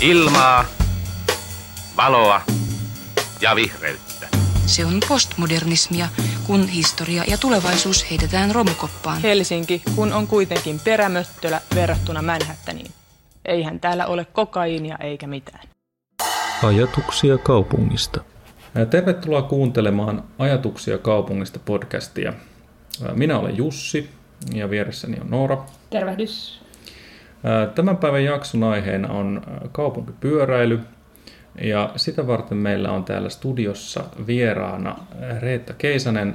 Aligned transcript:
Ilmaa, 0.00 0.64
valoa 1.96 2.40
ja 3.40 3.56
vihreyttä. 3.56 4.28
Se 4.66 4.84
on 4.84 5.00
postmodernismia, 5.08 6.08
kun 6.46 6.68
historia 6.68 7.24
ja 7.26 7.38
tulevaisuus 7.38 8.10
heitetään 8.10 8.54
romukoppaan. 8.54 9.22
Helsinki, 9.22 9.82
kun 9.94 10.12
on 10.12 10.26
kuitenkin 10.26 10.80
perämöttölä 10.84 11.60
verrattuna 11.74 12.22
Manhattaniin. 12.22 12.90
Eihän 13.44 13.80
täällä 13.80 14.06
ole 14.06 14.24
kokaiinia 14.24 14.96
eikä 15.00 15.26
mitään. 15.26 15.68
Ajatuksia 16.62 17.38
kaupungista. 17.38 18.20
Tervetuloa 18.90 19.42
kuuntelemaan 19.42 20.24
Ajatuksia 20.38 20.98
kaupungista 20.98 21.58
podcastia. 21.58 22.32
Minä 23.14 23.38
olen 23.38 23.56
Jussi 23.56 24.10
ja 24.54 24.70
vieressäni 24.70 25.20
on 25.20 25.30
Noora. 25.30 25.64
Tervehdys. 25.90 26.65
Tämän 27.74 27.96
päivän 27.96 28.24
jakson 28.24 28.64
aiheena 28.64 29.08
on 29.08 29.42
kaupunkipyöräily 29.72 30.80
ja 31.60 31.90
sitä 31.96 32.26
varten 32.26 32.58
meillä 32.58 32.90
on 32.90 33.04
täällä 33.04 33.28
studiossa 33.28 34.04
vieraana 34.26 34.96
Reetta 35.40 35.72
Keisanen, 35.72 36.34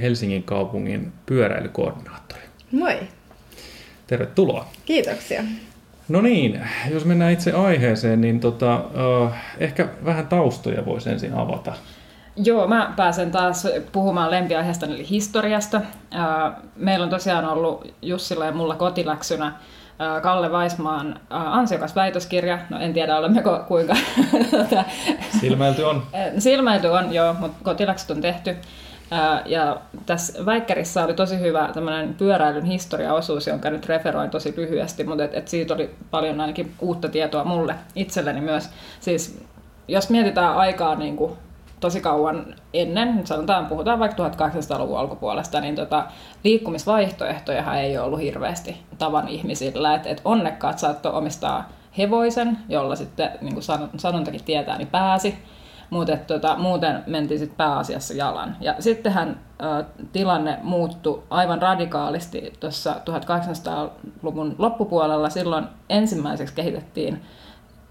Helsingin 0.00 0.42
kaupungin 0.42 1.12
pyöräilykoordinaattori. 1.26 2.42
Moi. 2.72 2.98
Tervetuloa. 4.06 4.66
Kiitoksia. 4.86 5.42
No 6.08 6.20
niin, 6.20 6.60
jos 6.90 7.04
mennään 7.04 7.32
itse 7.32 7.52
aiheeseen, 7.52 8.20
niin 8.20 8.40
tota, 8.40 8.76
uh, 8.76 9.30
ehkä 9.58 9.88
vähän 10.04 10.26
taustoja 10.26 10.86
voisi 10.86 11.10
ensin 11.10 11.34
avata. 11.34 11.72
Joo, 12.36 12.66
mä 12.66 12.92
pääsen 12.96 13.30
taas 13.30 13.66
puhumaan 13.92 14.30
lempiaiheesta 14.30 14.86
eli 14.86 15.08
historiasta. 15.10 15.80
Meillä 16.76 17.04
on 17.04 17.10
tosiaan 17.10 17.44
ollut 17.44 17.94
Jussilla 18.02 18.46
ja 18.46 18.52
mulla 18.52 18.76
kotiläksynä 18.76 19.52
Kalle 20.22 20.52
Vaismaan 20.52 21.20
ansiokas 21.30 21.96
väitöskirja. 21.96 22.58
No 22.70 22.80
en 22.80 22.92
tiedä, 22.92 23.16
olemmeko 23.16 23.64
kuinka... 23.68 23.96
Silmäilty 25.40 25.82
on. 25.82 26.02
Silmäilty 26.38 26.86
on, 26.86 27.14
joo, 27.14 27.34
mutta 27.34 27.64
kotiläksyt 27.64 28.10
on 28.10 28.20
tehty. 28.20 28.56
Ja 29.46 29.76
tässä 30.06 30.46
väikkärissä 30.46 31.04
oli 31.04 31.14
tosi 31.14 31.40
hyvä 31.40 31.70
tämmöinen 31.74 32.14
pyöräilyn 32.14 32.64
historiaosuus, 32.64 33.46
jonka 33.46 33.70
nyt 33.70 33.86
referoin 33.86 34.30
tosi 34.30 34.54
lyhyesti, 34.56 35.04
mutta 35.04 35.24
et, 35.24 35.34
et 35.34 35.48
siitä 35.48 35.74
oli 35.74 35.90
paljon 36.10 36.40
ainakin 36.40 36.74
uutta 36.80 37.08
tietoa 37.08 37.44
mulle 37.44 37.74
itselleni 37.94 38.40
myös. 38.40 38.70
Siis 39.00 39.44
jos 39.88 40.10
mietitään 40.10 40.56
aikaa 40.56 40.94
niin 40.94 41.16
kuin 41.16 41.32
tosi 41.80 42.00
kauan 42.00 42.54
ennen, 42.74 43.26
sanotaan 43.26 43.66
puhutaan 43.66 43.98
vaikka 43.98 44.28
1800-luvun 44.28 44.98
alkupuolesta, 44.98 45.60
niin 45.60 45.76
tota, 45.76 46.06
liikkumisvaihtoehtoja 46.44 47.74
ei 47.74 47.98
ollut 47.98 48.20
hirveästi 48.20 48.76
tavan 48.98 49.28
ihmisillä. 49.28 49.94
Et, 49.94 50.06
et 50.06 50.20
onnekkaat 50.24 50.78
saattoi 50.78 51.12
omistaa 51.12 51.68
hevoisen, 51.98 52.58
jolla 52.68 52.96
sitten, 52.96 53.30
niin 53.40 53.54
kuin 53.54 53.64
sanontakin 53.96 54.44
tietää, 54.44 54.78
niin 54.78 54.88
pääsi. 54.88 55.38
Mutta 55.90 56.16
tota, 56.16 56.56
muuten 56.56 57.02
mentiin 57.06 57.40
sitten 57.40 57.56
pääasiassa 57.56 58.14
jalan. 58.14 58.56
Ja 58.60 58.74
sittenhän 58.78 59.40
ä, 59.62 59.84
tilanne 60.12 60.58
muuttui 60.62 61.22
aivan 61.30 61.62
radikaalisti 61.62 62.52
tuossa 62.60 62.94
1800-luvun 62.94 64.54
loppupuolella. 64.58 65.30
Silloin 65.30 65.64
ensimmäiseksi 65.88 66.54
kehitettiin 66.54 67.22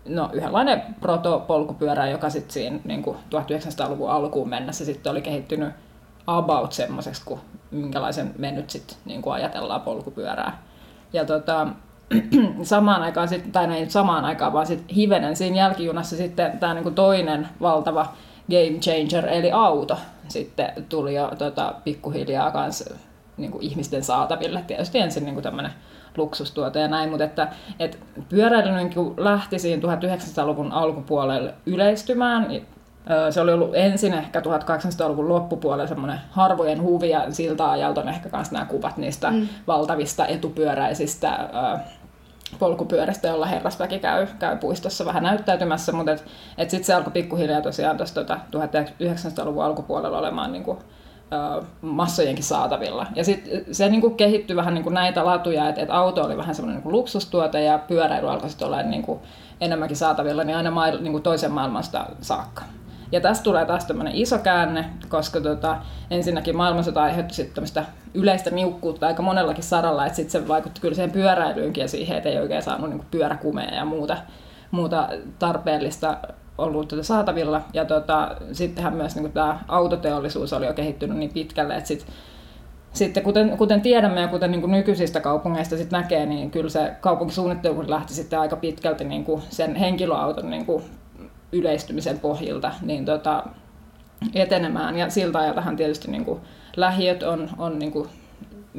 no, 0.10 0.30
yhdenlainen 0.34 0.82
protopolkupyörä, 1.02 2.08
joka 2.08 2.30
sitten 2.30 2.54
siinä 2.54 2.80
niin 2.84 3.06
1900-luvun 3.06 4.12
alkuun 4.12 4.50
mennessä 4.50 4.86
sitten 4.86 5.12
oli 5.12 5.22
kehittynyt 5.22 5.74
about 6.28 6.74
semmoiseksi, 6.74 7.22
kuin 7.26 7.40
minkälaisen 7.72 8.34
me 8.38 8.52
nyt 8.52 8.70
sitten 8.70 8.98
niin 9.06 9.22
ajatellaan 9.26 9.82
polkupyörää. 9.82 10.64
Ja 11.14 11.26
tota, 11.26 11.68
samaan 12.64 13.02
aikaan, 13.02 13.28
sit, 13.28 13.52
tai 13.52 13.74
ei 13.74 13.90
samaan 13.90 14.26
aikaan, 14.26 14.54
vaan 14.54 14.68
sitten 14.68 14.96
hivenen 14.96 15.36
siinä 15.36 15.58
jälkijunassa 15.58 16.16
sitten 16.16 16.60
tämä 16.60 16.74
niin 16.74 16.96
toinen 16.96 17.48
valtava 17.62 18.14
game 18.50 18.80
changer, 18.80 19.28
eli 19.30 19.52
auto, 19.52 19.98
sitten 20.28 20.72
tuli 20.90 21.16
jo 21.16 21.32
tota, 21.38 21.74
pikkuhiljaa 21.84 22.52
kanssa 22.52 22.96
niin 23.38 23.52
ihmisten 23.62 24.04
saataville. 24.04 24.64
Tietysti 24.68 25.00
ensin 25.00 25.26
niin 25.26 25.42
tämmöinen 25.42 25.72
luksustuote 26.18 26.80
ja 26.80 26.88
näin, 26.88 27.10
mutta 27.10 27.24
että, 27.24 27.48
että 27.80 27.98
pyöräily 28.30 28.72
niin 28.72 29.14
lähti 29.18 29.60
siinä 29.60 29.82
1900-luvun 29.82 30.72
alkupuolelle 30.72 31.54
yleistymään. 31.66 32.48
Se 33.30 33.42
oli 33.42 33.54
ollut 33.54 33.76
ensin 33.76 34.14
ehkä 34.14 34.40
1800-luvun 34.40 35.30
loppupuolella 35.30 35.88
semmoinen 35.88 36.20
harvojen 36.30 36.82
huvi 36.82 37.10
ja 37.10 37.32
siltä 37.32 37.72
ajalta 37.72 38.02
on 38.02 38.10
ehkä 38.10 38.30
myös 38.34 38.52
nämä 38.52 38.66
kuvat 38.66 38.98
niistä 38.98 39.32
mm. 39.32 39.48
valtavista 39.68 40.28
etupyöräisistä 40.28 41.50
polkupyörästä, 42.60 43.28
jolla 43.28 43.46
herrasväki 43.46 44.00
käy, 44.00 44.28
käy 44.40 44.58
puistossa 44.58 45.06
vähän 45.06 45.24
näyttäytymässä, 45.24 45.92
mutta 45.92 46.12
et, 46.12 46.26
et 46.58 46.70
sitten 46.70 46.86
se 46.86 46.94
alkoi 46.94 47.14
pikkuhiljaa 47.14 47.62
tosiaan 47.62 47.98
tuossa 47.98 48.16
tota, 48.16 48.40
1900-luvun 48.56 49.64
alkupuolella 49.64 50.18
olemaan 50.18 50.52
niin 50.52 50.64
kuin, 50.64 50.78
massojenkin 51.82 52.44
saatavilla. 52.44 53.06
Ja 53.16 53.24
sitten 53.24 53.66
se 53.72 53.90
niin 53.90 54.02
kuin 54.02 54.16
kehittyi 54.16 54.56
vähän 54.56 54.74
niin 54.74 54.84
kuin 54.84 54.94
näitä 54.94 55.26
latuja, 55.26 55.70
että, 55.70 55.82
että 55.82 55.94
auto 55.94 56.24
oli 56.24 56.38
vähän 56.38 56.56
semmoinen 56.56 56.82
niin 56.84 56.92
luksustuote 56.92 57.64
ja 57.64 57.80
pyöräily 57.80 58.30
alkoi 58.30 58.50
sitten 58.50 58.68
olla 58.68 58.82
niin 58.82 59.04
kuin 59.04 59.20
enemmänkin 59.62 59.98
saatavilla 59.98 60.44
niin 60.44 60.58
aina 60.58 60.72
mail, 60.72 61.02
niin 61.02 61.12
kuin 61.12 61.24
toisen 61.24 61.52
maailmasta 61.52 62.06
saakka. 62.22 62.64
Ja 63.12 63.22
tästä 63.22 63.44
tulee 63.44 63.66
taas 63.66 63.86
tämmöinen 63.86 64.16
iso 64.16 64.38
käänne, 64.40 64.86
koska 65.10 65.42
tota, 65.42 65.78
ensinnäkin 66.12 66.58
maailmansota 66.58 67.04
aiheutti 67.04 67.34
sitten 67.34 67.56
tämmöistä 67.56 67.86
yleistä 68.14 68.50
niukkuutta 68.50 69.08
aika 69.08 69.22
monellakin 69.22 69.64
saralla, 69.64 70.06
että 70.06 70.16
sitten 70.16 70.42
se 70.42 70.48
vaikutti 70.48 70.82
kyllä 70.82 70.96
siihen 70.96 71.12
pyöräilyynkin 71.12 71.82
ja 71.82 71.88
siihen, 71.88 72.18
että 72.18 72.30
ei 72.30 72.40
oikein 72.40 72.64
saanut 72.64 72.90
niin 72.90 73.06
pyöräkumeja 73.12 73.76
ja 73.76 73.86
muuta, 73.86 74.18
muuta 74.72 75.10
tarpeellista 75.40 76.18
ollut 76.60 76.88
tätä 76.88 77.04
saatavilla. 77.04 77.62
Ja 77.74 77.86
tota, 77.86 78.36
sittenhän 78.52 78.94
myös 78.94 79.16
niin 79.16 79.32
tämä 79.32 79.60
autoteollisuus 79.68 80.54
oli 80.54 80.66
jo 80.66 80.74
kehittynyt 80.74 81.18
niin 81.18 81.34
pitkälle, 81.34 81.76
että 81.76 81.88
sit, 81.88 82.06
sitten 82.94 83.24
kuten, 83.24 83.58
kuten 83.58 83.82
tiedämme 83.82 84.22
ja 84.22 84.28
kuten 84.28 84.52
niin 84.52 84.72
nykyisistä 84.72 85.20
kaupungeista 85.20 85.78
sit 85.78 85.92
näkee, 85.92 86.26
niin 86.26 86.52
kyllä 86.52 86.70
se 86.70 86.94
kaupunkisuunnittelu 87.02 87.84
lähti 87.88 88.14
sitten 88.14 88.40
aika 88.40 88.56
pitkälti 88.56 89.04
niin 89.04 89.26
kuin 89.26 89.42
sen 89.50 89.76
henkilöauton 89.76 90.50
niin 90.50 90.66
yleistymisen 91.52 92.20
pohjilta 92.20 92.72
niin 92.82 93.06
tota, 93.06 93.44
etenemään. 94.34 94.98
Ja 94.98 95.10
siltä 95.10 95.40
ajaltahan 95.40 95.76
tietysti 95.76 96.12
niin 96.12 96.26
kuin 96.26 96.40
lähiöt 96.78 97.24
on, 97.24 97.50
on 97.58 97.80
niin 97.80 97.92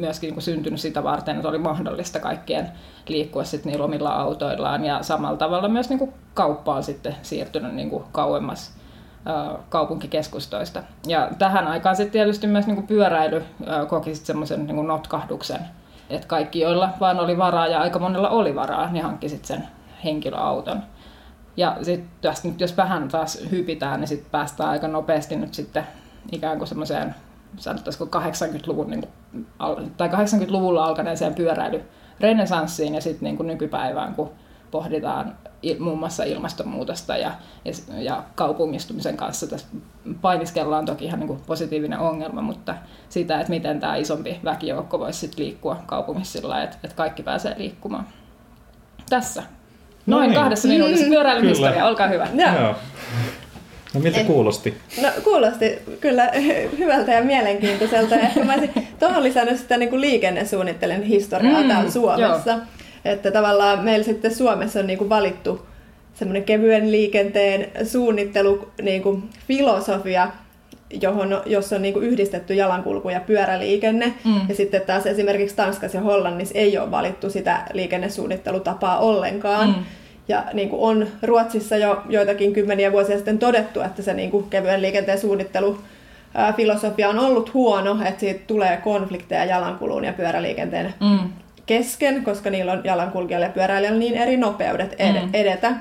myöskin 0.01 0.27
niin 0.29 0.35
kuin 0.35 0.43
syntynyt 0.43 0.81
sitä 0.81 1.05
varten, 1.05 1.37
että 1.37 1.49
oli 1.49 1.59
mahdollista 1.59 2.21
kaikkien 2.21 2.69
liikkua 3.09 3.45
sitten 3.45 3.71
niillä 3.73 3.85
omilla 3.85 4.11
autoillaan. 4.11 4.85
Ja 4.85 5.03
samalla 5.03 5.37
tavalla 5.37 5.69
myös 5.69 5.89
niin 5.89 5.99
kuin 5.99 6.13
kauppa 6.35 6.75
on 6.75 6.83
sitten 6.83 7.17
siirtynyt 7.23 7.75
niin 7.75 7.91
kuin 7.91 8.05
kauemmas 8.13 8.73
kaupunkikeskustoista. 9.69 10.83
Ja 11.07 11.29
tähän 11.39 11.67
aikaan 11.67 11.97
sitten 11.97 12.13
tietysti 12.13 12.47
myös 12.47 12.67
niin 12.67 12.77
kuin 12.77 12.87
pyöräily 12.87 13.45
koki 13.89 14.15
semmoisen 14.15 14.67
niin 14.67 14.87
notkahduksen, 14.87 15.61
että 16.11 16.27
kaikki, 16.27 16.61
joilla 16.61 16.89
vaan 17.01 17.21
oli 17.21 17.39
varaa 17.39 17.67
ja 17.67 17.81
aika 17.81 17.99
monella 17.99 18.29
oli 18.29 18.55
varaa, 18.55 18.91
niin 18.93 19.05
hankki 19.05 19.29
sitten 19.29 19.47
sen 19.47 19.69
henkilöauton. 20.05 20.83
Ja 21.57 21.77
sitten 21.83 22.55
jos 22.59 22.77
vähän 22.77 23.09
taas 23.09 23.39
hypitään, 23.51 24.01
niin 24.01 24.09
sitten 24.09 24.31
päästään 24.31 24.71
aika 24.71 24.89
nopeasti 24.89 25.37
nyt 25.37 25.55
sitten 25.55 25.87
ikään 26.33 26.59
kuin 26.59 26.69
semmoiseen 26.69 27.15
sanottaisiko 27.57 28.05
80-luvun, 28.05 28.91
niin 28.91 29.01
kuin, 29.01 29.91
tai 29.97 30.09
80-luvulla 30.09 30.85
alkaneeseen 30.85 31.35
pyöräily 31.35 31.83
renesanssiin 32.21 32.95
ja 32.95 33.01
sitten 33.01 33.37
niin 33.37 33.47
nykypäivään, 33.47 34.15
kun 34.15 34.31
pohditaan 34.71 35.37
muun 35.79 35.99
muassa 35.99 36.25
ilmastonmuutosta 36.25 37.17
ja, 37.17 37.31
ja, 37.65 37.73
ja 37.99 38.23
kaupungistumisen 38.35 39.17
kanssa. 39.17 39.47
Tässä 39.47 39.67
painiskellaan 40.21 40.87
toki 40.87 41.05
ihan 41.05 41.21
niin 41.21 41.29
kuin 41.29 41.41
positiivinen 41.47 41.99
ongelma, 41.99 42.43
mutta 42.43 42.75
sitä, 43.09 43.41
että 43.41 43.51
miten 43.51 43.81
tämä 43.81 43.97
isompi 43.97 44.41
väkijoukko 44.45 44.99
voisi 44.99 45.19
sit 45.19 45.39
liikkua 45.39 45.77
kaupungissa 45.87 46.41
sillä 46.41 46.63
että, 46.63 46.77
että 46.85 46.97
kaikki 46.97 47.23
pääsee 47.23 47.55
liikkumaan. 47.59 48.07
Tässä. 49.11 49.43
Noin 50.07 50.23
no 50.23 50.27
niin. 50.29 50.41
kahdessa 50.41 50.69
minuutissa 50.69 51.07
pyöräilyn 51.07 51.49
historia, 51.49 51.87
olkaa 51.87 52.09
hyvä. 52.09 52.29
Joo. 52.35 52.75
No 53.95 54.01
miltä 54.01 54.25
kuulosti? 54.25 54.75
No 55.03 55.09
kuulosti 55.25 55.79
kyllä 56.01 56.33
hyvältä 56.79 57.13
ja 57.13 57.25
mielenkiintoiselta. 57.25 58.15
Ja 58.15 58.21
ehkä 58.21 58.45
mä 58.45 58.55
olisin 58.55 58.89
tuohon 58.99 59.23
lisännyt 59.23 59.59
sitä 59.59 59.77
niin 59.77 59.91
kuin 59.91 60.01
liikennesuunnittelen 60.01 61.03
historiaa 61.03 61.63
mm, 61.63 61.69
täällä 61.69 61.91
Suomessa. 61.91 62.51
Joo. 62.51 62.61
Että 63.05 63.31
tavallaan 63.31 63.85
meillä 63.85 64.05
sitten 64.05 64.35
Suomessa 64.35 64.81
on 64.81 64.87
niin 64.87 64.99
kuin 64.99 65.09
valittu 65.09 65.67
semmoinen 66.15 66.45
kevyen 66.45 66.93
liikenteen 66.93 67.87
suunnittelu 67.87 68.71
niin 68.83 69.03
kuin 69.03 69.23
filosofia, 69.49 70.29
johon, 71.03 71.43
jossa 71.47 71.77
on 71.77 71.83
niin 71.83 71.95
kuin 71.95 72.07
yhdistetty 72.07 72.55
jalankulku 72.55 73.09
ja 73.09 73.21
pyöräliikenne. 73.21 74.15
Mm. 74.25 74.41
Ja 74.49 74.55
sitten 74.55 74.81
taas 74.81 75.07
esimerkiksi 75.07 75.57
Tanskassa 75.57 75.99
ja 75.99 76.03
Hollannissa 76.03 76.59
ei 76.59 76.79
ole 76.79 76.91
valittu 76.91 77.31
sitä 77.31 77.63
liikennesuunnittelutapaa 77.73 78.99
ollenkaan. 78.99 79.69
Mm. 79.69 79.85
Ja 80.31 80.45
niin 80.53 80.69
kuin 80.69 80.83
on 80.83 81.07
Ruotsissa 81.23 81.77
jo 81.77 82.03
joitakin 82.09 82.53
kymmeniä 82.53 82.93
vuosia 82.93 83.17
sitten 83.17 83.39
todettu, 83.39 83.81
että 83.81 84.03
se 84.03 84.15
niin 84.15 84.31
kuin 84.31 84.51
kevyen 84.51 84.83
liikenteen 84.83 85.19
suunnittelu 85.21 85.79
filosofia 86.57 87.09
on 87.09 87.19
ollut 87.19 87.55
huono, 87.55 87.99
että 88.05 88.21
siitä 88.21 88.41
tulee 88.47 88.77
konflikteja 88.77 89.45
jalankulun 89.45 90.05
ja 90.05 90.13
pyöräliikenteen 90.13 90.95
mm. 91.01 91.19
kesken, 91.67 92.25
koska 92.25 92.51
niillä 92.51 92.73
on 92.73 92.81
jalankulkijalla 92.85 93.47
ja 93.47 93.53
pyöräilijällä 93.53 93.99
niin 93.99 94.15
eri 94.15 94.37
nopeudet 94.37 94.95
ed- 94.99 95.23
mm. 95.23 95.31
edetä. 95.33 95.73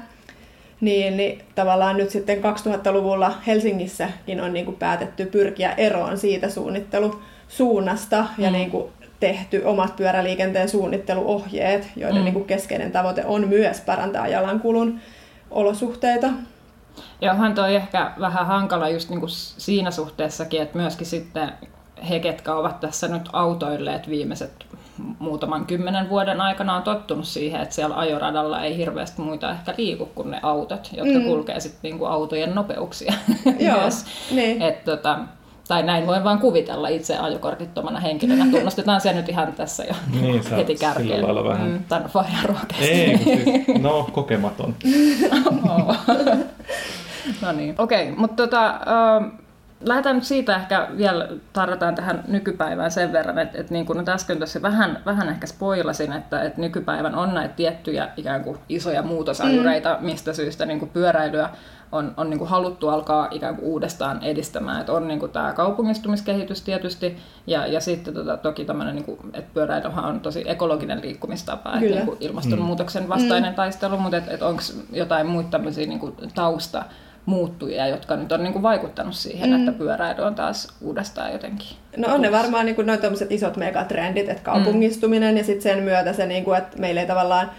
niin, 0.81 1.17
niin 1.17 1.41
tavallaan 1.55 1.97
nyt 1.97 2.09
sitten 2.09 2.37
2000-luvulla 2.37 3.33
Helsingissäkin 3.47 4.41
on 4.41 4.53
niin 4.53 4.65
kuin 4.65 4.77
päätetty 4.77 5.25
pyrkiä 5.25 5.73
eroon 5.77 6.17
siitä 6.17 6.49
suunnittelusuunnasta 6.49 8.25
mm. 8.37 8.43
ja 8.43 8.51
niin 8.51 8.71
kuin 8.71 8.91
tehty 9.19 9.61
omat 9.65 9.95
pyöräliikenteen 9.95 10.69
suunnitteluohjeet, 10.69 11.89
joiden 11.95 12.17
mm. 12.17 12.23
niin 12.23 12.33
kuin 12.33 12.45
keskeinen 12.45 12.91
tavoite 12.91 13.25
on 13.25 13.47
myös 13.47 13.81
parantaa 13.81 14.27
jalankulun 14.27 14.99
olosuhteita. 15.51 16.27
Ja 17.21 17.31
onhan 17.31 17.55
toi 17.55 17.75
ehkä 17.75 18.11
vähän 18.19 18.45
hankala 18.45 18.89
just 18.89 19.09
niin 19.09 19.19
kuin 19.19 19.29
siinä 19.29 19.91
suhteessakin, 19.91 20.61
että 20.61 20.77
myöskin 20.77 21.07
sitten 21.07 21.51
he, 22.09 22.19
ketkä 22.19 22.53
ovat 22.53 22.79
tässä 22.79 23.07
nyt 23.07 23.29
autoilleet 23.33 24.09
viimeiset 24.09 24.51
muutaman 25.19 25.65
kymmenen 25.65 26.09
vuoden 26.09 26.41
aikana 26.41 26.75
on 26.75 26.83
tottunut 26.83 27.25
siihen, 27.27 27.61
että 27.61 27.75
siellä 27.75 27.95
ajoradalla 27.97 28.63
ei 28.63 28.77
hirveästi 28.77 29.21
muita 29.21 29.51
ehkä 29.51 29.73
liiku 29.77 30.05
kuin 30.05 30.31
ne 30.31 30.39
autot, 30.43 30.89
jotka 30.93 31.19
mm. 31.19 31.25
kulkee 31.25 31.59
sitten 31.59 31.79
niinku 31.83 32.05
autojen 32.05 32.55
nopeuksia 32.55 33.13
Joo, 33.59 33.79
myös. 33.79 34.05
Niin. 34.31 34.61
Et, 34.61 34.83
tota, 34.83 35.19
tai 35.69 35.83
näin 35.83 36.07
voin 36.07 36.23
vaan 36.23 36.39
kuvitella 36.39 36.87
itse 36.87 37.17
ajokortittomana 37.17 37.99
henkilönä. 37.99 38.47
Tunnustetaan 38.51 39.01
se 39.01 39.13
nyt 39.13 39.29
ihan 39.29 39.53
tässä 39.53 39.83
jo 39.83 39.93
niin, 40.21 40.43
heti 40.55 40.75
kärkeen. 40.75 41.07
Sillä 41.07 41.43
vähän. 41.43 41.67
Mm, 41.67 41.83
tämän 41.89 42.09
Ei, 42.81 43.17
siis, 43.17 43.67
no 43.81 44.09
kokematon. 44.11 44.75
no 47.41 47.51
niin, 47.51 47.75
okei, 47.77 48.03
okay, 48.03 48.19
mutta 48.19 48.35
tota, 48.35 48.79
uh, 49.19 49.48
lähdetään 49.81 50.15
nyt 50.15 50.23
siitä 50.23 50.55
ehkä 50.55 50.87
vielä, 50.97 51.27
tarvitaan 51.53 51.95
tähän 51.95 52.23
nykypäivään 52.27 52.91
sen 52.91 53.11
verran, 53.13 53.39
että, 53.39 53.57
että 53.57 53.73
niin 53.73 53.85
kuin 53.85 53.97
nyt 53.97 54.09
äsken 54.09 54.39
tässä 54.39 54.61
vähän, 54.61 55.01
vähän 55.05 55.29
ehkä 55.29 55.47
spoilasin, 55.47 56.13
että, 56.13 56.41
että 56.41 56.61
nykypäivän 56.61 57.15
on 57.15 57.33
näitä 57.33 57.53
tiettyjä 57.55 58.09
ikään 58.17 58.43
kuin 58.43 58.57
isoja 58.69 59.01
muutosajureita, 59.01 59.97
mm. 59.99 60.05
mistä 60.05 60.33
syystä 60.33 60.65
niin 60.65 60.79
kuin 60.79 60.91
pyöräilyä 60.91 61.49
on, 61.91 62.13
on 62.17 62.29
niin 62.29 62.37
kuin 62.37 62.49
haluttu 62.49 62.89
alkaa 62.89 63.27
ikään 63.31 63.55
kuin 63.55 63.65
uudestaan 63.65 64.23
edistämään. 64.23 64.79
Että 64.79 64.93
on 64.93 65.07
niin 65.07 65.19
kuin 65.19 65.31
tämä 65.31 65.53
kaupungistumiskehitys 65.53 66.61
tietysti, 66.61 67.17
ja, 67.47 67.67
ja 67.67 67.79
sitten 67.79 68.13
tota, 68.13 68.37
toki 68.37 68.65
tämmöinen, 68.65 68.95
niin 68.95 69.05
kuin, 69.05 69.19
että 69.33 69.53
pyöräilyhän 69.53 70.05
on 70.05 70.19
tosi 70.19 70.43
ekologinen 70.45 71.01
liikkumistapa, 71.01 71.73
että 71.73 71.95
niin 71.95 72.05
kuin 72.05 72.17
ilmastonmuutoksen 72.19 73.09
vastainen 73.09 73.51
mm. 73.51 73.55
taistelu, 73.55 73.97
mutta 73.97 74.17
että, 74.17 74.31
että 74.31 74.45
onko 74.45 74.61
jotain 74.93 75.27
muita 75.27 75.49
tämmöisiä 75.49 75.85
niin 75.85 75.99
kuin 75.99 76.15
tausta 76.35 76.85
muuttujia, 77.29 77.87
jotka 77.87 78.15
nyt 78.15 78.31
on 78.31 78.43
niin 78.43 78.53
kuin 78.53 78.63
vaikuttanut 78.63 79.15
siihen, 79.15 79.49
mm. 79.49 79.55
että 79.55 79.71
pyöräily 79.71 80.21
on 80.21 80.35
taas 80.35 80.67
uudestaan 80.81 81.31
jotenkin. 81.31 81.67
No 81.97 82.13
on 82.13 82.21
ne 82.21 82.31
varmaan 82.31 82.65
niin 82.65 82.85
noin 82.85 82.99
isot 83.29 83.57
megatrendit, 83.57 84.29
että 84.29 84.43
kaupungistuminen 84.43 85.33
mm. 85.33 85.37
ja 85.37 85.43
sitten 85.43 85.61
sen 85.61 85.83
myötä 85.83 86.13
se, 86.13 86.25
niin 86.25 86.43
kuin, 86.43 86.57
että 86.57 86.79
meillä 86.79 87.01
ei 87.01 87.07
tavallaan 87.07 87.51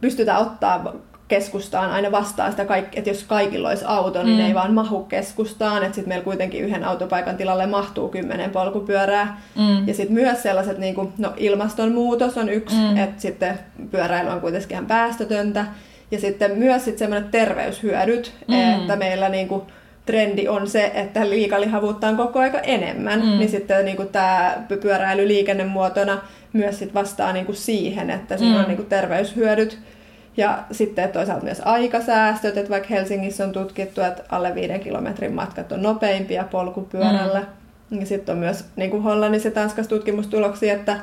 pystytä 0.00 0.38
ottaa 0.38 0.94
keskustaan 1.28 1.90
aina 1.90 2.12
vastaan 2.12 2.50
sitä, 2.50 2.66
että 2.92 3.10
jos 3.10 3.24
kaikilla 3.24 3.68
olisi 3.68 3.84
auto, 3.86 4.22
niin 4.22 4.34
mm. 4.34 4.38
ne 4.38 4.46
ei 4.46 4.54
vaan 4.54 4.74
mahu 4.74 5.04
keskustaan, 5.04 5.82
että 5.82 5.94
sitten 5.94 6.08
meillä 6.08 6.24
kuitenkin 6.24 6.64
yhden 6.64 6.84
autopaikan 6.84 7.36
tilalle 7.36 7.66
mahtuu 7.66 8.08
kymmenen 8.08 8.50
polkupyörää. 8.50 9.40
Mm. 9.56 9.88
Ja 9.88 9.94
sitten 9.94 10.14
myös 10.14 10.42
sellaiset, 10.42 10.78
niin 10.78 10.94
kuin, 10.94 11.12
no 11.18 11.32
ilmastonmuutos 11.36 12.36
on 12.36 12.48
yksi, 12.48 12.76
mm. 12.76 12.96
että 12.96 13.22
sitten 13.22 13.58
pyöräily 13.90 14.30
on 14.30 14.40
kuitenkin 14.40 14.72
ihan 14.72 14.86
päästötöntä. 14.86 15.66
Ja 16.10 16.20
sitten 16.20 16.58
myös 16.58 16.84
sitten 16.84 16.98
semmoiset 16.98 17.30
terveyshyödyt, 17.30 18.34
mm. 18.48 18.54
että 18.54 18.96
meillä 18.96 19.28
niinku 19.28 19.66
trendi 20.06 20.48
on 20.48 20.68
se, 20.68 20.92
että 20.94 21.30
liikalihavuutta 21.30 22.08
on 22.08 22.16
koko 22.16 22.38
aika 22.38 22.60
enemmän, 22.60 23.20
mm. 23.20 23.38
niin 23.38 23.48
sitten 23.48 23.84
niinku 23.84 24.04
tämä 24.04 24.62
pyöräily 24.80 25.28
liikennemuotona 25.28 26.18
myös 26.52 26.78
sit 26.78 26.94
vastaa 26.94 27.32
niinku 27.32 27.52
siihen, 27.52 28.10
että 28.10 28.36
siinä 28.36 28.54
mm. 28.54 28.60
on 28.60 28.68
niinku 28.68 28.82
terveyshyödyt. 28.82 29.78
Ja 30.36 30.58
sitten 30.70 31.08
toisaalta 31.08 31.44
myös 31.44 31.62
aikasäästöt, 31.64 32.56
että 32.56 32.70
vaikka 32.70 32.88
Helsingissä 32.90 33.44
on 33.44 33.52
tutkittu, 33.52 34.00
että 34.00 34.22
alle 34.28 34.54
viiden 34.54 34.80
kilometrin 34.80 35.32
matkat 35.32 35.72
on 35.72 35.82
nopeimpia 35.82 36.44
polkupyörällä. 36.44 37.42
Mm. 37.90 38.00
Ja 38.00 38.06
sitten 38.06 38.32
on 38.32 38.38
myös 38.38 38.64
niin 38.76 38.90
kuin 38.90 39.02
Hollannissa 39.02 39.48
ja 39.48 39.52
Tanskassa 39.52 39.90
tutkimustuloksia, 39.90 40.74
että 40.74 40.96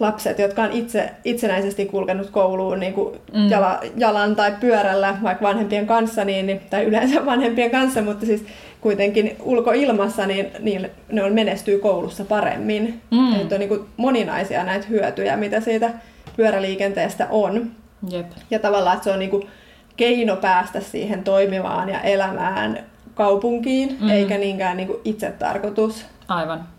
lapset, 0.00 0.38
jotka 0.38 0.62
on 0.62 0.72
itse, 0.72 1.10
itsenäisesti 1.24 1.86
kulkenut 1.86 2.30
kouluun 2.30 2.80
niin 2.80 2.92
kuin 2.92 3.18
mm. 3.34 3.50
jala, 3.50 3.80
jalan 3.96 4.36
tai 4.36 4.52
pyörällä, 4.60 5.16
vaikka 5.22 5.46
vanhempien 5.46 5.86
kanssa, 5.86 6.24
niin, 6.24 6.46
niin, 6.46 6.60
tai 6.70 6.84
yleensä 6.84 7.26
vanhempien 7.26 7.70
kanssa, 7.70 8.02
mutta 8.02 8.26
siis 8.26 8.44
kuitenkin 8.80 9.36
ulkoilmassa, 9.42 10.26
niin, 10.26 10.46
niin 10.58 10.90
ne 11.12 11.22
on 11.24 11.32
menestyy 11.32 11.78
koulussa 11.78 12.24
paremmin. 12.24 13.00
Mm. 13.10 13.34
Että 13.34 13.54
on 13.54 13.58
niin 13.58 13.68
kuin 13.68 13.86
moninaisia 13.96 14.64
näitä 14.64 14.86
hyötyjä, 14.86 15.36
mitä 15.36 15.60
siitä 15.60 15.90
pyöräliikenteestä 16.36 17.26
on. 17.30 17.70
Jep. 18.10 18.26
Ja 18.50 18.58
tavallaan, 18.58 18.96
että 18.96 19.04
se 19.04 19.10
on 19.10 19.18
niin 19.18 19.30
kuin 19.30 19.48
keino 19.96 20.36
päästä 20.36 20.80
siihen 20.80 21.24
toimivaan 21.24 21.88
ja 21.88 22.00
elämään 22.00 22.78
kaupunkiin, 23.14 23.96
mm. 24.00 24.10
eikä 24.10 24.38
niinkään 24.38 24.76
niin 24.76 24.86
kuin 24.86 25.00
itse 25.04 25.30
tarkoitus. 25.30 26.06
Aivan. 26.28 26.77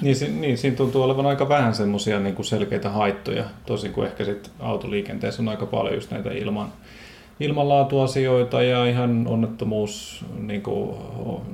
Niin, 0.00 0.40
niin, 0.40 0.58
siinä 0.58 0.76
tuntuu 0.76 1.02
olevan 1.02 1.26
aika 1.26 1.48
vähän 1.48 1.74
semmoisia 1.74 2.20
niin 2.20 2.44
selkeitä 2.44 2.90
haittoja, 2.90 3.44
tosin 3.66 3.92
kuin 3.92 4.06
ehkä 4.06 4.24
sit 4.24 4.50
autoliikenteessä 4.60 5.42
on 5.42 5.48
aika 5.48 5.66
paljon 5.66 5.94
just 5.94 6.10
näitä 6.10 6.30
ilman, 6.32 6.72
ilmanlaatuasioita 7.40 8.62
ja 8.62 8.86
ihan 8.86 9.26
onnettomuus, 9.26 10.24
niin 10.38 10.62
kuin, 10.62 10.96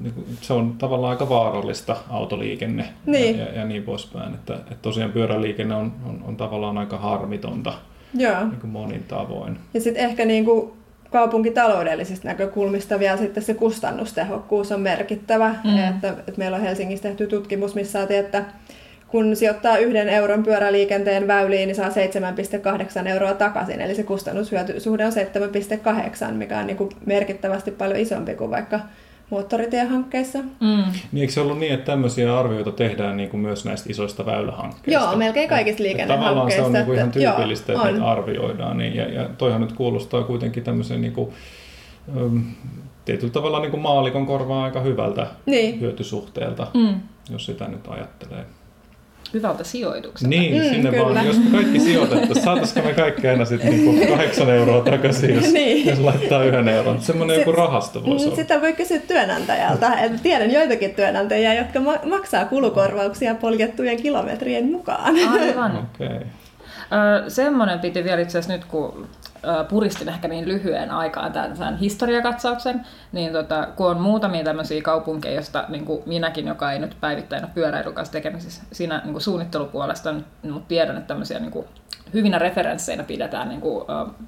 niin 0.03 0.15
kuin, 0.15 0.27
se 0.41 0.53
on 0.53 0.75
tavallaan 0.79 1.11
aika 1.11 1.29
vaarallista 1.29 1.97
autoliikenne 2.11 2.89
niin. 3.07 3.39
Ja, 3.39 3.45
ja, 3.45 3.53
ja 3.53 3.65
niin 3.65 3.83
poispäin. 3.83 4.35
Että, 4.35 4.55
että 4.55 4.83
tosiaan 4.83 5.13
pyöräliikenne 5.13 5.75
on, 5.75 5.93
on, 6.09 6.25
on 6.27 6.37
tavallaan 6.37 6.79
aika 6.79 6.99
harmitonta 6.99 7.73
Joo. 8.15 8.45
Niin 8.45 8.61
kuin 8.61 8.71
monin 8.71 9.05
tavoin. 9.05 9.59
Ja 9.75 9.81
sitten 9.81 10.05
ehkä 10.05 10.25
niin 10.25 10.45
kuin 10.45 10.73
kaupunkitaloudellisista 11.17 12.29
näkökulmista 12.29 12.99
vielä 12.99 13.17
sitten 13.17 13.43
se 13.43 13.55
kustannustehokkuus 13.55 14.73
on 14.73 14.81
merkittävä. 14.81 15.55
Mm. 15.65 15.79
Että, 15.79 16.09
että 16.09 16.33
meillä 16.37 16.57
on 16.57 16.63
Helsingissä 16.63 17.03
tehty 17.03 17.27
tutkimus, 17.27 17.75
missä 17.75 17.93
saatiin, 17.93 18.21
että 18.21 18.45
kun 19.09 19.37
sijoittaa 19.37 19.79
yhden 19.79 20.09
euron 20.09 20.43
pyöräliikenteen 20.43 21.27
väyliin, 21.27 21.67
niin 21.67 21.77
saa 21.77 21.89
7,8 21.89 23.09
euroa 23.09 23.35
takaisin. 23.35 23.81
Eli 23.81 23.95
se 23.95 24.03
kustannushyötysuhde 24.03 25.07
on 25.07 25.13
7,8, 25.13 26.33
mikä 26.33 26.59
on 26.59 26.67
niin 26.67 26.77
kuin 26.77 26.91
merkittävästi 27.07 27.71
paljon 27.71 28.01
isompi 28.01 28.35
kuin 28.35 28.51
vaikka 28.51 28.81
moottoritiehankkeissa. 29.31 30.39
Mm. 30.39 30.85
Niin 31.13 31.21
eikö 31.21 31.33
se 31.33 31.41
ollut 31.41 31.59
niin, 31.59 31.73
että 31.73 31.87
tämmöisiä 31.87 32.39
arvioita 32.39 32.73
tehdään 32.73 33.17
niin 33.17 33.29
kuin 33.29 33.41
myös 33.41 33.65
näistä 33.65 33.91
isoista 33.91 34.27
väylähankkeista? 34.27 35.05
Joo, 35.05 35.17
melkein 35.17 35.49
kaikista 35.49 35.83
liikennehankkeista. 35.83 36.29
Tavallaan 36.29 36.53
se 36.53 36.63
on 36.63 36.73
niin 36.73 36.85
kuin 36.85 36.99
ihan 36.99 37.11
tyypillistä, 37.11 37.73
että, 37.73 37.89
että 37.89 38.07
arvioidaan. 38.07 38.79
Niin, 38.79 38.97
ja, 38.97 39.13
ja 39.13 39.29
toihan 39.39 39.61
nyt 39.61 39.73
kuulostaa 39.73 40.23
kuitenkin 40.23 40.65
tämmöisen 40.65 41.01
niin 41.01 41.13
kuin, 41.13 41.33
tietyllä 43.05 43.33
tavalla 43.33 43.61
niin 43.61 43.71
kuin 43.71 43.81
maalikon 43.81 44.27
korvaa 44.27 44.65
aika 44.65 44.81
hyvältä 44.81 45.27
niin. 45.47 45.81
hyötysuhteelta, 45.81 46.67
mm. 46.75 47.01
jos 47.31 47.47
sitä 47.47 47.69
nyt 47.69 47.89
ajattelee 47.89 48.45
hyvältä 49.35 49.65
sijoitukselta. 49.65 50.29
Niin, 50.29 50.63
mm, 50.63 50.69
sinne 50.69 50.91
kyllä. 50.91 51.15
vaan, 51.15 51.27
jos 51.27 51.39
me 51.39 51.51
kaikki 51.51 51.81
sijoitettaisiin, 51.81 52.45
saataisiko 52.45 52.83
me 52.83 52.95
kaikki 52.95 53.29
aina 53.29 53.45
sitten 53.45 53.71
niinku 53.71 54.07
kahdeksan 54.07 54.51
euroa 54.51 54.85
takaisin, 54.85 55.35
jos, 55.35 55.53
niin. 55.53 55.87
jos 55.87 55.99
laittaa 55.99 56.45
yhden 56.45 56.69
euron. 56.69 57.03
Semmoinen 57.03 57.39
joku 57.39 57.53
rahasto 57.53 58.05
voisi 58.05 58.25
mm, 58.25 58.29
olla. 58.29 58.37
Sitä 58.37 58.61
voi 58.61 58.73
kysyä 58.73 58.99
työnantajalta. 58.99 59.99
Et 59.99 60.23
tiedän 60.23 60.51
joitakin 60.51 60.95
työnantajia, 60.95 61.55
jotka 61.55 61.81
ma- 61.81 62.01
maksaa 62.05 62.45
kulukorvauksia 62.45 63.35
poljettujen 63.35 64.03
kilometrien 64.03 64.65
mukaan. 64.65 65.15
Aivan. 65.29 65.89
Okei. 65.95 66.07
Okay. 66.07 67.31
semmoinen 67.31 67.79
piti 67.79 68.05
vielä 68.05 68.21
itse 68.21 68.39
asiassa 68.39 68.53
nyt, 68.53 68.65
kun 68.65 69.09
puristin 69.69 70.09
ehkä 70.09 70.29
niin 70.29 70.49
lyhyen 70.49 70.91
aikaan 70.91 71.33
tämän 71.33 71.79
historiakatsauksen, 71.81 72.87
niin 73.13 73.33
tota, 73.33 73.69
kun 73.77 73.91
on 73.91 74.01
muutamia 74.01 74.45
tämmöisiä 74.45 74.83
kaupunkeja, 74.83 75.35
joista 75.35 75.65
niin 75.69 75.85
kuin 75.85 76.03
minäkin, 76.07 76.47
joka 76.47 76.73
ei 76.73 76.79
nyt 76.79 76.97
päivittäin 77.01 77.45
ole 77.45 77.53
pyöräilyn 77.55 77.95
kanssa 77.95 78.13
tekemisissä 78.13 78.63
siinä 78.73 79.01
niin 79.05 79.13
kuin 79.13 79.23
suunnittelupuolesta, 79.23 80.15
mutta 80.43 80.69
tiedän, 80.69 80.97
että 80.97 81.09
tämmöisiä 81.09 81.39
niin 81.39 81.51
kuin 81.51 81.67
hyvinä 82.15 82.39
referensseinä 82.39 83.03
pidetään 83.03 83.49
niin 83.49 83.61
kuin, 83.61 83.85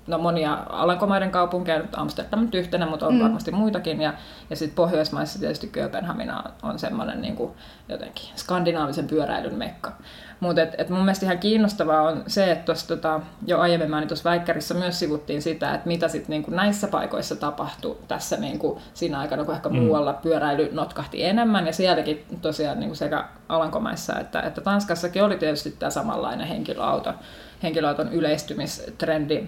no 0.07 0.19
monia 0.19 0.59
Alankomaiden 0.69 1.31
kaupunkeja, 1.31 1.79
nyt 1.79 1.95
Amsterdam 1.95 2.41
nyt 2.41 2.55
yhtenä, 2.55 2.87
mutta 2.87 3.07
on 3.07 3.15
mm. 3.15 3.23
varmasti 3.23 3.51
muitakin. 3.51 4.03
Ja, 4.03 4.15
ja 4.51 4.57
sitten 4.57 4.77
Pohjoismaissa 4.77 5.39
tietysti 5.39 5.67
Kööpenhamina 5.67 6.43
on, 6.43 6.71
on 6.71 6.79
semmoinen 6.79 7.21
niin 7.21 7.37
kuin, 7.37 7.53
jotenkin 7.89 8.29
skandinaavisen 8.37 9.07
pyöräilyn 9.07 9.55
mekka. 9.55 9.93
Mutta 10.41 10.63
et, 10.63 10.75
et 10.79 10.89
mun 10.89 11.01
mielestä 11.01 11.27
ihan 11.27 11.39
kiinnostavaa 11.39 12.03
on 12.03 12.25
se, 12.27 12.53
että 12.53 12.65
tuossa 12.65 12.89
tota, 12.89 13.21
jo 13.47 13.61
aiemmin 13.61 13.91
mainitussa 13.91 14.31
Väikkärissä 14.31 14.75
myös 14.75 14.99
sivuttiin 14.99 15.43
sitä, 15.43 15.75
että 15.75 15.89
mitä 15.89 16.09
sitten 16.09 16.31
niinku 16.31 16.51
näissä 16.51 16.89
paikoissa 16.89 17.37
tapahtui 17.37 17.97
tässä 18.09 18.37
niinku 18.37 18.81
siinä 18.95 19.19
aikana, 19.19 19.45
kun 19.45 19.55
ehkä 19.55 19.69
mm. 19.69 19.77
muualla 19.77 20.13
pyöräily 20.13 20.69
notkahti 20.73 21.25
enemmän. 21.25 21.67
Ja 21.67 21.73
sielläkin 21.73 22.25
tosiaan 22.43 22.81
niinku 22.81 22.95
sekä 22.95 23.25
Alankomaissa 23.49 24.19
että, 24.19 24.41
että 24.41 24.61
Tanskassakin 24.61 25.25
oli 25.25 25.37
tietysti 25.37 25.71
tämä 25.71 25.91
samanlainen 25.91 26.47
henkilöauto, 26.47 27.15
henkilöauton 27.63 28.13
yleistymistrendi 28.13 29.47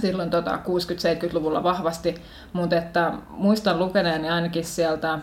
silloin 0.00 0.30
tota 0.30 0.56
60-70-luvulla 0.56 1.62
vahvasti, 1.62 2.14
mutta 2.52 2.76
että 2.76 3.12
muistan 3.28 3.78
lukeneeni 3.78 4.30
ainakin 4.30 4.64
sieltä 4.64 5.18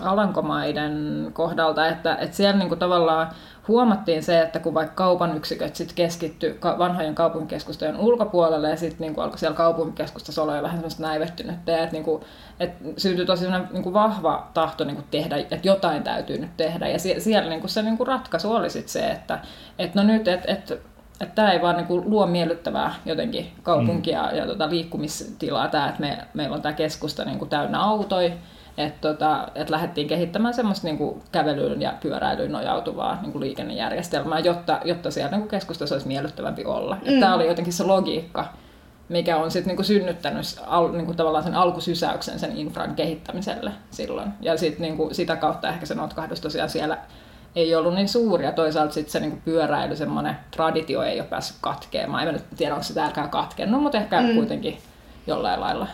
Alankomaiden 0.00 1.26
kohdalta, 1.32 1.88
että, 1.88 2.14
että 2.14 2.36
siellä 2.36 2.58
niin 2.58 2.68
kuin 2.68 2.78
tavallaan 2.78 3.30
huomattiin 3.68 4.22
se, 4.22 4.40
että 4.40 4.58
kun 4.58 4.74
vaikka 4.74 4.94
kaupan 4.94 5.36
yksiköt 5.36 5.76
sit 5.76 5.92
keskitty 5.92 6.58
vanhojen 6.78 7.14
kaupunkikeskustojen 7.14 7.96
ulkopuolelle 7.96 8.70
ja 8.70 8.76
sitten 8.76 9.06
niin 9.06 9.20
alkoi 9.20 9.38
siellä 9.38 9.56
kaupunkikeskustassa 9.56 10.42
olla 10.42 10.56
jo 10.56 10.62
vähän 10.62 10.76
semmoista 10.76 11.02
näivettynyttä 11.02 11.72
ja 11.72 11.78
että, 11.78 11.92
niin 11.92 12.04
kuin, 12.04 12.22
että 12.60 12.84
syntyi 12.96 13.26
tosi 13.26 13.46
niin 13.72 13.82
kuin 13.82 13.94
vahva 13.94 14.48
tahto 14.54 14.84
niin 14.84 14.96
kuin 14.96 15.06
tehdä, 15.10 15.36
että 15.36 15.58
jotain 15.62 16.02
täytyy 16.02 16.38
nyt 16.38 16.56
tehdä 16.56 16.88
ja 16.88 16.98
siellä 16.98 17.48
niin 17.48 17.60
kuin 17.60 17.70
se 17.70 17.82
niin 17.82 17.96
kuin 17.96 18.06
ratkaisu 18.06 18.52
oli 18.52 18.70
sit 18.70 18.88
se, 18.88 19.10
että, 19.10 19.38
että 19.78 20.02
no 20.02 20.06
nyt, 20.06 20.28
että, 20.28 20.52
että 20.52 20.76
että 21.20 21.34
tämä 21.34 21.52
ei 21.52 21.62
vaan 21.62 21.76
niin 21.76 21.86
kuin 21.86 22.10
luo 22.10 22.26
miellyttävää 22.26 22.94
jotenkin 23.04 23.52
kaupunkia 23.62 24.22
mm. 24.22 24.36
ja 24.36 24.46
tota 24.46 24.70
liikkumistilaa 24.70 25.68
tämä, 25.68 25.88
että 25.88 26.00
me, 26.00 26.18
meillä 26.34 26.56
on 26.56 26.62
tämä 26.62 26.72
keskusta 26.72 27.24
niin 27.24 27.38
kuin 27.38 27.48
täynnä 27.48 27.82
autoja, 27.82 28.30
että 28.78 29.08
tota, 29.08 29.48
et 29.54 29.70
lähdettiin 29.70 30.08
kehittämään 30.08 30.54
semmoista 30.54 30.86
niinku 30.86 31.22
kävelyyn 31.32 31.82
ja 31.82 31.92
pyöräilyyn 32.02 32.52
nojautuvaa 32.52 33.18
niinku 33.22 33.40
liikennejärjestelmää, 33.40 34.38
jotta, 34.38 34.80
jotta 34.84 35.10
siellä 35.10 35.30
niinku 35.30 35.48
keskustassa 35.48 35.94
olisi 35.94 36.08
miellyttävämpi 36.08 36.64
olla. 36.64 36.96
Mm. 37.10 37.20
Tämä 37.20 37.34
oli 37.34 37.46
jotenkin 37.46 37.72
se 37.72 37.84
logiikka, 37.84 38.44
mikä 39.08 39.36
on 39.36 39.50
sitten 39.50 39.68
niinku 39.68 39.82
synnyttänyt 39.82 40.60
al, 40.66 40.92
niinku 40.92 41.14
tavallaan 41.14 41.44
sen 41.44 41.54
alkusysäyksen 41.54 42.38
sen 42.38 42.56
infran 42.56 42.94
kehittämiselle 42.94 43.70
silloin. 43.90 44.28
Ja 44.40 44.56
sit 44.56 44.78
niinku 44.78 45.08
sitä 45.12 45.36
kautta 45.36 45.68
ehkä 45.68 45.86
se 45.86 45.94
notkahdus 45.94 46.40
tosiaan 46.40 46.70
siellä 46.70 46.98
ei 47.56 47.74
ollut 47.74 47.94
niin 47.94 48.08
suuri 48.08 48.44
ja 48.44 48.52
toisaalta 48.52 48.94
sitten 48.94 49.12
se 49.12 49.20
niinku 49.20 49.38
pyöräily, 49.44 49.96
semmoinen 49.96 50.36
traditio 50.50 51.02
ei 51.02 51.20
ole 51.20 51.28
päässyt 51.28 51.56
katkeamaan. 51.60 52.28
En 52.28 52.34
nyt 52.34 52.44
tiedä, 52.56 52.74
onko 52.74 52.84
se 52.84 52.94
täälläkään 52.94 53.30
katkennut, 53.30 53.82
mutta 53.82 53.98
ehkä 53.98 54.20
mm. 54.20 54.34
kuitenkin 54.34 54.78
jollain 55.26 55.60
lailla. 55.60 55.86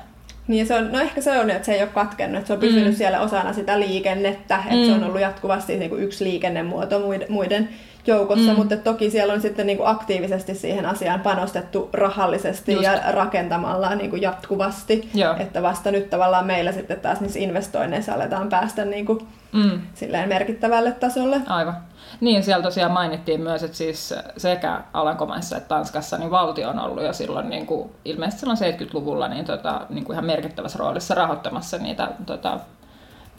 Niin 0.48 0.66
se 0.66 0.74
on, 0.74 0.92
no 0.92 1.00
ehkä 1.00 1.20
se 1.20 1.38
on, 1.38 1.50
että 1.50 1.66
se 1.66 1.72
ei 1.72 1.82
ole 1.82 1.90
katkennut, 1.94 2.38
että 2.38 2.46
se 2.46 2.52
on 2.52 2.60
pysynyt 2.60 2.88
mm. 2.88 2.94
siellä 2.94 3.20
osana 3.20 3.52
sitä 3.52 3.80
liikennettä, 3.80 4.56
että 4.56 4.74
mm. 4.74 4.86
se 4.86 4.92
on 4.92 5.04
ollut 5.04 5.20
jatkuvasti 5.20 5.76
niin 5.76 5.90
kuin 5.90 6.02
yksi 6.02 6.24
liikennemuoto 6.24 7.00
muiden 7.28 7.68
joukossa, 8.06 8.50
mm. 8.50 8.56
mutta 8.56 8.76
toki 8.76 9.10
siellä 9.10 9.32
on 9.32 9.40
sitten 9.40 9.66
niin 9.66 9.78
kuin 9.78 9.88
aktiivisesti 9.88 10.54
siihen 10.54 10.86
asiaan 10.86 11.20
panostettu 11.20 11.90
rahallisesti 11.92 12.72
Just. 12.72 12.84
ja 12.84 13.00
rakentamalla 13.12 13.94
niin 13.94 14.10
kuin 14.10 14.22
jatkuvasti, 14.22 15.08
Joo. 15.14 15.34
että 15.38 15.62
vasta 15.62 15.90
nyt 15.90 16.10
tavallaan 16.10 16.46
meillä 16.46 16.72
sitten 16.72 17.00
taas 17.00 17.20
niissä 17.20 17.38
investoinneissa 17.38 18.14
aletaan 18.14 18.48
päästä 18.48 18.84
niin 18.84 19.06
kuin 19.06 19.18
mm. 19.52 19.80
silleen 19.94 20.28
merkittävälle 20.28 20.92
tasolle. 20.92 21.40
Aivan. 21.46 21.76
Niin, 22.20 22.42
siellä 22.42 22.62
tosiaan 22.62 22.92
mainittiin 22.92 23.40
myös, 23.40 23.62
että 23.62 23.76
siis 23.76 24.14
sekä 24.36 24.80
Alankomaissa 24.92 25.56
että 25.56 25.68
Tanskassa 25.68 26.18
niin 26.18 26.30
valtio 26.30 26.68
on 26.68 26.78
ollut 26.78 27.02
jo 27.02 27.12
silloin, 27.12 27.50
niin 27.50 27.66
kuin, 27.66 27.90
ilmeisesti 28.04 28.40
silloin 28.40 28.58
70-luvulla, 28.58 29.28
niin, 29.28 29.44
tota, 29.44 29.86
niin 29.88 30.04
kuin 30.04 30.14
ihan 30.14 30.26
merkittävässä 30.26 30.78
roolissa 30.78 31.14
rahoittamassa 31.14 31.78
niitä 31.78 32.08
tota, 32.26 32.60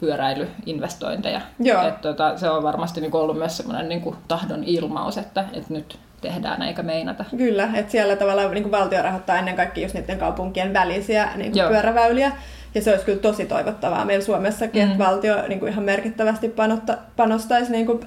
pyöräilyinvestointeja. 0.00 1.40
Joo. 1.58 1.88
Et, 1.88 2.00
tota, 2.00 2.38
se 2.38 2.50
on 2.50 2.62
varmasti 2.62 3.00
niin 3.00 3.10
kuin 3.10 3.22
ollut 3.22 3.38
myös 3.38 3.56
semmoinen 3.56 3.88
niin 3.88 4.00
kuin 4.00 4.16
tahdon 4.28 4.64
ilmaus, 4.64 5.18
että, 5.18 5.44
että 5.52 5.72
nyt 5.72 5.98
tehdään 6.20 6.62
eikä 6.62 6.82
meinata. 6.82 7.24
Kyllä, 7.36 7.68
että 7.74 7.92
siellä 7.92 8.16
tavallaan 8.16 8.50
niin 8.50 8.62
kuin 8.62 8.72
valtio 8.72 9.02
rahoittaa 9.02 9.38
ennen 9.38 9.56
kaikkea 9.56 9.84
just 9.84 9.94
niiden 9.94 10.18
kaupunkien 10.18 10.72
välisiä 10.72 11.28
niin 11.36 11.52
kuin 11.52 11.68
pyöräväyliä. 11.68 12.32
Ja 12.74 12.82
se 12.82 12.90
olisi 12.90 13.04
kyllä 13.04 13.18
tosi 13.18 13.46
toivottavaa 13.46 14.04
meillä 14.04 14.24
Suomessakin, 14.24 14.84
mm. 14.84 14.92
että 14.92 15.04
valtio 15.04 15.48
niin 15.48 15.60
kuin 15.60 15.72
ihan 15.72 15.84
merkittävästi 15.84 16.48
panotta, 16.48 16.98
panostaisi 17.16 17.72
niin 17.72 17.86
kuin 17.86 18.00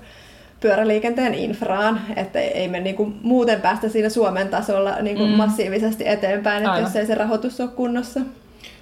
pyöräliikenteen 0.63 1.33
infraan, 1.33 2.01
että 2.15 2.39
ei 2.39 2.67
me 2.67 2.79
niin 2.79 2.95
kuin 2.95 3.15
muuten 3.21 3.61
päästä 3.61 3.89
siinä 3.89 4.09
Suomen 4.09 4.49
tasolla 4.49 5.01
niin 5.01 5.17
kuin 5.17 5.29
mm. 5.29 5.35
massiivisesti 5.35 6.07
eteenpäin, 6.07 6.65
että 6.65 6.79
jos 6.79 6.95
ei 6.95 7.05
se 7.05 7.15
rahoitus 7.15 7.59
ole 7.59 7.69
kunnossa. 7.69 8.19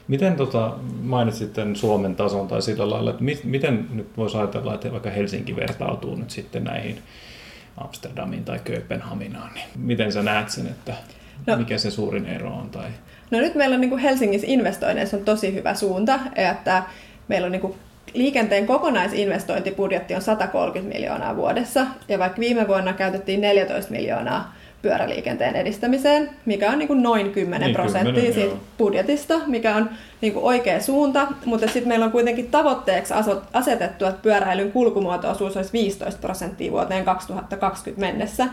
Miten 0.08 0.36
tota, 0.36 0.74
mainitsit 1.02 1.46
sitten 1.48 1.76
Suomen 1.76 2.16
tason 2.16 2.48
tai 2.48 2.62
sillä 2.62 2.90
lailla, 2.90 3.12
että 3.12 3.24
mi- 3.24 3.42
miten 3.44 3.88
nyt 3.94 4.18
voisi 4.18 4.38
ajatella, 4.38 4.74
että 4.74 4.92
vaikka 4.92 5.10
Helsinki 5.10 5.56
vertautuu 5.56 6.16
nyt 6.16 6.30
sitten 6.30 6.64
näihin 6.64 6.98
Amsterdamiin 7.78 8.46
tai 8.46 8.60
Kööpenhaminaan, 8.64 9.54
niin 9.54 9.66
miten 9.76 10.12
sä 10.12 10.24
näet 10.24 10.50
sen, 10.50 10.68
että 10.68 10.94
no, 11.48 11.58
mikä 11.58 11.78
se 11.78 11.92
suurin 11.92 12.26
ero 12.26 12.50
on? 12.50 12.70
Tai... 12.70 12.90
No 13.32 13.40
nyt 13.40 13.56
meillä 13.56 13.74
on 13.74 13.82
niin 13.82 13.90
kuin 13.90 14.02
Helsingissä 14.02 14.48
investoinneissa 14.50 15.18
on 15.18 15.24
tosi 15.24 15.54
hyvä 15.54 15.74
suunta, 15.76 16.20
että 16.36 16.84
meillä 17.28 17.46
on 17.46 17.52
niin 17.52 17.62
kuin 17.62 17.76
liikenteen 18.14 18.68
kokonaisinvestointibudjetti 18.68 20.16
on 20.16 20.22
130 20.22 20.94
miljoonaa 20.94 21.36
vuodessa, 21.36 21.86
ja 22.08 22.20
vaikka 22.20 22.40
viime 22.40 22.68
vuonna 22.68 22.94
käytettiin 22.94 23.42
14 23.42 23.92
miljoonaa 23.92 24.54
pyöräliikenteen 24.82 25.56
edistämiseen, 25.56 26.30
mikä 26.46 26.72
on 26.72 26.80
niin 26.80 26.88
kuin 26.88 27.04
noin 27.04 27.32
10 27.32 27.66
niin, 27.66 27.76
prosenttia 27.76 28.14
10, 28.14 28.34
siitä 28.34 28.50
joo. 28.50 28.60
budjetista, 28.78 29.40
mikä 29.48 29.76
on 29.76 29.90
niin 30.22 30.34
kuin 30.34 30.46
oikea 30.46 30.82
suunta, 30.82 31.28
mutta 31.46 31.68
sitten 31.68 31.88
meillä 31.88 32.06
on 32.06 32.12
kuitenkin 32.12 32.52
tavoitteeksi 32.52 33.14
asetettu, 33.54 34.06
että 34.06 34.22
pyöräilyn 34.22 34.72
kulkumuoto-osuus 34.72 35.58
olisi 35.58 35.74
15 35.74 36.22
prosenttia 36.22 36.72
vuoteen 36.72 37.06
2020 37.06 38.08
mennessä. 38.08 38.48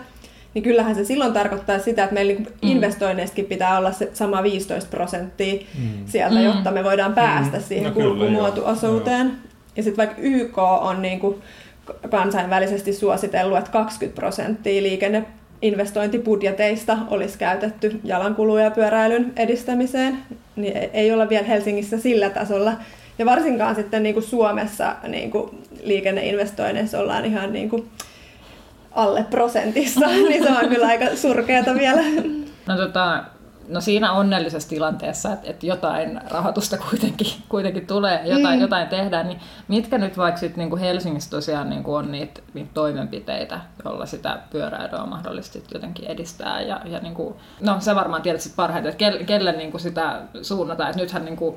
Niin 0.55 0.63
kyllähän 0.63 0.95
se 0.95 1.05
silloin 1.05 1.33
tarkoittaa 1.33 1.79
sitä, 1.79 2.05
että 2.05 2.15
meillä 2.15 2.33
niin 2.33 2.49
mm. 2.63 2.69
investoinneistakin 2.69 3.45
pitää 3.45 3.79
olla 3.79 3.93
se 3.93 4.11
sama 4.13 4.43
15 4.43 4.91
prosenttia 4.91 5.63
mm. 5.79 6.07
sieltä, 6.07 6.35
mm. 6.35 6.45
jotta 6.45 6.71
me 6.71 6.85
voidaan 6.85 7.15
päästä 7.15 7.57
mm. 7.57 7.63
siihen 7.63 7.85
no, 7.85 7.91
kulkumuoto-osuuteen. 7.91 9.33
Ja 9.77 9.83
sitten 9.83 10.07
vaikka 10.07 10.23
YK 10.23 10.59
on 10.59 11.03
niin 11.03 11.21
kuin 11.21 11.43
kansainvälisesti 12.11 12.93
suositellut, 12.93 13.59
että 13.59 13.71
20 13.71 14.21
prosenttia 14.21 14.83
liikenne 14.83 15.25
investointibudjeteista 15.63 16.99
olisi 17.11 17.39
käytetty 17.39 18.01
jalankulu- 18.05 18.59
ja 18.59 18.71
pyöräilyn 18.71 19.33
edistämiseen, 19.37 20.19
niin 20.57 20.77
ei 20.93 21.13
olla 21.13 21.29
vielä 21.29 21.47
Helsingissä 21.47 21.99
sillä 21.99 22.31
tasolla. 22.31 22.73
Ja 23.19 23.27
varsinkaan 23.27 23.75
sitten 23.75 24.03
niin 24.03 24.15
kuin 24.15 24.25
Suomessa 24.25 24.97
niin 25.09 25.31
kuin 25.31 25.51
liikenneinvestoinneissa 25.83 27.01
ollaan 27.01 27.25
ihan 27.25 27.53
niin 27.53 27.71
kuin 27.71 27.89
alle 28.99 29.25
prosentissa, 29.25 30.07
niin 30.29 30.43
se 30.43 30.51
on 30.51 30.69
kyllä 30.69 30.87
aika 30.87 31.17
surkeata 31.17 31.75
vielä. 31.75 32.03
No 32.67 32.77
tota, 32.77 33.25
no 33.69 33.81
siinä 33.81 34.13
onnellisessa 34.13 34.69
tilanteessa, 34.69 35.33
että, 35.33 35.51
että 35.51 35.67
jotain 35.67 36.21
rahoitusta 36.31 36.79
kuitenkin, 36.91 37.27
kuitenkin 37.49 37.87
tulee, 37.87 38.23
jotain, 38.25 38.59
mm. 38.59 38.63
jotain 38.63 38.89
tehdään, 38.89 39.29
niin 39.29 39.41
mitkä 39.69 39.99
nyt 39.99 40.19
vaikka 40.19 40.41
sit 40.41 40.57
niin 40.57 40.71
kuin 40.71 40.81
Helsingissä 40.81 41.31
tosiaan 41.31 41.71
niin 41.71 41.83
kuin 41.83 41.97
on 41.97 42.13
niitä, 42.13 42.41
niitä 42.55 42.71
toimenpiteitä, 42.75 43.61
joilla 43.85 44.07
sitä 44.07 44.39
pyöräilyä 44.51 45.03
on 45.03 45.09
mahdollisesti 45.09 45.65
jotenkin 45.75 46.05
edistää. 46.05 46.61
Ja, 46.61 46.81
ja 46.85 46.99
niin 46.99 47.15
kuin, 47.15 47.35
no 47.61 47.77
sä 47.81 47.95
varmaan 47.95 48.23
tiedät 48.23 48.41
sit 48.41 48.57
parhaiten, 48.57 48.89
että 48.89 48.99
kelle, 48.99 49.25
kelle 49.25 49.53
niin 49.53 49.71
kuin 49.71 49.81
sitä 49.81 50.21
suunnataan. 50.43 50.91
Että 50.91 51.03
nythän 51.03 51.25
niin 51.25 51.37
kuin, 51.37 51.57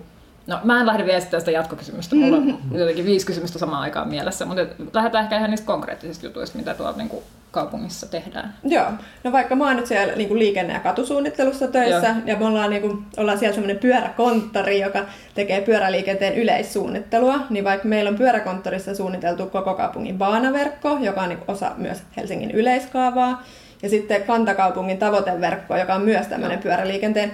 No, 0.52 0.60
mä 0.64 0.80
en 0.80 0.86
lähde 0.86 1.06
vielä 1.06 1.20
sitä 1.20 1.52
jatkokysymystä, 1.52 2.16
mulla 2.16 2.38
on 2.38 2.60
jotenkin 2.72 3.06
viisi 3.06 3.26
kysymystä 3.26 3.60
samaan 3.60 3.82
aikaan 3.82 4.10
mielessä, 4.10 4.46
mutta 4.46 4.62
lähdetään 4.94 5.24
ehkä 5.24 5.38
ihan 5.38 5.50
niistä 5.50 5.68
konkreettisista 5.68 6.26
jutuista, 6.26 6.58
mitä 6.58 6.74
tuolla 6.74 6.98
niin 6.98 7.10
kuin 7.10 7.24
kaupungissa 7.52 8.08
tehdään? 8.08 8.54
Joo, 8.64 8.86
no 9.24 9.32
vaikka 9.32 9.56
mä 9.56 9.68
oon 9.68 9.76
nyt 9.76 9.88
siellä 9.88 10.16
niin 10.16 10.28
kuin 10.28 10.40
liikenne- 10.40 10.74
ja 10.74 10.80
katusuunnittelussa 10.80 11.68
töissä, 11.68 12.08
Joo. 12.08 12.16
ja 12.26 12.36
me 12.36 12.46
ollaan, 12.46 12.70
niin 12.70 12.82
kuin, 12.82 13.06
ollaan 13.18 13.40
siellä 13.40 13.56
semmoinen 13.56 13.80
pyöräkonttori, 13.80 14.80
joka 14.80 15.06
tekee 15.34 15.62
pyöräliikenteen 15.62 16.36
yleissuunnittelua, 16.36 17.40
niin 17.50 17.64
vaikka 17.64 17.88
meillä 17.88 18.10
on 18.10 18.18
pyöräkonttorissa 18.18 18.96
suunniteltu 18.96 19.46
koko 19.46 19.74
kaupungin 19.74 20.18
baanaverkko, 20.18 20.98
joka 21.02 21.22
on 21.22 21.30
niin 21.30 21.40
osa 21.48 21.72
myös 21.78 22.04
Helsingin 22.18 22.52
yleiskaavaa, 22.52 23.44
ja 23.84 23.90
sitten 23.90 24.24
kantakaupungin 24.24 24.98
tavoiteverkko, 24.98 25.78
joka 25.78 25.96
on 25.96 26.02
myös 26.02 26.28
tämmöinen 26.28 26.60
pyöräliikenteen 26.60 27.32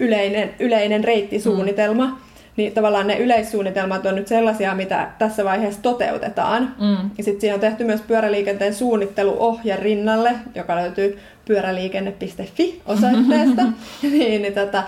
yleinen, 0.00 0.54
yleinen 0.58 1.04
reittisuunnitelma. 1.04 2.06
Mm 2.06 2.27
niin 2.58 2.72
tavallaan 2.72 3.06
ne 3.06 3.18
yleissuunnitelmat 3.18 4.06
on 4.06 4.14
nyt 4.14 4.26
sellaisia, 4.26 4.74
mitä 4.74 5.08
tässä 5.18 5.44
vaiheessa 5.44 5.82
toteutetaan. 5.82 6.74
Mm. 6.80 7.10
Ja 7.18 7.24
sitten 7.24 7.40
siinä 7.40 7.54
on 7.54 7.60
tehty 7.60 7.84
myös 7.84 8.00
pyöräliikenteen 8.00 8.74
suunnitteluohje 8.74 9.76
rinnalle, 9.76 10.32
joka 10.54 10.76
löytyy 10.76 11.18
pyöräliikenne.fi 11.44 12.82
osoitteesta. 12.86 13.62
niin, 14.02 14.42
niin 14.42 14.54
tota, 14.54 14.82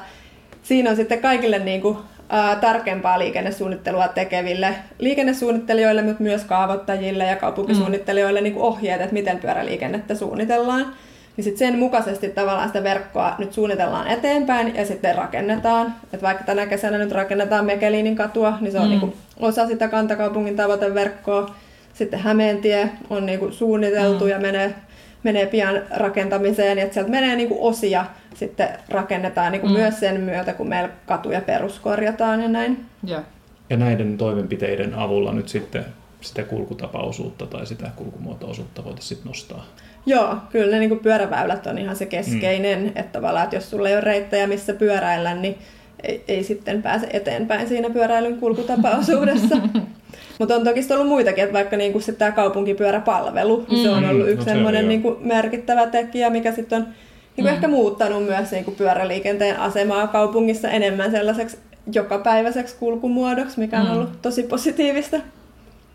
siinä 0.62 0.90
on 0.90 0.96
sitten 0.96 1.18
kaikille 1.18 1.58
niin 1.58 1.80
kuin, 1.80 1.96
ää, 2.28 2.56
tarkempaa 2.56 3.18
liikennesuunnittelua 3.18 4.08
tekeville 4.08 4.74
liikennesuunnittelijoille, 4.98 6.02
mutta 6.02 6.22
myös 6.22 6.44
kaavoittajille 6.44 7.24
ja 7.24 7.36
kaupunkisuunnittelijoille 7.36 8.40
mm. 8.40 8.44
niin 8.44 8.54
kuin 8.54 8.64
ohjeet, 8.64 9.00
että 9.00 9.14
miten 9.14 9.38
pyöräliikennettä 9.38 10.14
suunnitellaan 10.14 10.92
niin 11.40 11.44
sitten 11.44 11.68
sen 11.68 11.78
mukaisesti 11.78 12.28
tavallaan 12.28 12.68
sitä 12.68 12.82
verkkoa 12.82 13.34
nyt 13.38 13.52
suunnitellaan 13.52 14.08
eteenpäin 14.08 14.76
ja 14.76 14.86
sitten 14.86 15.14
rakennetaan. 15.14 15.94
Et 16.12 16.22
vaikka 16.22 16.44
tänä 16.44 16.66
kesänä 16.66 16.98
nyt 16.98 17.12
rakennetaan 17.12 17.64
Mekelinin 17.64 18.16
katua, 18.16 18.58
niin 18.60 18.72
se 18.72 18.78
on 18.78 18.84
mm. 18.84 18.90
niinku 18.90 19.12
osa 19.40 19.66
sitä 19.66 19.88
kantakaupungin 19.88 20.56
tavoiteverkkoa. 20.56 21.54
Sitten 21.94 22.20
Hämeentie 22.20 22.90
on 23.10 23.26
niinku 23.26 23.50
suunniteltu 23.50 24.24
mm. 24.24 24.30
ja 24.30 24.38
menee, 24.38 24.74
menee 25.22 25.46
pian 25.46 25.82
rakentamiseen, 25.96 26.78
ja 26.78 26.92
sieltä 26.92 27.10
menee 27.10 27.36
niinku 27.36 27.66
osia 27.66 28.06
sitten 28.34 28.68
rakennetaan 28.88 29.52
niinku 29.52 29.68
mm. 29.68 29.72
myös 29.72 30.00
sen 30.00 30.20
myötä, 30.20 30.52
kun 30.52 30.68
meillä 30.68 30.90
katuja 31.06 31.40
peruskorjataan 31.40 32.42
ja 32.42 32.48
näin. 32.48 32.84
Yeah. 33.08 33.22
Ja 33.70 33.76
näiden 33.76 34.18
toimenpiteiden 34.18 34.94
avulla 34.94 35.32
nyt 35.32 35.48
sitten 35.48 35.84
sitä 36.20 36.42
kulkutapaosuutta 36.42 37.46
tai 37.46 37.66
sitä 37.66 37.90
kulkumuoto-osuutta 37.96 38.84
voitaisiin 38.84 39.08
sitten 39.08 39.28
nostaa. 39.28 39.66
Joo, 40.06 40.36
kyllä 40.50 40.70
ne 40.70 40.78
niin 40.78 40.88
kuin 40.88 41.00
pyöräväylät 41.00 41.66
on 41.66 41.78
ihan 41.78 41.96
se 41.96 42.06
keskeinen, 42.06 42.82
mm. 42.82 42.86
että 42.86 43.12
tavallaan, 43.12 43.44
että 43.44 43.56
jos 43.56 43.70
sulla 43.70 43.88
ei 43.88 43.94
ole 43.94 44.00
reittejä, 44.00 44.46
missä 44.46 44.74
pyöräillä, 44.74 45.34
niin 45.34 45.58
ei, 46.02 46.24
ei 46.28 46.44
sitten 46.44 46.82
pääse 46.82 47.06
eteenpäin 47.12 47.68
siinä 47.68 47.90
pyöräilyn 47.90 48.36
kulkutapaosuudessa. 48.36 49.56
Mutta 50.38 50.54
on 50.54 50.64
toki 50.64 50.80
ollut 50.92 51.08
muitakin, 51.08 51.44
että 51.44 51.54
vaikka 51.54 51.76
niinku 51.76 52.00
sit 52.00 52.18
tämä 52.18 52.32
kaupunkipyöräpalvelu, 52.32 53.66
niin 53.70 53.82
se 53.82 53.90
on 53.90 54.04
ollut 54.04 54.26
Mm. 54.26 54.32
yksi 54.32 54.36
No 54.36 54.44
se 54.44 54.50
semmoinen 54.50 54.88
niinku 54.88 55.16
merkittävä 55.20 55.86
tekijä, 55.86 56.30
mikä 56.30 56.52
sitten 56.52 56.82
on 56.82 56.88
niinku 57.36 57.54
ehkä 57.54 57.68
muuttanut 57.68 58.24
myös 58.24 58.50
niinku 58.50 58.70
pyöräliikenteen 58.70 59.60
asemaa 59.60 60.06
kaupungissa 60.06 60.68
enemmän 60.68 61.10
sellaiseksi 61.10 61.58
jokapäiväiseksi 61.92 62.76
kulkumuodoksi, 62.78 63.60
mikä 63.60 63.80
on 63.80 63.90
ollut 63.90 64.22
tosi 64.22 64.42
positiivista. 64.42 65.16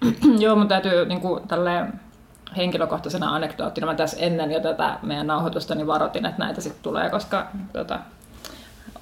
Joo, 0.39 0.55
mutta 0.55 0.81
täytyy 0.81 1.05
niin 1.05 1.21
kuin, 1.21 1.47
tälleen 1.47 1.99
henkilökohtaisena 2.57 3.35
anekdoottina, 3.35 3.87
mä 3.87 3.95
tässä 3.95 4.17
ennen 4.19 4.51
jo 4.51 4.59
tätä 4.59 4.99
meidän 5.01 5.27
nauhoitusta 5.27 5.75
niin 5.75 5.87
varoitin, 5.87 6.25
että 6.25 6.43
näitä 6.43 6.61
sitten 6.61 6.83
tulee, 6.83 7.09
koska 7.09 7.47
tota, 7.73 7.99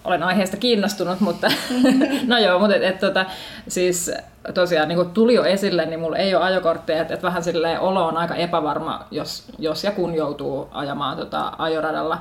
olen 0.03 0.23
aiheesta 0.23 0.57
kiinnostunut, 0.57 1.19
mutta 1.19 1.47
no 2.27 2.37
joo, 2.37 2.59
mutta 2.59 2.75
et, 2.75 2.83
et, 2.83 2.99
tota, 2.99 3.25
siis 3.67 4.11
tosiaan 4.53 4.87
niin 4.87 5.09
tuli 5.09 5.33
jo 5.33 5.43
esille, 5.43 5.85
niin 5.85 5.99
mulla 5.99 6.17
ei 6.17 6.35
ole 6.35 6.43
ajokortteja, 6.43 7.01
että 7.01 7.13
et 7.13 7.23
vähän 7.23 7.43
silleen 7.43 7.79
olo 7.79 8.05
on 8.05 8.17
aika 8.17 8.35
epävarma, 8.35 9.05
jos, 9.11 9.45
jos 9.59 9.83
ja 9.83 9.91
kun 9.91 10.15
joutuu 10.15 10.69
ajamaan 10.71 11.17
tota, 11.17 11.53
ajoradalla. 11.57 12.17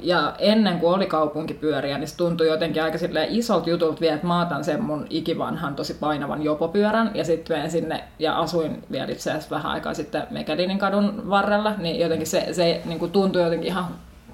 Ja 0.00 0.34
ennen 0.38 0.78
kuin 0.78 0.94
oli 0.94 1.06
kaupunkipyöriä, 1.06 1.98
niin 1.98 2.08
se 2.08 2.16
tuntui 2.16 2.46
jotenkin 2.46 2.82
aika 2.82 2.98
isolta 3.28 3.70
jutulta 3.70 4.00
vielä, 4.00 4.14
että 4.14 4.26
mä 4.26 4.42
otan 4.42 4.64
sen 4.64 4.82
mun 4.82 5.06
ikivanhan 5.10 5.74
tosi 5.74 5.94
painavan 5.94 6.42
jopopyörän 6.42 7.10
ja 7.14 7.24
sitten 7.24 7.56
menen 7.56 7.70
sinne 7.70 8.04
ja 8.18 8.38
asuin 8.38 8.82
vielä 8.92 9.12
itse 9.12 9.30
asiassa 9.30 9.56
vähän 9.56 9.72
aikaa 9.72 9.94
sitten 9.94 10.26
Mekedinin 10.30 10.78
kadun 10.78 11.30
varrella, 11.30 11.74
niin 11.78 12.00
jotenkin 12.00 12.26
se, 12.26 12.48
se 12.52 12.82
niin 12.84 12.98
kuin 12.98 13.12
tuntui 13.12 13.42
jotenkin 13.42 13.68
ihan 13.68 13.86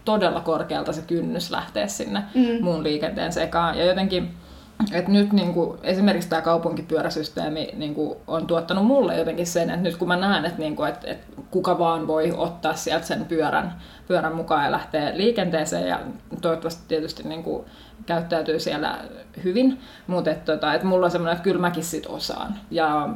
todella 0.05 0.41
korkealta 0.41 0.93
se 0.93 1.03
kynnys 1.03 1.51
lähteä 1.51 1.87
sinne 1.87 2.23
mm. 2.35 2.65
muun 2.65 2.83
liikenteen 2.83 3.33
sekaan. 3.33 3.79
Ja 3.79 3.85
jotenkin, 3.85 4.31
että 4.93 5.11
nyt 5.11 5.33
niin 5.33 5.55
kuin, 5.55 5.79
esimerkiksi 5.83 6.29
tämä 6.29 6.43
kaupunkipyöräsysteemi 6.43 7.69
niin 7.77 7.95
kuin, 7.95 8.19
on 8.27 8.47
tuottanut 8.47 8.87
mulle 8.87 9.17
jotenkin 9.17 9.47
sen, 9.47 9.71
että 9.71 9.83
nyt 9.83 9.97
kun 9.97 10.09
mä 10.09 10.17
näen, 10.17 10.45
että, 10.45 10.59
niin 10.59 10.77
kuin, 10.77 10.89
että, 10.89 11.11
että 11.11 11.43
kuka 11.51 11.79
vaan 11.79 12.07
voi 12.07 12.33
ottaa 12.37 12.75
sieltä 12.75 13.07
sen 13.07 13.25
pyörän, 13.25 13.73
pyörän 14.09 14.37
mukaan 14.37 14.65
ja 14.65 14.71
lähteä 14.71 15.17
liikenteeseen 15.17 15.89
ja 15.89 16.01
toivottavasti 16.41 16.83
tietysti 16.89 17.29
niin 17.29 17.43
kuin, 17.43 17.65
käyttäytyy 18.07 18.61
siellä 18.61 18.99
hyvin, 19.45 19.81
mutta 20.07 20.31
että, 20.31 20.53
tota, 20.53 20.75
että 20.75 20.87
mulla 20.87 21.07
on 21.07 21.11
semmoinen, 21.11 21.33
että 21.33 21.45
kyllä 21.45 21.61
mäkin 21.61 21.85
sit 21.85 22.07
osaan. 22.07 22.55
Ja 22.71 23.09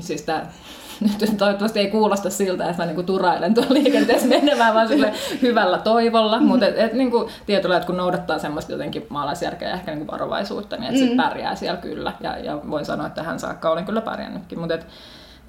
siis 0.00 0.22
tää, 0.22 0.52
nyt 1.00 1.38
toivottavasti 1.38 1.78
ei 1.78 1.90
kuulosta 1.90 2.30
siltä, 2.30 2.70
että 2.70 2.82
mä 2.82 2.86
niinku 2.86 3.02
turailen 3.02 3.54
tuolla 3.54 3.74
liikenteessä 3.74 4.28
menemään, 4.28 4.74
vaan 4.74 4.88
sille 4.88 5.12
hyvällä 5.42 5.78
toivolla, 5.78 6.40
mutta 6.40 6.66
et, 6.66 6.78
et, 6.78 6.92
niinku, 6.92 7.30
tietyllä, 7.46 7.76
että 7.76 7.86
kun 7.86 7.96
noudattaa 7.96 8.38
semmoista 8.38 8.72
jotenkin 8.72 9.06
maalaisjärkeä 9.08 9.68
ja 9.68 9.74
ehkä 9.74 9.94
niinku 9.94 10.12
varovaisuutta, 10.12 10.76
niin 10.76 10.88
että 10.88 11.00
sit 11.00 11.16
pärjää 11.16 11.54
siellä 11.54 11.80
kyllä. 11.80 12.12
Ja, 12.20 12.38
ja 12.38 12.60
voin 12.70 12.84
sanoa, 12.84 13.06
että 13.06 13.22
tähän 13.22 13.40
saakka 13.40 13.70
olen 13.70 13.84
kyllä 13.84 14.00
pärjännytkin, 14.00 14.58
mutta 14.58 14.74
et, 14.74 14.86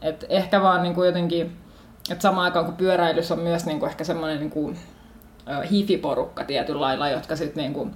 et 0.02 0.26
ehkä 0.30 0.62
vaan 0.62 0.84
niinku 0.84 1.04
jotenkin, 1.04 1.58
että 2.12 2.22
samaan 2.22 2.46
aikaan 2.46 2.66
kun 2.66 2.76
pyöräilys 2.76 3.32
on 3.32 3.40
myös 3.40 3.66
niinku 3.66 3.86
ehkä 3.86 4.04
semmoinen 4.04 4.40
niinku, 4.40 4.74
hifiporukka 5.72 6.44
tietyllä 6.44 6.82
lailla, 6.82 7.10
jotka 7.10 7.36
sitten 7.36 7.64
niinku, 7.64 7.90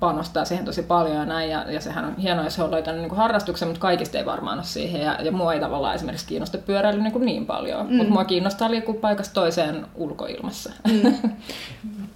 panostaa 0.00 0.44
siihen 0.44 0.64
tosi 0.64 0.82
paljon 0.82 1.16
ja 1.16 1.24
näin, 1.24 1.50
ja, 1.50 1.70
ja 1.70 1.80
sehän 1.80 2.04
on 2.04 2.16
hienoa, 2.16 2.44
jos 2.44 2.58
he 2.58 2.62
on 2.62 2.70
löytänyt 2.70 3.00
niin 3.00 3.16
harrastuksen, 3.16 3.68
mutta 3.68 3.80
kaikista 3.80 4.18
ei 4.18 4.26
varmaan 4.26 4.58
ole 4.58 4.64
siihen, 4.64 5.00
ja, 5.00 5.22
ja 5.22 5.32
mua 5.32 5.54
ei 5.54 5.60
tavallaan 5.60 5.94
esimerkiksi 5.94 6.26
kiinnosta 6.26 6.58
pyöräily 6.58 7.02
niin, 7.02 7.12
kuin 7.12 7.26
niin 7.26 7.46
paljon, 7.46 7.86
mm. 7.86 7.96
mutta 7.96 8.12
mua 8.12 8.24
kiinnostaa 8.24 8.70
liikkua 8.70 8.94
paikasta 8.94 9.34
toiseen 9.34 9.86
ulkoilmassa. 9.94 10.72
Mm. 10.92 11.14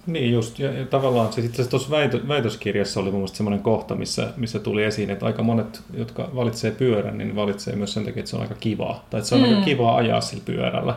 Niin 0.05 0.33
just, 0.33 0.59
ja, 0.59 0.71
ja 0.71 0.85
tavallaan 0.85 1.33
siis 1.33 1.45
itse 1.45 1.55
asiassa 1.55 1.69
tuossa 1.69 1.89
väitö, 1.89 2.27
väitöskirjassa 2.27 2.99
oli 2.99 3.11
mun 3.11 3.19
mielestä 3.19 3.37
semmoinen 3.37 3.63
kohta, 3.63 3.95
missä, 3.95 4.27
missä 4.37 4.59
tuli 4.59 4.83
esiin, 4.83 5.09
että 5.09 5.25
aika 5.25 5.43
monet, 5.43 5.81
jotka 5.93 6.29
valitsee 6.35 6.71
pyörän, 6.71 7.17
niin 7.17 7.35
valitsee 7.35 7.75
myös 7.75 7.93
sen 7.93 8.05
takia, 8.05 8.19
että 8.19 8.29
se 8.29 8.35
on 8.35 8.41
aika 8.41 8.55
kivaa, 8.59 9.05
tai 9.09 9.17
että 9.17 9.29
se 9.29 9.35
on 9.35 9.41
mm. 9.41 9.49
aika 9.49 9.61
kivaa 9.61 9.95
ajaa 9.95 10.21
sillä 10.21 10.43
pyörällä. 10.45 10.95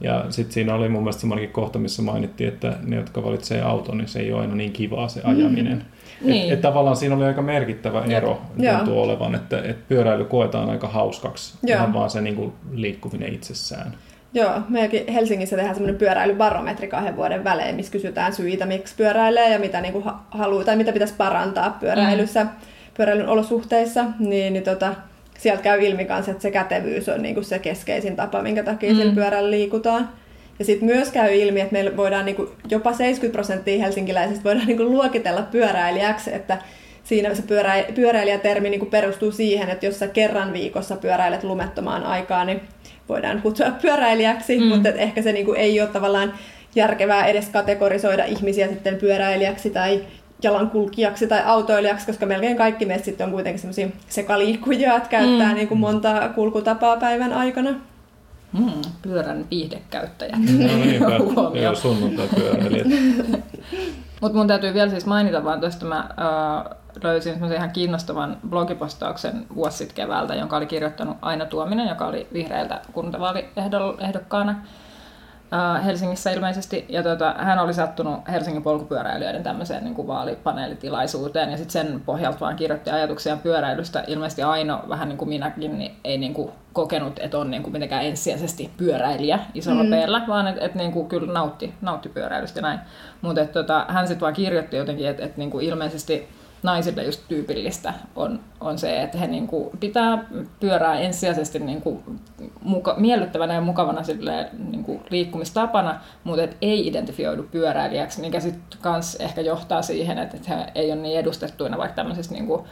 Ja 0.00 0.24
sitten 0.30 0.52
siinä 0.52 0.74
oli 0.74 0.88
mun 0.88 1.02
mielestä 1.02 1.20
semmoinenkin 1.20 1.52
kohta, 1.52 1.78
missä 1.78 2.02
mainittiin, 2.02 2.48
että 2.48 2.76
ne, 2.82 2.96
jotka 2.96 3.24
valitsee 3.24 3.62
auton, 3.62 3.98
niin 3.98 4.08
se 4.08 4.20
ei 4.20 4.32
ole 4.32 4.40
aina 4.40 4.54
niin 4.54 4.72
kivaa 4.72 5.08
se 5.08 5.20
ajaminen. 5.24 5.76
Mm. 6.20 6.30
Niin. 6.30 6.46
Et, 6.46 6.52
et 6.52 6.60
tavallaan 6.60 6.96
siinä 6.96 7.14
oli 7.16 7.24
aika 7.24 7.42
merkittävä 7.42 8.04
ero, 8.04 8.40
Joo. 8.58 8.76
tuntuu 8.76 9.02
olevan, 9.02 9.34
että 9.34 9.62
et 9.64 9.88
pyöräily 9.88 10.24
koetaan 10.24 10.70
aika 10.70 10.88
hauskaksi, 10.88 11.58
Joo. 11.62 11.76
ihan 11.76 11.92
vaan 11.92 12.10
se 12.10 12.20
niin 12.20 12.36
kuin, 12.36 12.52
liikkuminen 12.72 13.34
itsessään. 13.34 13.94
Joo, 14.34 14.50
meilläkin 14.68 15.12
Helsingissä 15.12 15.56
tehdään 15.56 15.74
semmoinen 15.74 15.98
pyöräilybarometri 15.98 16.88
kahden 16.88 17.16
vuoden 17.16 17.44
välein, 17.44 17.76
missä 17.76 17.92
kysytään 17.92 18.32
syitä, 18.32 18.66
miksi 18.66 18.94
pyöräilee 18.96 19.52
ja 19.52 19.58
mitä 19.58 19.80
niinku 19.80 20.00
ha- 20.00 20.26
haluaa 20.30 20.64
tai 20.64 20.76
mitä 20.76 20.92
pitäisi 20.92 21.14
parantaa 21.14 21.76
pyöräilyssä, 21.80 22.44
mm. 22.44 22.50
pyöräilyn 22.96 23.28
olosuhteissa. 23.28 24.04
Niin, 24.18 24.52
niin 24.52 24.64
tota, 24.64 24.94
sieltä 25.38 25.62
käy 25.62 25.84
ilmi 25.84 26.04
kanssa, 26.04 26.30
että 26.30 26.42
se 26.42 26.50
kätevyys 26.50 27.08
on 27.08 27.22
niinku 27.22 27.42
se 27.42 27.58
keskeisin 27.58 28.16
tapa, 28.16 28.42
minkä 28.42 28.62
takia 28.62 28.92
mm. 28.92 28.96
sillä 28.96 29.14
pyörällä 29.14 29.50
liikutaan. 29.50 30.08
Ja 30.58 30.64
sitten 30.64 30.86
myös 30.86 31.10
käy 31.10 31.34
ilmi, 31.34 31.60
että 31.60 31.72
meillä 31.72 31.96
voidaan 31.96 32.24
niinku, 32.24 32.52
jopa 32.70 32.92
70 32.92 33.32
prosenttia 33.32 33.78
helsinkiläisistä 33.78 34.44
voidaan 34.44 34.66
niinku 34.66 34.84
luokitella 34.84 35.42
pyöräilijäksi, 35.42 36.34
että 36.34 36.58
siinä 37.04 37.34
se 37.34 37.42
pyörä, 37.42 37.84
pyöräilijätermi 37.94 38.70
niinku 38.70 38.86
perustuu 38.86 39.32
siihen, 39.32 39.70
että 39.70 39.86
jos 39.86 39.98
sä 39.98 40.08
kerran 40.08 40.52
viikossa 40.52 40.96
pyöräilet 40.96 41.44
lumettomaan 41.44 42.04
aikaan, 42.04 42.46
niin 42.46 42.60
voidaan 43.08 43.42
kutsua 43.42 43.70
pyöräilijäksi, 43.82 44.58
mm. 44.58 44.64
mutta 44.64 44.88
ehkä 44.88 45.22
se 45.22 45.32
niinku 45.32 45.52
ei 45.52 45.80
ole 45.80 45.88
tavallaan 45.88 46.34
järkevää 46.74 47.26
edes 47.26 47.48
kategorisoida 47.48 48.24
ihmisiä 48.24 48.68
sitten 48.68 48.96
pyöräilijäksi 48.96 49.70
tai 49.70 50.00
jalankulkijaksi 50.42 51.26
tai 51.26 51.42
autoilijaksi, 51.44 52.06
koska 52.06 52.26
melkein 52.26 52.56
kaikki 52.56 52.86
meistä 52.86 53.04
sitten 53.04 53.24
on 53.24 53.32
kuitenkin 53.32 53.60
semmoisia 53.60 53.88
sekaliikkujia, 54.08 54.96
että 54.96 55.08
käyttää 55.08 55.48
mm. 55.48 55.54
niinku 55.54 55.74
monta 55.74 56.28
kulkutapaa 56.34 56.96
päivän 56.96 57.32
aikana. 57.32 57.70
Mm, 58.52 58.82
pyörän 59.02 59.44
viihdekäyttäjät. 59.50 60.38
No 60.38 60.76
niinpä, 60.76 61.04
joo, 61.62 61.74
pyöräilijät. 62.34 62.86
Mutta 64.20 64.38
mun 64.38 64.46
täytyy 64.46 64.74
vielä 64.74 64.90
siis 64.90 65.06
mainita 65.06 65.44
vaan 65.44 65.60
tuosta, 65.60 65.86
mä 65.86 65.98
äh, 65.98 66.76
löysin 67.02 67.32
semmoisen 67.32 67.56
ihan 67.56 67.70
kiinnostavan 67.70 68.36
blogipostauksen 68.48 69.46
vuosi 69.54 69.76
sitten 69.76 69.96
keväältä, 69.96 70.34
jonka 70.34 70.56
oli 70.56 70.66
kirjoittanut 70.66 71.16
Aina 71.22 71.46
Tuominen, 71.46 71.88
joka 71.88 72.06
oli 72.06 72.26
vihreältä 72.32 72.80
kuntavaaliehdokkaana 72.92 74.54
äh, 75.52 75.84
Helsingissä 75.84 76.30
ilmeisesti. 76.30 76.84
Ja 76.88 77.02
tota, 77.02 77.34
hän 77.38 77.58
oli 77.58 77.74
sattunut 77.74 78.20
Helsingin 78.32 78.62
polkupyöräilijöiden 78.62 79.42
tämmöiseen 79.42 79.84
niin 79.84 79.94
kuin 79.94 80.08
vaalipaneelitilaisuuteen 80.08 81.50
ja 81.50 81.56
sitten 81.56 81.86
sen 81.86 82.00
pohjalta 82.06 82.40
vaan 82.40 82.56
kirjoitti 82.56 82.90
ajatuksia 82.90 83.36
pyöräilystä. 83.36 84.04
Ilmeisesti 84.06 84.42
Aino, 84.42 84.82
vähän 84.88 85.08
niin 85.08 85.18
kuin 85.18 85.28
minäkin, 85.28 85.78
niin 85.78 85.96
ei 86.04 86.18
niin 86.18 86.34
kuin 86.34 86.50
kokenut, 86.72 87.18
että 87.18 87.38
on 87.38 87.50
niin 87.50 87.62
kuin 87.62 87.72
mitenkään 87.72 88.04
ensisijaisesti 88.04 88.70
pyöräilijä 88.76 89.38
isolla 89.54 89.82
mm. 89.82 89.90
peellä, 89.90 90.22
vaan 90.28 90.46
että 90.46 90.64
et 90.64 90.74
niin 90.74 90.92
kuin 90.92 91.08
kyllä 91.08 91.32
nautti, 91.32 91.74
nautti 91.80 92.08
pyöräilystä 92.08 92.60
näin. 92.60 92.80
Mutta 93.22 93.44
tota, 93.44 93.86
hän 93.88 94.06
sitten 94.06 94.20
vaan 94.20 94.34
kirjoitti 94.34 94.76
jotenkin, 94.76 95.08
että 95.08 95.24
et 95.24 95.36
niin 95.36 95.50
kuin 95.50 95.66
ilmeisesti 95.66 96.28
naisille 96.62 97.04
just 97.04 97.20
tyypillistä 97.28 97.94
on, 98.16 98.40
on 98.60 98.78
se, 98.78 99.02
että 99.02 99.18
he 99.18 99.26
niin 99.26 99.46
kuin 99.46 99.78
pitää 99.80 100.24
pyörää 100.60 100.98
ensisijaisesti 100.98 101.58
niin 101.58 101.80
kuin 101.80 102.20
muka, 102.62 102.94
miellyttävänä 102.98 103.54
ja 103.54 103.60
mukavana 103.60 104.02
silleen, 104.02 104.48
niin 104.70 104.84
kuin 104.84 105.00
liikkumistapana, 105.10 106.00
mutta 106.24 106.42
et 106.42 106.56
ei 106.62 106.86
identifioidu 106.86 107.42
pyöräilijäksi, 107.42 108.20
mikä 108.20 108.40
sitten 108.40 108.78
kans 108.80 109.14
ehkä 109.14 109.40
johtaa 109.40 109.82
siihen, 109.82 110.18
että, 110.18 110.36
että 110.36 110.54
he 110.54 110.66
ei 110.74 110.92
ole 110.92 111.00
niin 111.00 111.18
edustettuina 111.18 111.78
vaikka 111.78 111.96
tämmöisissä 111.96 112.32
niin 112.32 112.46
kuin, 112.46 112.64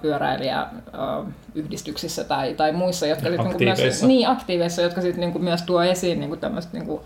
pyöräilijäyhdistyksissä 0.00 2.24
tai, 2.24 2.54
tai 2.54 2.72
muissa, 2.72 3.06
jotka 3.06 3.30
sit 3.30 3.38
niinku 3.38 3.58
myös, 3.58 4.02
niin, 4.02 4.28
aktiiveissa, 4.28 4.82
jotka 4.82 5.00
sitten 5.00 5.20
niinku 5.20 5.38
myös 5.38 5.62
tuo 5.62 5.82
esiin 5.82 6.20
niinku 6.20 6.36
tämmöistä 6.36 6.72
niinku, 6.72 6.98
ä, 6.98 7.02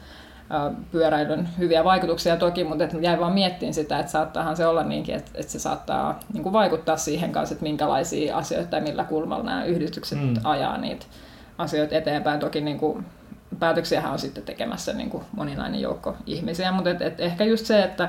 pyöräilyn 0.93 1.49
hyviä 1.59 1.85
vaikutuksia 1.85 2.37
toki, 2.37 2.65
mutta 2.65 2.85
et 2.85 2.97
jäin 3.01 3.21
vaan 3.21 3.33
miettimään 3.33 3.75
sitä, 3.75 3.99
että 3.99 4.13
saattaahan 4.13 4.57
se 4.57 4.67
olla 4.67 4.83
niinkin, 4.83 5.15
että, 5.15 5.31
että 5.35 5.53
se 5.53 5.59
saattaa 5.59 6.21
niinku 6.33 6.53
vaikuttaa 6.53 6.97
siihen 6.97 7.33
kanssa, 7.33 7.53
että 7.53 7.63
minkälaisia 7.63 8.37
asioita 8.37 8.71
tai 8.71 8.81
millä 8.81 9.05
kulmalla 9.05 9.45
nämä 9.45 9.65
yhdistykset 9.65 10.19
mm. 10.21 10.35
ajaa 10.45 10.79
niitä 10.79 11.07
asioita 11.59 11.95
eteenpäin. 11.95 12.41
Toki 12.41 12.61
niinku, 12.61 13.03
päätöksiähän 13.59 14.13
on 14.13 14.19
sitten 14.19 14.43
tekemässä 14.43 14.93
niinku 14.93 15.25
moninainen 15.33 15.81
joukko 15.81 16.17
ihmisiä, 16.27 16.73
mutta 16.73 16.91
et, 16.91 17.03
et 17.03 17.21
ehkä 17.21 17.45
just 17.45 17.67
se, 17.67 17.83
että 17.83 18.09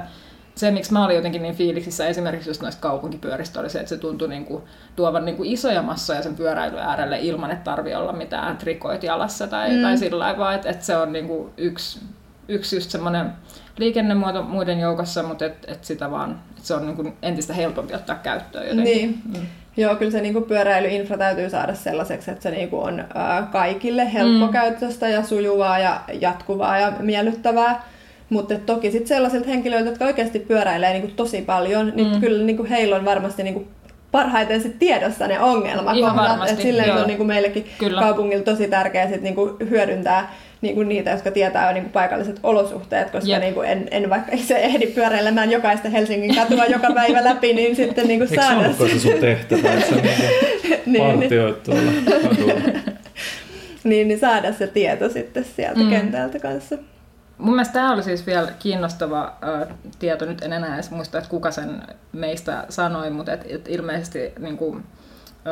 se, 0.55 0.71
miksi 0.71 0.93
mä 0.93 1.05
olin 1.05 1.15
jotenkin 1.15 1.41
niin 1.41 1.55
fiiliksissä 1.55 2.07
esimerkiksi 2.07 2.49
just 2.49 2.61
noista 2.61 2.81
kaupunkipyöristä, 2.81 3.59
oli 3.59 3.69
se, 3.69 3.79
että 3.79 3.89
se 3.89 3.97
tuntui 3.97 4.27
niin 4.27 4.45
kuin, 4.45 4.63
tuovan 4.95 5.25
niin 5.25 5.37
kuin 5.37 5.51
isoja 5.51 5.81
massoja 5.81 6.21
sen 6.21 6.35
pyöräilyn 6.35 6.79
äärelle 6.79 7.19
ilman, 7.19 7.51
että 7.51 7.63
tarvii 7.63 7.95
olla 7.95 8.13
mitään 8.13 8.57
trikoit 8.57 9.03
jalassa 9.03 9.47
tai, 9.47 9.75
mm. 9.75 9.81
tai 9.81 9.97
sillä 9.97 10.19
lailla, 10.19 10.39
vaan 10.39 10.55
että, 10.55 10.69
että 10.69 10.85
se 10.85 10.97
on 10.97 11.13
niin 11.13 11.27
kuin 11.27 11.49
yksi, 11.57 11.99
yksi 12.47 12.75
just 12.75 12.89
semmoinen 12.89 13.29
liikennemuoto 13.77 14.43
muiden 14.43 14.79
joukossa, 14.79 15.23
mutta 15.23 15.45
että, 15.45 15.71
että 15.71 15.87
sitä 15.87 16.11
vaan, 16.11 16.31
että 16.49 16.67
se 16.67 16.73
on 16.73 16.85
niin 16.85 16.95
kuin 16.95 17.13
entistä 17.21 17.53
helpompi 17.53 17.93
ottaa 17.93 18.15
käyttöön 18.15 18.67
jotenkin. 18.67 18.93
Niin. 18.93 19.21
Mm. 19.25 19.47
Joo, 19.77 19.95
kyllä 19.95 20.11
se 20.11 20.21
niinku 20.21 20.41
pyöräilyinfra 20.41 21.17
täytyy 21.17 21.49
saada 21.49 21.75
sellaiseksi, 21.75 22.31
että 22.31 22.43
se 22.43 22.51
niinku 22.51 22.79
on 22.79 23.03
ää, 23.15 23.47
kaikille 23.51 24.13
helppokäyttöistä 24.13 25.07
ja 25.09 25.23
sujuvaa 25.23 25.79
ja 25.79 26.01
jatkuvaa 26.21 26.79
ja 26.79 26.91
miellyttävää. 26.99 27.83
Mutta 28.29 28.55
toki 28.55 28.91
sitten 28.91 29.07
sellaisilta 29.07 29.47
henkilöiltä, 29.47 29.89
jotka 29.89 30.05
oikeasti 30.05 30.39
pyöräilee 30.39 30.93
niinku 30.93 31.11
tosi 31.15 31.41
paljon, 31.41 31.91
niin 31.95 32.13
Mm. 32.13 32.21
kyllä 32.21 32.43
niinku 32.43 32.65
heillä 32.69 32.95
on 32.95 33.05
varmasti 33.05 33.43
niinku 33.43 33.67
parhaiten 34.11 34.61
sit 34.61 34.79
tiedossa 34.79 35.27
ne 35.27 35.39
ongelmakohdat. 35.39 36.49
Että 36.49 36.61
silleen 36.61 36.87
joo. 36.87 36.97
se 36.97 37.01
on 37.01 37.07
niin 37.07 37.17
kuin 37.17 37.27
meillekin 37.27 37.69
Kyllä. 37.77 38.01
kaupungilla 38.01 38.43
tosi 38.43 38.67
tärkeää 38.67 39.09
sit 39.09 39.21
niin 39.21 39.35
kuin 39.35 39.69
hyödyntää 39.69 40.33
niin 40.61 40.75
kuin 40.75 40.89
niitä, 40.89 41.09
jotka 41.09 41.31
tietää 41.31 41.67
jo 41.67 41.73
niin 41.73 41.83
kuin 41.83 41.91
paikalliset 41.91 42.39
olosuhteet, 42.43 43.09
koska 43.09 43.29
yep. 43.29 43.41
niin 43.41 43.53
kuin 43.53 43.69
en, 43.69 43.87
en 43.91 44.09
vaikka 44.09 44.31
itse 44.35 44.57
ehdi 44.57 44.87
pyöräilemään 44.87 45.51
jokaista 45.51 45.89
Helsingin 45.89 46.35
katua 46.35 46.65
joka 46.65 46.93
päivä 46.93 47.23
läpi, 47.23 47.53
niin 47.53 47.75
sitten 47.75 48.07
niin 48.07 48.19
kuin 48.19 48.31
Eikö 48.31 48.43
saada... 48.43 48.67
Eikö 48.67 48.89
se 48.89 48.99
sun 48.99 49.13
tehtävä, 49.19 49.73
että 49.73 49.89
sä 49.89 49.95
niin, 50.85 51.19
niin, 51.19 51.29
tuolla 51.63 51.91
niin, 53.83 54.07
niin 54.07 54.19
saada 54.19 54.53
se 54.53 54.67
tieto 54.67 55.09
sitten 55.09 55.45
sieltä 55.55 55.79
mm. 55.79 55.89
kentältä 55.89 56.39
kanssa. 56.39 56.77
Mun 57.37 57.55
mielestä 57.55 57.73
tämä 57.73 57.93
oli 57.93 58.03
siis 58.03 58.27
vielä 58.27 58.51
kiinnostava 58.59 59.37
äh, 59.43 59.67
tieto, 59.99 60.25
nyt 60.25 60.41
en 60.41 60.53
enää 60.53 60.75
edes 60.75 60.91
muista, 60.91 61.17
että 61.17 61.29
kuka 61.29 61.51
sen 61.51 61.81
meistä 62.13 62.65
sanoi, 62.69 63.09
mutta 63.09 63.33
et, 63.33 63.45
et 63.49 63.69
ilmeisesti 63.69 64.33
niin 64.39 64.57
kuin, 64.57 64.77
äh, 64.77 64.83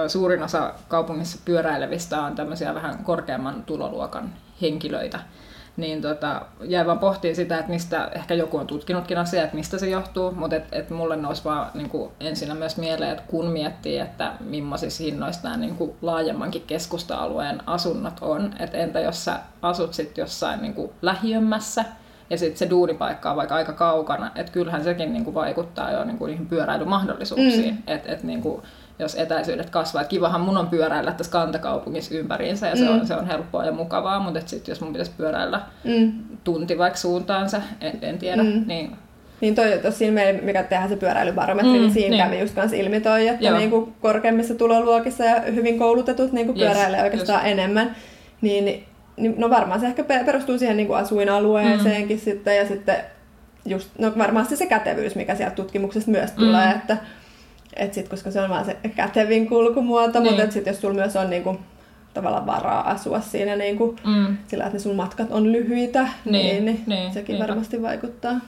suurin 0.07 0.43
osa 0.43 0.73
kaupungissa 0.87 1.39
pyöräilevistä 1.45 2.21
on 2.21 2.35
tämmöisiä 2.35 2.75
vähän 2.75 3.03
korkeamman 3.03 3.63
tuloluokan 3.63 4.33
henkilöitä 4.61 5.19
niin 5.77 6.01
tota, 6.01 6.41
jäi 6.61 6.85
vaan 6.85 6.99
pohtiin 6.99 7.35
sitä, 7.35 7.59
että 7.59 7.71
mistä, 7.71 8.11
ehkä 8.15 8.33
joku 8.33 8.57
on 8.57 8.67
tutkinutkin 8.67 9.17
asiaa, 9.17 9.43
että 9.43 9.55
mistä 9.55 9.77
se 9.77 9.89
johtuu, 9.89 10.31
mutta 10.31 10.55
et, 10.55 10.63
et 10.71 10.89
mulle 10.89 11.15
nousi 11.15 11.43
vaan 11.43 11.71
niin 11.73 11.89
kuin 11.89 12.11
ensinnä 12.19 12.55
myös 12.55 12.77
mieleen, 12.77 13.11
että 13.11 13.23
kun 13.27 13.45
miettii, 13.47 13.99
että 13.99 14.33
millaisissa 14.39 15.03
hinnoissa 15.03 15.43
nämä 15.43 15.57
niin 15.57 15.75
kuin 15.75 15.93
laajemmankin 16.01 16.63
keskusta-alueen 16.67 17.61
asunnot 17.65 18.13
on, 18.21 18.53
että 18.59 18.77
entä 18.77 18.99
jos 18.99 19.25
sä 19.25 19.39
asut 19.61 19.93
sitten 19.93 20.21
jossain 20.21 20.61
niin 20.61 20.73
kuin 20.73 20.91
lähiömmässä, 21.01 21.85
ja 22.29 22.37
sitten 22.37 22.57
se 22.57 22.69
duunipaikka 22.69 23.31
on 23.31 23.37
vaikka 23.37 23.55
aika 23.55 23.73
kaukana, 23.73 24.31
että 24.35 24.51
kyllähän 24.51 24.83
sekin 24.83 25.13
niin 25.13 25.23
kuin 25.23 25.33
vaikuttaa 25.33 25.91
jo 25.91 26.03
niin 26.03 26.17
kuin 26.17 26.29
niihin 26.29 26.47
pyöräilymahdollisuuksiin, 26.47 27.73
mm. 27.73 27.83
että 27.87 28.11
et, 28.11 28.23
niin 28.23 28.41
kuin, 28.41 28.61
jos 28.99 29.15
etäisyydet 29.15 29.69
kasvaa. 29.69 30.01
Et 30.01 30.07
kivahan 30.07 30.41
mun 30.41 30.57
on 30.57 30.67
pyöräillä 30.67 31.11
tässä 31.11 31.31
kantakaupungissa 31.31 32.15
ympäriinsä 32.15 32.67
ja 32.67 32.75
se, 32.75 32.83
mm. 32.83 32.89
on, 32.89 33.07
se 33.07 33.15
on 33.15 33.27
helppoa 33.27 33.65
ja 33.65 33.71
mukavaa, 33.71 34.19
mutta 34.19 34.39
sitten 34.45 34.71
jos 34.71 34.81
mun 34.81 34.91
pitäisi 34.91 35.11
pyöräillä 35.17 35.61
mm. 35.83 36.13
tunti 36.43 36.77
vaikka 36.77 36.99
suuntaansa, 36.99 37.61
en, 37.81 37.99
en 38.01 38.17
tiedä, 38.17 38.43
mm. 38.43 38.63
niin 38.67 38.97
niin 39.41 39.55
toi, 39.55 39.81
siinä 39.89 40.13
meillä, 40.13 40.41
mikä 40.41 40.63
tehdään 40.63 40.89
se 40.89 40.95
pyöräilybarometri, 40.95 41.73
mm, 41.73 41.79
niin 41.79 41.93
siinä 41.93 42.09
niin. 42.09 42.23
kävi 42.23 42.39
just 42.39 42.55
kanssa 42.55 42.77
ilmi 42.77 43.01
toi, 43.01 43.27
että 43.27 43.57
niin 43.57 43.69
kuin 43.69 43.93
korkeimmissa 44.01 44.55
tuloluokissa 44.55 45.23
ja 45.23 45.41
hyvin 45.41 45.79
koulutetut 45.79 46.31
niin 46.31 46.45
kuin 46.45 46.57
pyöräilee 46.57 46.99
yes, 46.99 47.03
oikeastaan 47.03 47.39
just. 47.39 47.51
enemmän. 47.51 47.95
Niin, 48.41 48.65
niin, 49.17 49.35
no 49.37 49.49
varmaan 49.49 49.79
se 49.79 49.87
ehkä 49.87 50.03
perustuu 50.03 50.57
siihen 50.57 50.77
niin 50.77 50.87
kuin 50.87 50.99
asuinalueeseenkin 50.99 52.17
mm. 52.17 52.21
sitten 52.21 52.57
ja 52.57 52.67
sitten 52.67 52.95
just, 53.65 53.89
no 53.99 54.13
varmasti 54.17 54.55
se 54.55 54.65
kätevyys, 54.65 55.15
mikä 55.15 55.35
sieltä 55.35 55.55
tutkimuksesta 55.55 56.11
myös 56.11 56.31
tulee, 56.31 56.65
mm. 56.65 56.75
että 56.75 56.97
et 57.75 57.93
sit, 57.93 58.09
koska 58.09 58.31
se 58.31 58.41
on 58.41 58.49
vaan 58.49 58.65
se 58.65 58.77
kätevin 58.95 59.49
kulkumuoto, 59.49 60.19
niin. 60.19 60.35
mutta 60.35 60.53
sit, 60.53 60.65
jos 60.65 60.81
sulla 60.81 60.93
myös 60.93 61.15
on 61.15 61.29
niinku, 61.29 61.57
tavallaan 62.13 62.45
varaa 62.45 62.89
asua 62.89 63.21
siinä 63.21 63.55
niinku, 63.55 63.95
mm. 64.05 64.37
sillä, 64.47 64.63
että 64.63 64.75
ne 64.75 64.79
sun 64.79 64.95
matkat 64.95 65.31
on 65.31 65.51
lyhyitä, 65.51 66.07
niin, 66.25 66.31
niin, 66.31 66.65
niin, 66.65 66.83
niin 66.87 67.13
sekin 67.13 67.33
niinpä. 67.33 67.47
varmasti 67.47 67.81
vaikuttaa. 67.81 68.39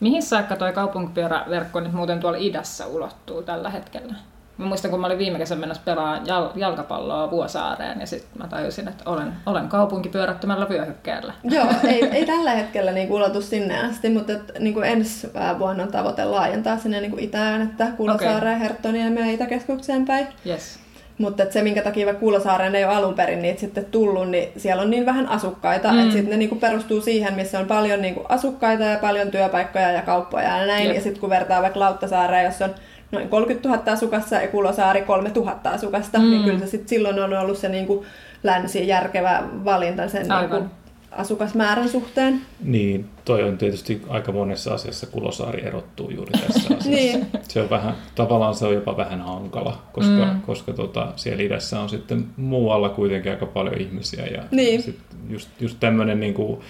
Mihin 0.00 0.22
saakka 0.22 0.56
toi 0.56 0.72
kaupunkipyöräverkko 0.72 1.80
nyt 1.80 1.92
muuten 1.92 2.20
tuolla 2.20 2.38
idässä 2.38 2.86
ulottuu 2.86 3.42
tällä 3.42 3.70
hetkellä? 3.70 4.14
Mä 4.58 4.66
muistan, 4.66 4.90
kun 4.90 5.00
mä 5.00 5.06
olin 5.06 5.18
viime 5.18 5.38
kesän 5.38 5.58
menossa 5.58 5.82
pelaamaan 5.84 6.26
jal- 6.26 6.50
jalkapalloa 6.54 7.30
Vuosaareen 7.30 8.00
ja 8.00 8.06
sitten 8.06 8.42
mä 8.42 8.48
tajusin, 8.48 8.88
että 8.88 9.10
olen, 9.10 9.32
olen 9.46 9.68
kaupunkipyörättömällä 9.68 10.68
vyöhykkeellä. 10.68 11.32
Joo, 11.44 11.66
ei, 11.88 12.04
ei 12.04 12.26
tällä 12.26 12.50
hetkellä 12.50 12.92
niin 12.92 13.12
ulotu 13.12 13.42
sinne 13.42 13.80
asti, 13.80 14.10
mutta 14.10 14.32
et, 14.32 14.52
niin 14.58 14.74
kuin 14.74 14.86
ensi 14.86 15.30
vuonna 15.58 15.82
on 15.82 15.92
tavoite 15.92 16.24
laajentaa 16.24 16.78
sinne 16.78 17.00
niin 17.00 17.10
kuin 17.10 17.24
itään, 17.24 17.62
että 17.62 17.86
Kuulosaareen, 17.96 18.56
okay. 18.56 18.68
Herttoniemeen 18.68 19.26
ja 19.26 19.34
Itäkeskukseen 19.34 20.04
päin. 20.04 20.26
Yes. 20.46 20.78
Mutta 21.18 21.44
se, 21.50 21.62
minkä 21.62 21.82
takia 21.82 22.14
Kuulosaareen 22.14 22.74
ei 22.74 22.84
ole 22.84 22.94
alun 22.94 23.14
perin 23.14 23.42
niitä 23.42 23.60
sitten 23.60 23.84
tullut, 23.84 24.28
niin 24.28 24.48
siellä 24.56 24.82
on 24.82 24.90
niin 24.90 25.06
vähän 25.06 25.28
asukkaita, 25.28 25.92
mm. 25.92 25.98
että 25.98 26.12
sitten 26.12 26.30
ne 26.30 26.36
niinku 26.36 26.56
perustuu 26.56 27.00
siihen, 27.00 27.34
missä 27.34 27.60
on 27.60 27.66
paljon 27.66 28.02
niinku 28.02 28.22
asukkaita 28.28 28.84
ja 28.84 28.98
paljon 28.98 29.30
työpaikkoja 29.30 29.92
ja 29.92 30.02
kauppoja 30.02 30.58
ja 30.58 30.66
näin. 30.66 30.86
Yep. 30.86 30.94
Ja 30.94 31.02
sitten 31.02 31.20
kun 31.20 31.30
vertaa 31.30 31.62
vaikka 31.62 31.80
Lauttasaareen, 31.80 32.44
jos 32.44 32.62
on 32.62 32.74
noin 33.12 33.28
30 33.28 33.68
000 33.68 33.82
asukasta 33.92 34.34
ja 34.34 34.48
Kulosaari 34.48 35.02
3 35.02 35.30
000 35.36 35.60
asukasta, 35.64 36.18
niin 36.18 36.28
mm. 36.28 36.34
niin 36.34 36.44
kyllä 36.44 36.58
se 36.58 36.66
sit 36.66 36.88
silloin 36.88 37.18
on 37.18 37.32
ollut 37.32 37.58
se 37.58 37.68
niin 37.68 37.86
kuin 37.86 38.06
länsi 38.42 38.88
järkevä 38.88 39.42
valinta 39.64 40.08
sen 40.08 40.28
niin 40.28 40.48
kuin 40.48 40.70
asukasmäärän 41.16 41.88
suhteen. 41.88 42.40
Niin, 42.64 43.06
toi 43.24 43.42
on 43.42 43.58
tietysti 43.58 44.02
aika 44.08 44.32
monessa 44.32 44.74
asiassa 44.74 45.06
Kulosaari 45.06 45.66
erottuu 45.66 46.10
juuri 46.10 46.32
tässä 46.32 46.60
asiassa. 46.64 46.90
niin. 46.90 47.26
Se 47.42 47.60
on 47.60 47.70
vähän, 47.70 47.94
tavallaan 48.14 48.54
se 48.54 48.66
on 48.66 48.74
jopa 48.74 48.96
vähän 48.96 49.20
hankala, 49.20 49.82
koska, 49.92 50.24
mm. 50.24 50.40
koska 50.40 50.72
tota, 50.72 51.12
siellä 51.16 51.42
idässä 51.42 51.80
on 51.80 51.88
sitten 51.88 52.26
muualla 52.36 52.88
kuitenkin 52.88 53.32
aika 53.32 53.46
paljon 53.46 53.80
ihmisiä 53.80 54.26
ja 54.26 54.42
niin. 54.50 54.82
sit 54.82 54.98
just, 55.28 55.48
just 55.60 55.76
tämmöinen 55.80 56.20
niin 56.20 56.34
kuin, 56.34 56.60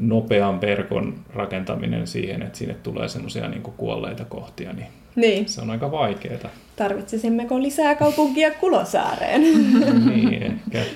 nopean 0.00 0.60
verkon 0.60 1.14
rakentaminen 1.34 2.06
siihen, 2.06 2.42
että 2.42 2.58
sinne 2.58 2.74
tulee 2.74 3.08
semmoisia 3.08 3.48
niin 3.48 3.62
kuolleita 3.62 4.24
kohtia, 4.24 4.72
niin 4.72 4.86
niin. 5.16 5.48
Se 5.48 5.60
on 5.60 5.70
aika 5.70 5.90
vaikeaa. 5.90 6.50
Tarvitsisimmeko 6.76 7.62
lisää 7.62 7.94
kaupunkia 7.94 8.50
Kulosaareen? 8.50 9.42
niin, 10.14 10.42
ehkä. 10.42 10.90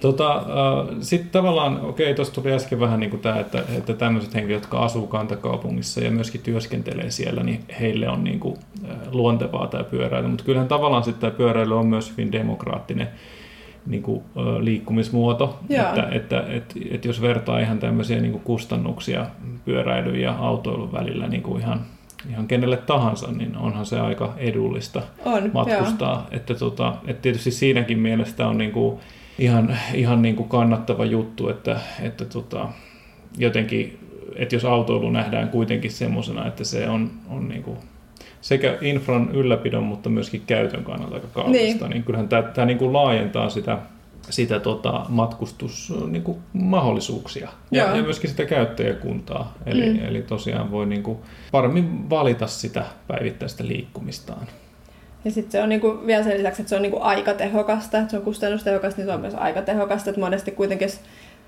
Tota, 0.00 0.36
äh, 0.36 0.96
Sitten 1.00 1.30
tavallaan, 1.30 1.80
okei, 1.80 2.06
okay, 2.06 2.14
tuossa 2.14 2.34
tuli 2.34 2.52
äsken 2.52 2.80
vähän 2.80 3.00
niin 3.00 3.10
kuin 3.10 3.22
tämä, 3.22 3.40
että, 3.40 3.62
että 3.78 3.94
tämmöiset 3.94 4.34
henkilöt, 4.34 4.62
jotka 4.62 4.78
asuu 4.78 5.06
kantakaupungissa 5.06 6.00
ja 6.00 6.10
myöskin 6.10 6.40
työskentelee 6.40 7.10
siellä, 7.10 7.42
niin 7.42 7.60
heille 7.80 8.08
on 8.08 8.24
niin 8.24 8.40
kuin, 8.40 8.56
äh, 8.90 8.96
luontevaa 9.12 9.66
tämä 9.66 9.84
pyöräily. 9.84 10.28
Mutta 10.28 10.44
kyllähän 10.44 10.68
tavallaan 10.68 11.04
sitten 11.04 11.20
tämä 11.20 11.38
pyöräily 11.38 11.78
on 11.78 11.86
myös 11.86 12.10
hyvin 12.10 12.32
demokraattinen 12.32 13.08
niin 13.86 14.02
kuin, 14.02 14.22
äh, 14.36 14.44
liikkumismuoto. 14.60 15.58
Että, 15.70 16.08
että, 16.12 16.44
että, 16.48 16.74
että 16.90 17.08
jos 17.08 17.22
vertaa 17.22 17.58
ihan 17.58 17.78
tämmöisiä 17.78 18.20
niin 18.20 18.32
kuin 18.32 18.44
kustannuksia 18.44 19.26
pyöräilyn 19.64 20.20
ja 20.20 20.36
autoilun 20.38 20.92
välillä 20.92 21.28
niin 21.28 21.42
kuin 21.42 21.60
ihan 21.60 21.80
ihan 22.30 22.48
kenelle 22.48 22.76
tahansa, 22.76 23.32
niin 23.32 23.56
onhan 23.56 23.86
se 23.86 24.00
aika 24.00 24.34
edullista 24.36 25.02
on, 25.24 25.50
matkustaa. 25.54 26.26
Että, 26.30 26.54
tota, 26.54 26.94
että 27.06 27.22
tietysti 27.22 27.50
siinäkin 27.50 27.98
mielestä 27.98 28.48
on 28.48 28.58
niinku 28.58 29.00
ihan, 29.38 29.78
ihan 29.94 30.22
niinku 30.22 30.44
kannattava 30.44 31.04
juttu, 31.04 31.48
että, 31.48 31.80
että 32.02 32.24
tota, 32.24 32.68
jotenkin, 33.38 33.98
että 34.36 34.54
jos 34.54 34.64
autoilu 34.64 35.10
nähdään 35.10 35.48
kuitenkin 35.48 35.90
semmoisena, 35.90 36.46
että 36.46 36.64
se 36.64 36.88
on, 36.88 37.10
on 37.30 37.48
niinku 37.48 37.78
sekä 38.40 38.78
infran 38.80 39.30
ylläpidon, 39.32 39.82
mutta 39.82 40.08
myöskin 40.08 40.42
käytön 40.46 40.84
kannalta 40.84 41.14
aika 41.14 41.28
kallista, 41.32 41.84
niin, 41.84 41.90
niin 41.90 42.02
kyllähän 42.02 42.28
tämä, 42.28 42.42
tämä 42.42 42.66
niinku 42.66 42.92
laajentaa 42.92 43.50
sitä 43.50 43.78
sitä 44.30 44.60
tota, 44.60 45.06
matkustusmahdollisuuksia 45.08 47.48
niin 47.70 47.78
ja, 47.78 47.96
ja 47.96 48.02
myöskin 48.02 48.30
sitä 48.30 48.44
käyttäjäkuntaa. 48.44 49.54
Eli, 49.66 49.92
mm. 49.92 50.04
eli 50.04 50.22
tosiaan 50.22 50.70
voi 50.70 50.86
niin 50.86 51.02
kuin, 51.02 51.18
paremmin 51.52 52.10
valita 52.10 52.46
sitä 52.46 52.84
päivittäistä 53.08 53.66
liikkumistaan. 53.66 54.46
Ja 55.24 55.30
sitten 55.30 55.52
se 55.52 55.62
on 55.62 55.68
niinku, 55.68 56.02
vielä 56.06 56.24
sen 56.24 56.38
lisäksi, 56.38 56.62
että 56.62 56.70
se 56.70 56.76
on 56.76 56.82
niinku 56.82 56.98
aikatehokasta, 57.00 57.98
että 57.98 58.10
se 58.10 58.16
on 58.16 58.22
kustannustehokasta, 58.22 59.00
niin 59.00 59.06
se 59.06 59.14
on 59.14 59.20
myös 59.20 59.34
aikatehokasta, 59.34 60.10
että 60.10 60.20
monesti 60.20 60.50
kuitenkin 60.50 60.88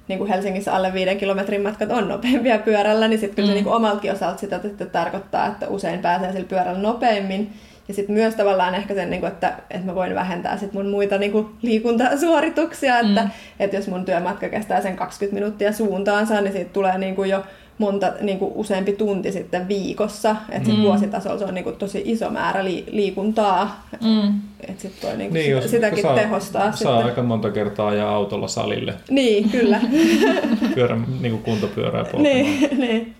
niin 0.08 0.18
kuin 0.18 0.30
Helsingissä 0.30 0.74
alle 0.74 0.92
viiden 0.92 1.18
kilometrin 1.18 1.62
matkat 1.62 1.90
on 1.90 2.08
nopeampia 2.08 2.58
pyörällä, 2.58 3.08
niin 3.08 3.20
sitten 3.20 3.36
kyllä 3.36 3.46
mm. 3.46 3.50
se 3.50 3.54
niin 3.54 3.64
kuin 3.64 3.74
omaltakin 3.74 4.12
osalta 4.12 4.40
sitä 4.40 4.60
että 4.64 4.86
tarkoittaa, 4.86 5.46
että 5.46 5.68
usein 5.68 6.00
pääsee 6.00 6.32
sillä 6.32 6.48
pyörällä 6.48 6.80
nopeammin. 6.80 7.52
Ja 7.88 7.94
sitten 7.94 8.14
myös 8.14 8.34
tavallaan 8.34 8.74
ehkä 8.74 8.94
sen, 8.94 9.10
niinku, 9.10 9.26
että, 9.26 9.58
että 9.70 9.86
mä 9.86 9.94
voin 9.94 10.14
vähentää 10.14 10.56
sit 10.56 10.72
mun 10.72 10.90
muita 10.90 11.18
niinku, 11.18 11.50
liikuntasuorituksia, 11.62 12.98
että, 12.98 13.22
mm. 13.22 13.30
että 13.60 13.76
jos 13.76 13.88
mun 13.88 14.04
työmatka 14.04 14.48
kestää 14.48 14.82
sen 14.82 14.96
20 14.96 15.34
minuuttia 15.34 15.72
suuntaansa, 15.72 16.40
niin 16.40 16.52
siitä 16.52 16.72
tulee 16.72 16.98
niinku 16.98 17.24
jo 17.24 17.44
monta, 17.78 18.12
niin 18.20 18.38
kuin 18.38 18.52
useampi 18.54 18.92
tunti 18.92 19.32
sitten 19.32 19.68
viikossa. 19.68 20.36
Että 20.50 20.70
mm. 20.70 20.82
vuositasolla 20.82 21.38
se 21.38 21.44
on 21.44 21.54
niin 21.54 21.64
kuin 21.64 21.76
tosi 21.76 22.02
iso 22.04 22.30
määrä 22.30 22.64
li, 22.64 22.84
liikuntaa. 22.90 23.86
Mm. 24.00 24.40
Että 24.68 24.82
sit 24.82 25.00
toi 25.00 25.16
niin 25.16 25.30
kuin 25.30 25.38
niin, 25.38 25.56
sitä, 25.56 25.68
sitäkin 25.68 26.02
saa, 26.02 26.14
tehostaa. 26.14 26.62
Saa 26.62 26.72
sitten. 26.72 26.94
aika 26.94 27.22
monta 27.22 27.50
kertaa 27.50 27.88
ajaa 27.88 28.14
autolla 28.14 28.48
salille. 28.48 28.94
Niin, 29.10 29.50
kyllä. 29.50 29.80
Pyörä, 30.74 30.96
niin 31.20 31.32
kuin 31.32 31.42
kuntopyörää 31.42 32.04
niin, 32.18 32.78
niin. 32.78 33.14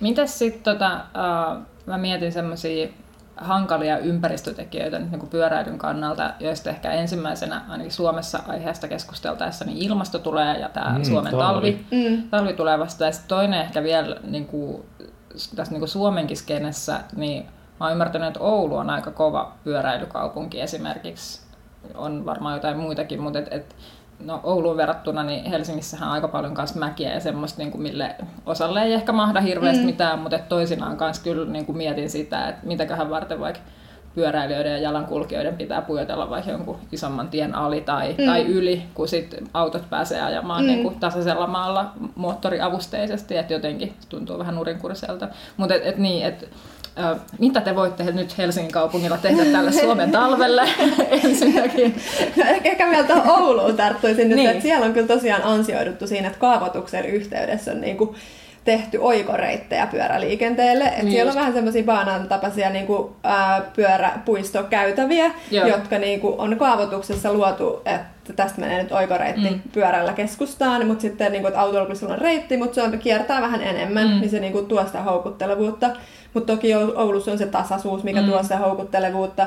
Mitäs 0.00 0.38
sitten, 0.38 0.62
tota, 0.62 0.94
uh, 0.94 1.62
mä 1.86 1.98
mietin 1.98 2.32
semmoisia 2.32 2.88
hankalia 3.36 3.98
ympäristötekijöitä 3.98 4.98
niin 4.98 5.18
kuin 5.18 5.30
pyöräilyn 5.30 5.78
kannalta, 5.78 6.34
joista 6.40 6.70
ehkä 6.70 6.92
ensimmäisenä 6.92 7.64
ainakin 7.68 7.92
Suomessa 7.92 8.40
aiheesta 8.48 8.88
keskusteltaessa 8.88 9.64
niin 9.64 9.78
ilmasto 9.78 10.18
tulee 10.18 10.58
ja 10.58 10.68
tämä 10.68 10.98
mm, 10.98 11.04
Suomen 11.04 11.32
talvi, 11.32 11.72
talvi, 11.72 11.86
mm. 12.08 12.22
talvi 12.30 12.52
tulee 12.52 12.78
vasta. 12.78 13.04
Ja 13.04 13.10
toinen 13.28 13.60
ehkä 13.60 13.82
vielä 13.82 14.16
niin 14.24 14.46
kuin, 14.46 14.82
tässä 15.56 15.72
niin 15.72 15.80
kuin 15.80 15.88
Suomenkin 15.88 16.36
skenessä, 16.36 17.00
niin 17.16 17.46
mä 17.80 17.86
oon 17.86 17.92
ymmärtänyt, 17.92 18.28
että 18.28 18.40
Oulu 18.40 18.76
on 18.76 18.90
aika 18.90 19.10
kova 19.10 19.52
pyöräilykaupunki 19.64 20.60
esimerkiksi. 20.60 21.42
On 21.94 22.26
varmaan 22.26 22.54
jotain 22.54 22.76
muitakin, 22.76 23.22
mutta 23.22 23.38
et, 23.38 23.48
et, 23.50 23.76
no 24.20 24.40
Ouluun 24.42 24.76
verrattuna, 24.76 25.22
niin 25.22 25.44
Helsingissähän 25.44 26.08
on 26.08 26.14
aika 26.14 26.28
paljon 26.28 26.54
myös 26.56 26.74
mäkiä 26.74 27.14
ja 27.14 27.20
semmoista, 27.20 27.58
niin 27.58 27.70
kuin 27.70 27.82
mille 27.82 28.16
osalle 28.46 28.82
ei 28.82 28.92
ehkä 28.92 29.12
mahda 29.12 29.40
hirveästi 29.40 29.82
mm. 29.82 29.86
mitään, 29.86 30.18
mutta 30.18 30.38
toisinaan 30.38 30.96
kanssa 30.96 31.22
kyllä 31.22 31.52
niin 31.52 31.66
kuin 31.66 31.76
mietin 31.76 32.10
sitä, 32.10 32.48
että 32.48 32.66
mitäköhän 32.66 33.10
varten 33.10 33.40
vaikka 33.40 33.60
pyöräilijöiden 34.14 34.72
ja 34.72 34.78
jalankulkijoiden 34.78 35.56
pitää 35.56 35.82
pujotella 35.82 36.30
vaikka 36.30 36.50
jonkun 36.50 36.78
isomman 36.92 37.28
tien 37.28 37.54
ali 37.54 37.80
tai, 37.80 38.14
mm. 38.18 38.24
tai 38.26 38.42
yli, 38.46 38.82
kun 38.94 39.08
sit 39.08 39.34
autot 39.54 39.90
pääsee 39.90 40.22
ajamaan 40.22 40.62
mm. 40.64 40.66
niin 40.66 40.82
kuin 40.82 41.00
tasaisella 41.00 41.46
maalla 41.46 41.92
moottoriavusteisesti, 42.14 43.36
että 43.36 43.52
jotenkin 43.52 43.94
tuntuu 44.08 44.38
vähän 44.38 44.54
nurinkuriselta. 44.54 45.28
Mutta 45.56 45.74
et, 45.74 45.86
et 45.86 45.98
niin, 45.98 46.26
että 46.26 46.46
mitä 47.38 47.60
te 47.60 47.76
voitte 47.76 48.04
nyt 48.04 48.38
Helsingin 48.38 48.72
kaupungilla 48.72 49.18
tehdä 49.18 49.44
tälle 49.44 49.72
Suomen 49.72 50.10
talvelle 50.10 50.62
ensinnäkin? 51.24 51.96
No, 52.36 52.44
ehkä 52.64 52.90
vielä 52.90 53.06
tuohon 53.06 53.42
Ouluun 53.42 53.76
tarttuisin 53.76 54.28
nyt, 54.28 54.36
niin. 54.36 54.50
että 54.50 54.62
siellä 54.62 54.86
on 54.86 54.92
kyllä 54.92 55.06
tosiaan 55.06 55.42
ansioiduttu 55.42 56.06
siinä, 56.06 56.26
että 56.26 56.38
kaavoituksen 56.38 57.04
yhteydessä 57.04 57.72
on 57.72 57.80
niin 57.80 57.96
kuin 57.96 58.16
tehty 58.64 58.98
oikoreittejä 59.00 59.86
pyöräliikenteelle. 59.86 60.84
Et 60.84 61.02
niin 61.02 61.12
siellä 61.12 61.28
just. 61.28 61.36
on 61.36 61.40
vähän 61.40 61.54
semmoisia 61.54 61.84
baanan 61.84 62.28
tapaisia 62.28 62.70
niin 62.70 62.86
kuin, 62.86 63.12
ää, 63.22 63.62
pyöräpuistokäytäviä, 63.76 65.30
Joo. 65.50 65.66
jotka 65.66 65.98
niin 65.98 66.20
kuin, 66.20 66.40
on 66.40 66.56
kaavoituksessa 66.56 67.32
luotu, 67.32 67.82
että 67.84 68.32
tästä 68.36 68.60
menee 68.60 68.82
nyt 68.82 68.92
oikoreitti 68.92 69.50
mm. 69.50 69.60
pyörällä 69.72 70.12
keskustaan, 70.12 70.86
mutta 70.86 71.02
sitten 71.02 71.32
niin 71.32 71.42
kuin, 71.42 71.48
että 71.48 71.60
autolla 71.60 72.14
on 72.14 72.18
reitti, 72.18 72.56
mutta 72.56 72.74
se 72.74 72.82
on, 72.82 72.98
kiertää 72.98 73.40
vähän 73.40 73.62
enemmän, 73.62 74.08
mm. 74.08 74.20
niin 74.20 74.30
se 74.30 74.40
niin 74.40 74.52
kuin, 74.52 74.66
tuo 74.66 74.86
sitä 74.86 75.02
houkuttelevuutta. 75.02 75.90
Mutta 76.34 76.52
toki 76.52 76.74
Oulussa 76.74 77.32
on 77.32 77.38
se 77.38 77.46
tasaisuus, 77.46 78.02
mikä 78.04 78.20
mm. 78.22 78.26
tuo 78.26 78.42
sitä 78.42 78.58
houkuttelevuutta. 78.58 79.46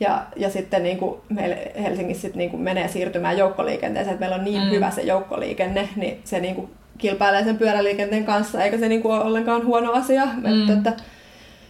Ja, 0.00 0.22
ja 0.36 0.50
sitten 0.50 0.82
niin 0.82 0.98
kuin 0.98 1.20
meillä 1.28 1.56
Helsingissä 1.82 2.22
sit 2.22 2.34
niin 2.34 2.50
kuin 2.50 2.62
menee 2.62 2.88
siirtymään 2.88 3.38
joukkoliikenteeseen, 3.38 4.14
että 4.14 4.20
meillä 4.20 4.36
on 4.36 4.44
niin 4.44 4.62
mm. 4.62 4.70
hyvä 4.70 4.90
se 4.90 5.02
joukkoliikenne, 5.02 5.88
niin 5.96 6.20
se 6.24 6.40
niin 6.40 6.54
kuin 6.54 6.70
kilpailee 6.98 7.44
sen 7.44 7.58
pyöräliikenteen 7.58 8.24
kanssa, 8.24 8.64
eikä 8.64 8.78
se 8.78 8.88
niin 8.88 9.02
kuin 9.02 9.14
ole 9.14 9.24
ollenkaan 9.24 9.66
huono 9.66 9.92
asia. 9.92 10.26
Mm. 10.26 10.70
Että, 10.70 10.92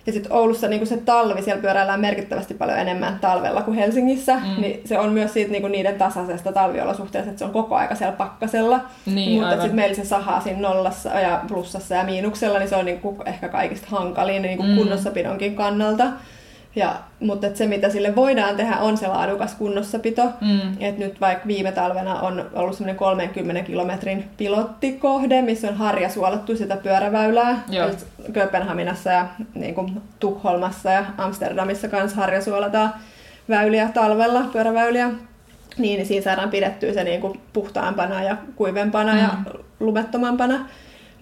ja 0.06 0.12
sitten 0.12 0.32
Oulussa 0.32 0.68
niin 0.68 0.86
se 0.86 0.96
talvi, 0.96 1.42
siellä 1.42 1.62
pyöräillään 1.62 2.00
merkittävästi 2.00 2.54
paljon 2.54 2.78
enemmän 2.78 3.18
talvella 3.20 3.62
kuin 3.62 3.76
Helsingissä, 3.76 4.34
mm. 4.34 4.60
niin 4.60 4.80
se 4.84 4.98
on 4.98 5.12
myös 5.12 5.32
siitä 5.32 5.52
niin 5.52 5.72
niiden 5.72 5.98
tasaisesta 5.98 6.52
talviolosuhteesta, 6.52 7.30
että 7.30 7.38
se 7.38 7.44
on 7.44 7.50
koko 7.50 7.74
aika 7.74 7.94
siellä 7.94 8.16
pakkasella. 8.16 8.80
Niin, 9.06 9.40
Mutta 9.40 9.56
sitten 9.56 9.76
meillä 9.76 9.96
se 9.96 10.04
sahaa 10.04 10.40
siinä 10.40 10.60
nollassa 10.60 11.20
ja 11.20 11.40
plussassa 11.48 11.94
ja 11.94 12.04
miinuksella, 12.04 12.58
niin 12.58 12.68
se 12.68 12.76
on 12.76 12.84
niin 12.84 13.00
kuin 13.00 13.16
ehkä 13.26 13.48
kaikista 13.48 13.86
hankalin 13.90 14.42
niin 14.42 14.56
kuin 14.56 14.68
mm. 14.68 14.76
kunnossapidonkin 14.76 15.56
kannalta. 15.56 16.04
Ja, 16.76 16.94
mutta 17.20 17.46
se, 17.54 17.66
mitä 17.66 17.90
sille 17.90 18.16
voidaan 18.16 18.56
tehdä, 18.56 18.76
on 18.76 18.96
se 18.96 19.06
laadukas 19.08 19.54
kunnossapito. 19.54 20.22
Mm. 20.40 20.60
Et 20.80 20.98
nyt 20.98 21.20
vaikka 21.20 21.46
viime 21.46 21.72
talvena 21.72 22.20
on 22.20 22.50
ollut 22.52 22.74
semmoinen 22.76 22.96
30 22.96 23.62
kilometrin 23.62 24.24
pilottikohde, 24.37 25.42
missä 25.42 25.68
on 25.68 25.76
harjasuolattu 25.76 26.56
sitä 26.56 26.76
pyöräväylää. 26.76 27.62
Kööpenhaminassa 28.32 29.10
ja 29.10 29.26
niin 29.54 29.74
kuin 29.74 30.02
Tukholmassa 30.20 30.90
ja 30.90 31.04
Amsterdamissa 31.18 31.88
kanssa 31.88 32.16
harjasuolataan 32.16 32.94
väyliä 33.48 33.88
talvella, 33.94 34.42
pyöräväyliä. 34.52 35.06
Niin, 35.06 35.18
niin 35.78 36.06
siinä 36.06 36.24
saadaan 36.24 36.50
pidettyä 36.50 36.92
se 36.92 37.04
niin 37.04 37.20
kuin 37.20 37.40
puhtaampana 37.52 38.22
ja 38.22 38.37
kuivempana 38.56 39.12
mm. 39.12 39.18
ja 39.18 39.28
lumettomampana 39.80 40.68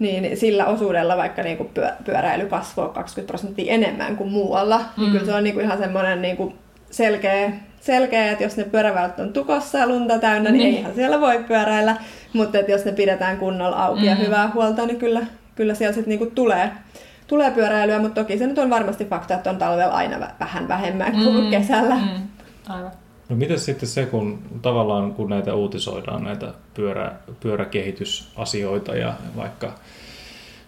niin 0.03 0.37
sillä 0.37 0.65
osuudella 0.65 1.17
vaikka 1.17 1.43
niin 1.43 1.57
kuin 1.57 1.69
pyöräily 2.05 2.45
kasvoi 2.45 2.89
20 2.89 3.31
prosenttia 3.31 3.73
enemmän 3.73 4.17
kuin 4.17 4.31
muualla, 4.31 4.77
niin 4.77 4.87
mm. 4.97 5.01
niin 5.01 5.11
kyllä 5.11 5.25
se 5.25 5.33
on 5.33 5.43
niin 5.43 5.53
kuin 5.53 5.65
ihan 5.65 5.77
semmoinen 5.77 6.21
niin 6.21 6.37
kuin 6.37 6.55
selkeä, 6.91 7.51
selkeä, 7.79 8.31
että 8.31 8.43
jos 8.43 8.57
ne 8.57 8.63
pyöräväylät 8.63 9.19
on 9.19 9.33
tukossa 9.33 9.77
ja 9.77 9.87
lunta 9.87 10.19
täynnä, 10.19 10.51
niin, 10.51 10.59
niin. 10.59 10.75
eihän 10.75 10.95
siellä 10.95 11.21
voi 11.21 11.43
pyöräillä, 11.43 11.97
mutta 12.33 12.59
että 12.59 12.71
jos 12.71 12.85
ne 12.85 12.91
pidetään 12.91 13.37
kunnolla 13.37 13.85
auki 13.85 14.01
mm. 14.01 14.07
ja 14.07 14.15
hyvää 14.15 14.51
huolta, 14.53 14.85
niin 14.85 14.99
kyllä, 14.99 15.21
kyllä 15.55 15.73
siellä 15.73 15.93
sitten 15.93 16.19
niin 16.19 16.31
tulee, 16.31 16.71
tulee 17.27 17.51
pyöräilyä, 17.51 17.99
mutta 17.99 18.21
toki 18.21 18.37
se 18.37 18.47
nyt 18.47 18.59
on 18.59 18.69
varmasti 18.69 19.05
fakta, 19.05 19.33
että 19.33 19.49
on 19.49 19.57
talvella 19.57 19.93
aina 19.93 20.27
vähän 20.39 20.67
vähemmän 20.67 21.11
kuin 21.11 21.43
mm. 21.43 21.49
kesällä. 21.49 21.95
Mm. 21.95 22.27
Aivan. 22.69 23.02
No 23.29 23.35
miten 23.35 23.59
sitten 23.59 23.89
se, 23.89 24.05
kun 24.05 24.39
tavallaan 24.61 25.13
kun 25.13 25.29
näitä 25.29 25.53
uutisoidaan, 25.53 26.23
näitä 26.23 26.53
pyörä, 26.73 27.11
pyöräkehitysasioita 27.39 28.95
ja 28.95 29.13
vaikka 29.35 29.73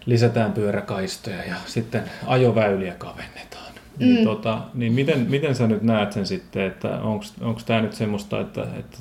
lisätään 0.06 0.52
pyöräkaistoja 0.52 1.44
ja 1.44 1.54
sitten 1.66 2.02
ajoväyliä 2.26 2.94
kavennetaan, 2.98 3.72
niin 3.98 4.10
mm. 4.10 4.14
niin, 4.14 4.24
tota, 4.24 4.58
niin 4.74 4.92
miten, 4.92 5.26
miten 5.30 5.54
sä 5.54 5.66
nyt 5.66 5.82
näet 5.82 6.12
sen 6.12 6.26
sitten, 6.26 6.62
että 6.62 6.98
onko 7.40 7.60
tämä 7.66 7.80
nyt 7.80 7.92
semmoista, 7.92 8.40
että, 8.40 8.66
että 8.78 8.98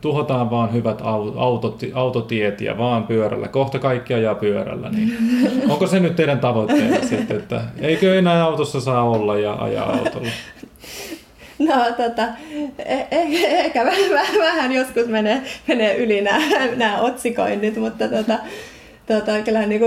tuhotaan 0.00 0.50
vaan 0.50 0.72
hyvät 0.72 1.02
autot, 1.36 1.82
autotiet 1.94 2.60
ja 2.60 2.78
vaan 2.78 3.06
pyörällä, 3.06 3.48
kohta 3.48 3.78
kaikki 3.78 4.14
ajaa 4.14 4.34
pyörällä, 4.34 4.90
niin 4.90 5.16
onko 5.68 5.86
se 5.86 6.00
nyt 6.00 6.16
teidän 6.16 6.40
tavoitteena 6.40 7.06
sitten, 7.06 7.36
että 7.36 7.62
eikö 7.78 8.18
enää 8.18 8.44
autossa 8.44 8.80
saa 8.80 9.02
olla 9.02 9.38
ja 9.38 9.52
ajaa 9.52 9.92
autolla? 9.92 10.28
No 11.68 11.74
tota, 11.96 12.28
e- 12.78 13.06
e- 13.10 13.60
ehkä 13.60 13.84
vähän, 13.84 14.38
vähän 14.38 14.72
joskus 14.72 15.06
menee, 15.06 15.42
menee 15.66 15.96
yli 15.96 16.20
nämä, 16.20 16.66
nämä 16.76 17.00
otsikoinnit, 17.00 17.76
mutta 17.76 18.08
tota, 18.08 18.38
tota, 19.06 19.42
kyllähän 19.44 19.68
niin 19.68 19.82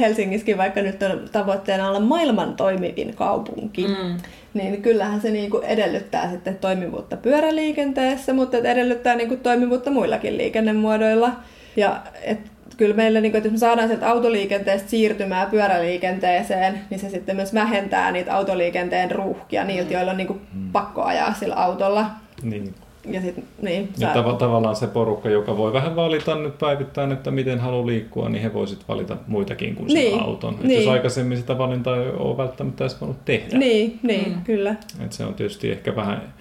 Helsingissäkin, 0.00 0.58
vaikka 0.58 0.82
nyt 0.82 1.02
on 1.02 1.28
tavoitteena 1.32 1.88
olla 1.88 2.00
maailman 2.00 2.56
toimivin 2.56 3.14
kaupunki, 3.14 3.88
mm. 3.88 4.16
niin 4.54 4.82
kyllähän 4.82 5.20
se 5.20 5.30
niin 5.30 5.50
kuin 5.50 5.64
edellyttää 5.64 6.30
sitten 6.30 6.58
toimivuutta 6.58 7.16
pyöräliikenteessä, 7.16 8.32
mutta 8.32 8.56
edellyttää 8.56 9.16
niin 9.16 9.28
kuin 9.28 9.40
toimivuutta 9.40 9.90
muillakin 9.90 10.38
liikennemuodoilla. 10.38 11.32
Ja 11.76 12.02
et 12.22 12.40
kyllä 12.80 12.94
meillä, 12.94 13.20
niin 13.20 13.32
kuin, 13.32 13.38
että 13.38 13.46
jos 13.46 13.52
me 13.52 13.58
saadaan 13.58 13.88
sieltä 13.88 14.10
autoliikenteestä 14.10 14.88
siirtymää 14.88 15.46
pyöräliikenteeseen, 15.46 16.80
niin 16.90 17.00
se 17.00 17.10
sitten 17.10 17.36
myös 17.36 17.54
vähentää 17.54 18.12
niitä 18.12 18.34
autoliikenteen 18.34 19.10
ruuhkia 19.10 19.64
niiltä, 19.64 19.90
mm. 19.90 19.92
joilla 19.92 20.10
on 20.10 20.16
niin 20.16 20.26
kuin, 20.26 20.40
mm. 20.52 20.72
pakko 20.72 21.02
ajaa 21.02 21.34
sillä 21.34 21.54
autolla. 21.54 22.06
Niin. 22.42 22.74
Ja, 23.10 23.20
sit, 23.20 23.44
niin, 23.62 23.88
ja 23.98 24.14
tav- 24.14 24.36
tavallaan 24.36 24.76
se 24.76 24.86
porukka, 24.86 25.28
joka 25.28 25.56
voi 25.56 25.72
vähän 25.72 25.96
valita 25.96 26.34
nyt 26.34 26.58
päivittäin, 26.58 27.12
että 27.12 27.30
miten 27.30 27.58
haluaa 27.58 27.86
liikkua, 27.86 28.28
niin 28.28 28.42
he 28.42 28.54
voisivat 28.54 28.88
valita 28.88 29.16
muitakin 29.26 29.74
kuin 29.74 29.86
niin, 29.86 30.10
sen 30.10 30.22
auton. 30.22 30.54
Niin. 30.54 30.64
Että 30.70 30.74
jos 30.74 30.88
aikaisemmin 30.88 31.38
sitä 31.38 31.58
valintaa 31.58 31.96
ei 31.96 32.10
ole 32.16 32.36
välttämättä 32.36 32.84
edes 32.84 33.00
voinut 33.00 33.24
tehdä. 33.24 33.58
Niin, 33.58 33.98
niin 34.02 34.32
mm. 34.32 34.44
kyllä. 34.44 34.74
Et 35.04 35.12
se 35.12 35.24
on 35.24 35.34
tietysti 35.34 35.70
ehkä 35.70 35.96
vähän 35.96 36.34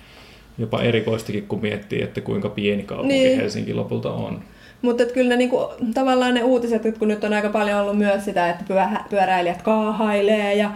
jopa 0.57 0.81
erikoistikin, 0.81 1.47
kun 1.47 1.61
miettii, 1.61 2.01
että 2.01 2.21
kuinka 2.21 2.49
pieni 2.49 2.83
kaupunki 2.83 3.13
niin. 3.13 3.39
Helsinki 3.39 3.73
lopulta 3.73 4.11
on. 4.11 4.41
Mutta 4.81 5.05
kyllä 5.05 5.29
ne, 5.29 5.35
niinku, 5.35 5.59
tavallaan 5.93 6.33
ne 6.33 6.43
uutiset, 6.43 6.85
että 6.85 6.99
kun 6.99 7.07
nyt 7.07 7.23
on 7.23 7.33
aika 7.33 7.49
paljon 7.49 7.81
ollut 7.81 7.97
myös 7.97 8.25
sitä, 8.25 8.49
että 8.49 8.63
pyöräilijät 9.09 9.61
kaahailee 9.61 10.55
ja 10.55 10.71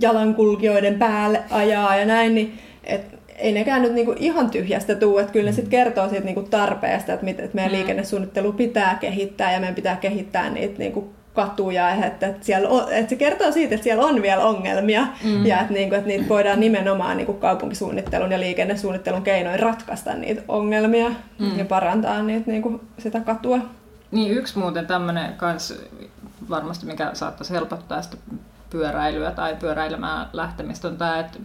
jalankulkijoiden 0.00 0.98
päälle 0.98 1.42
ajaa 1.50 1.96
ja 1.96 2.04
näin, 2.04 2.34
niin 2.34 2.58
et 2.84 3.22
ei 3.36 3.52
nekään 3.52 3.82
nyt 3.82 3.92
niinku 3.92 4.14
ihan 4.18 4.50
tyhjästä 4.50 4.94
tuu, 4.94 5.18
että 5.18 5.32
kyllä 5.32 5.46
ne 5.46 5.52
sitten 5.52 5.70
kertoo 5.70 6.08
siitä 6.08 6.24
niinku 6.24 6.42
tarpeesta, 6.42 7.12
että, 7.12 7.26
että 7.30 7.54
meidän 7.54 7.72
mm. 7.72 7.76
liikennesuunnittelu 7.76 8.52
pitää 8.52 8.98
kehittää 9.00 9.52
ja 9.52 9.60
meidän 9.60 9.74
pitää 9.74 9.96
kehittää 9.96 10.50
niitä 10.50 10.78
niinku 10.78 11.12
katuja, 11.34 11.90
että, 11.90 12.26
että, 12.26 12.46
siellä 12.46 12.68
on, 12.68 12.92
että 12.92 13.10
se 13.10 13.16
kertoo 13.16 13.52
siitä, 13.52 13.74
että 13.74 13.84
siellä 13.84 14.04
on 14.04 14.22
vielä 14.22 14.44
ongelmia 14.44 15.06
mm. 15.24 15.46
ja 15.46 15.60
että, 15.60 15.72
niin 15.72 15.88
kuin, 15.88 15.98
että 15.98 16.08
niitä 16.08 16.28
voidaan 16.28 16.60
nimenomaan 16.60 17.16
niin 17.16 17.26
kuin 17.26 17.38
kaupunkisuunnittelun 17.38 18.32
ja 18.32 18.40
liikennesuunnittelun 18.40 19.22
keinoin 19.22 19.60
ratkaista 19.60 20.14
niitä 20.14 20.42
ongelmia 20.48 21.08
mm. 21.38 21.58
ja 21.58 21.64
parantaa 21.64 22.22
niitä, 22.22 22.50
niin 22.50 22.62
kuin, 22.62 22.80
sitä 22.98 23.20
katua. 23.20 23.58
Niin 24.10 24.32
yksi 24.32 24.58
muuten 24.58 24.86
tämmöinen 24.86 25.34
kans 25.34 25.74
varmasti, 26.50 26.86
mikä 26.86 27.10
saattaisi 27.12 27.52
helpottaa 27.52 28.02
sitä 28.02 28.16
pyöräilyä 28.70 29.30
tai 29.30 29.56
pyöräilemään 29.56 30.26
lähtemistä 30.32 30.88
on 30.88 30.96
tämä, 30.96 31.18
että 31.18 31.38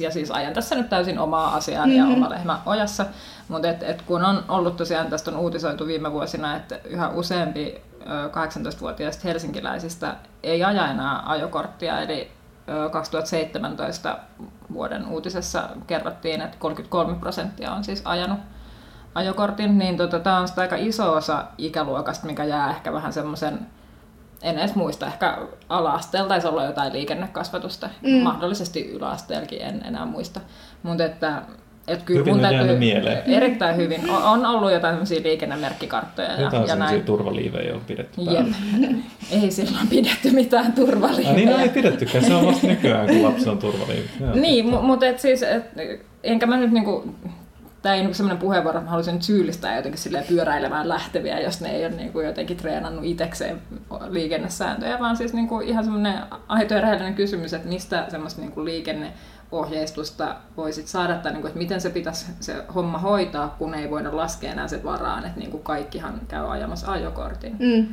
ja 0.00 0.10
siis 0.10 0.30
ajan 0.30 0.52
tässä 0.52 0.74
nyt 0.74 0.88
täysin 0.88 1.18
omaa 1.18 1.54
asiaa 1.54 1.86
mm-hmm. 1.86 2.10
ja 2.10 2.16
oma 2.16 2.30
lehmä 2.30 2.60
ojassa, 2.66 3.06
mutta 3.48 3.68
et, 3.68 3.82
et 3.82 4.02
kun 4.02 4.24
on 4.24 4.44
ollut 4.48 4.76
tosiaan, 4.76 5.06
tästä 5.06 5.30
on 5.30 5.36
uutisoitu 5.36 5.86
viime 5.86 6.12
vuosina, 6.12 6.56
että 6.56 6.78
yhä 6.84 7.08
useampi 7.08 7.80
18-vuotiaista 8.30 9.22
helsinkiläisistä 9.24 10.16
ei 10.42 10.64
aja 10.64 10.90
enää 10.90 11.22
ajokorttia, 11.26 12.00
eli 12.00 12.30
2017 12.92 14.18
vuoden 14.72 15.06
uutisessa 15.08 15.68
kerrottiin, 15.86 16.40
että 16.40 16.56
33 16.58 17.14
prosenttia 17.14 17.72
on 17.72 17.84
siis 17.84 18.02
ajanut 18.04 18.40
ajokortin, 19.14 19.78
niin 19.78 19.96
tota, 19.96 20.20
tämä 20.20 20.38
on 20.38 20.48
aika 20.56 20.76
iso 20.76 21.12
osa 21.12 21.44
ikäluokasta, 21.58 22.26
mikä 22.26 22.44
jää 22.44 22.70
ehkä 22.70 22.92
vähän 22.92 23.12
semmoisen, 23.12 23.66
en 24.42 24.58
edes 24.58 24.74
muista, 24.74 25.06
ehkä 25.06 25.38
ala-asteella 25.68 26.28
taisi 26.28 26.46
olla 26.46 26.64
jotain 26.64 26.92
liikennekasvatusta, 26.92 27.88
mm. 28.02 28.22
mahdollisesti 28.22 28.90
yläasteellakin 28.90 29.62
en 29.62 29.86
enää 29.86 30.06
muista, 30.06 30.40
mutta 30.82 31.04
että 31.04 31.42
et 31.88 32.02
kyllä 32.02 32.18
hyvin 32.18 32.34
mun 32.34 32.42
täytyy, 32.42 32.78
mieleen. 32.78 33.22
Erittäin 33.26 33.76
hyvin. 33.76 34.10
On 34.10 34.46
ollut 34.46 34.72
jotain 34.72 34.94
sellaisia 34.94 35.22
liikennemerkkikarttoja. 35.22 36.40
Jotain 36.40 36.68
ja 36.68 36.76
näin. 36.76 37.02
turvaliivejä 37.02 37.74
on 37.74 37.80
pidetty 37.86 38.20
Jep. 38.20 38.46
ei 39.42 39.50
silloin 39.50 39.88
pidetty 39.88 40.30
mitään 40.30 40.72
turvaliivejä. 40.72 41.30
Ah, 41.30 41.36
niin 41.36 41.50
no 41.50 41.58
ei 41.58 41.68
pidettykään, 41.68 42.24
se 42.24 42.34
on 42.34 42.46
vasta 42.46 42.66
nykyään, 42.66 43.06
kun 43.06 43.22
lapsi 43.22 43.48
on 43.48 43.58
turvaliivejä. 43.58 44.34
Niin, 44.34 44.66
mutta 44.66 45.06
et 45.06 45.18
siis, 45.18 45.42
et, 45.42 45.64
enkä 46.22 46.46
mä 46.46 46.56
nyt 46.56 46.70
niinku, 46.70 47.14
tämä 47.82 47.94
ei 47.94 48.00
niinku 48.00 48.14
sellainen 48.14 48.40
puheenvuoro, 48.40 48.78
että 48.78 48.84
mä 48.84 48.90
haluaisin 48.90 49.14
nyt 49.14 49.22
syyllistää 49.22 49.76
jotenkin 49.76 50.00
silleen 50.00 50.24
pyöräilemään 50.28 50.88
lähteviä, 50.88 51.40
jos 51.40 51.60
ne 51.60 51.70
ei 51.70 51.86
ole 51.86 51.94
niinku 51.94 52.20
jotenkin 52.20 52.56
treenannut 52.56 53.04
itsekseen 53.04 53.62
liikennesääntöjä, 54.08 54.98
vaan 55.00 55.16
siis 55.16 55.32
niinku 55.32 55.60
ihan 55.60 55.84
semmoinen 55.84 56.14
aito 56.48 56.74
ja 56.74 56.80
rehellinen 56.80 57.14
kysymys, 57.14 57.54
että 57.54 57.68
mistä 57.68 58.06
semmoista 58.08 58.40
niinku 58.40 58.64
liikenne 58.64 59.12
ohjeistusta 59.52 60.36
voisit 60.56 60.86
saada, 60.86 61.14
tai 61.14 61.32
niin 61.32 61.40
kuin, 61.40 61.48
että 61.48 61.58
miten 61.58 61.80
se 61.80 61.90
pitäisi 61.90 62.26
se 62.40 62.64
homma 62.74 62.98
hoitaa, 62.98 63.54
kun 63.58 63.74
ei 63.74 63.90
voida 63.90 64.16
laskea 64.16 64.52
enää 64.52 64.68
sen 64.68 64.84
varaan, 64.84 65.26
että 65.26 65.38
niin 65.38 65.50
kuin 65.50 65.62
kaikkihan 65.62 66.20
käy 66.28 66.52
ajamassa 66.52 66.92
ajokortin. 66.92 67.56
Mm. 67.58 67.86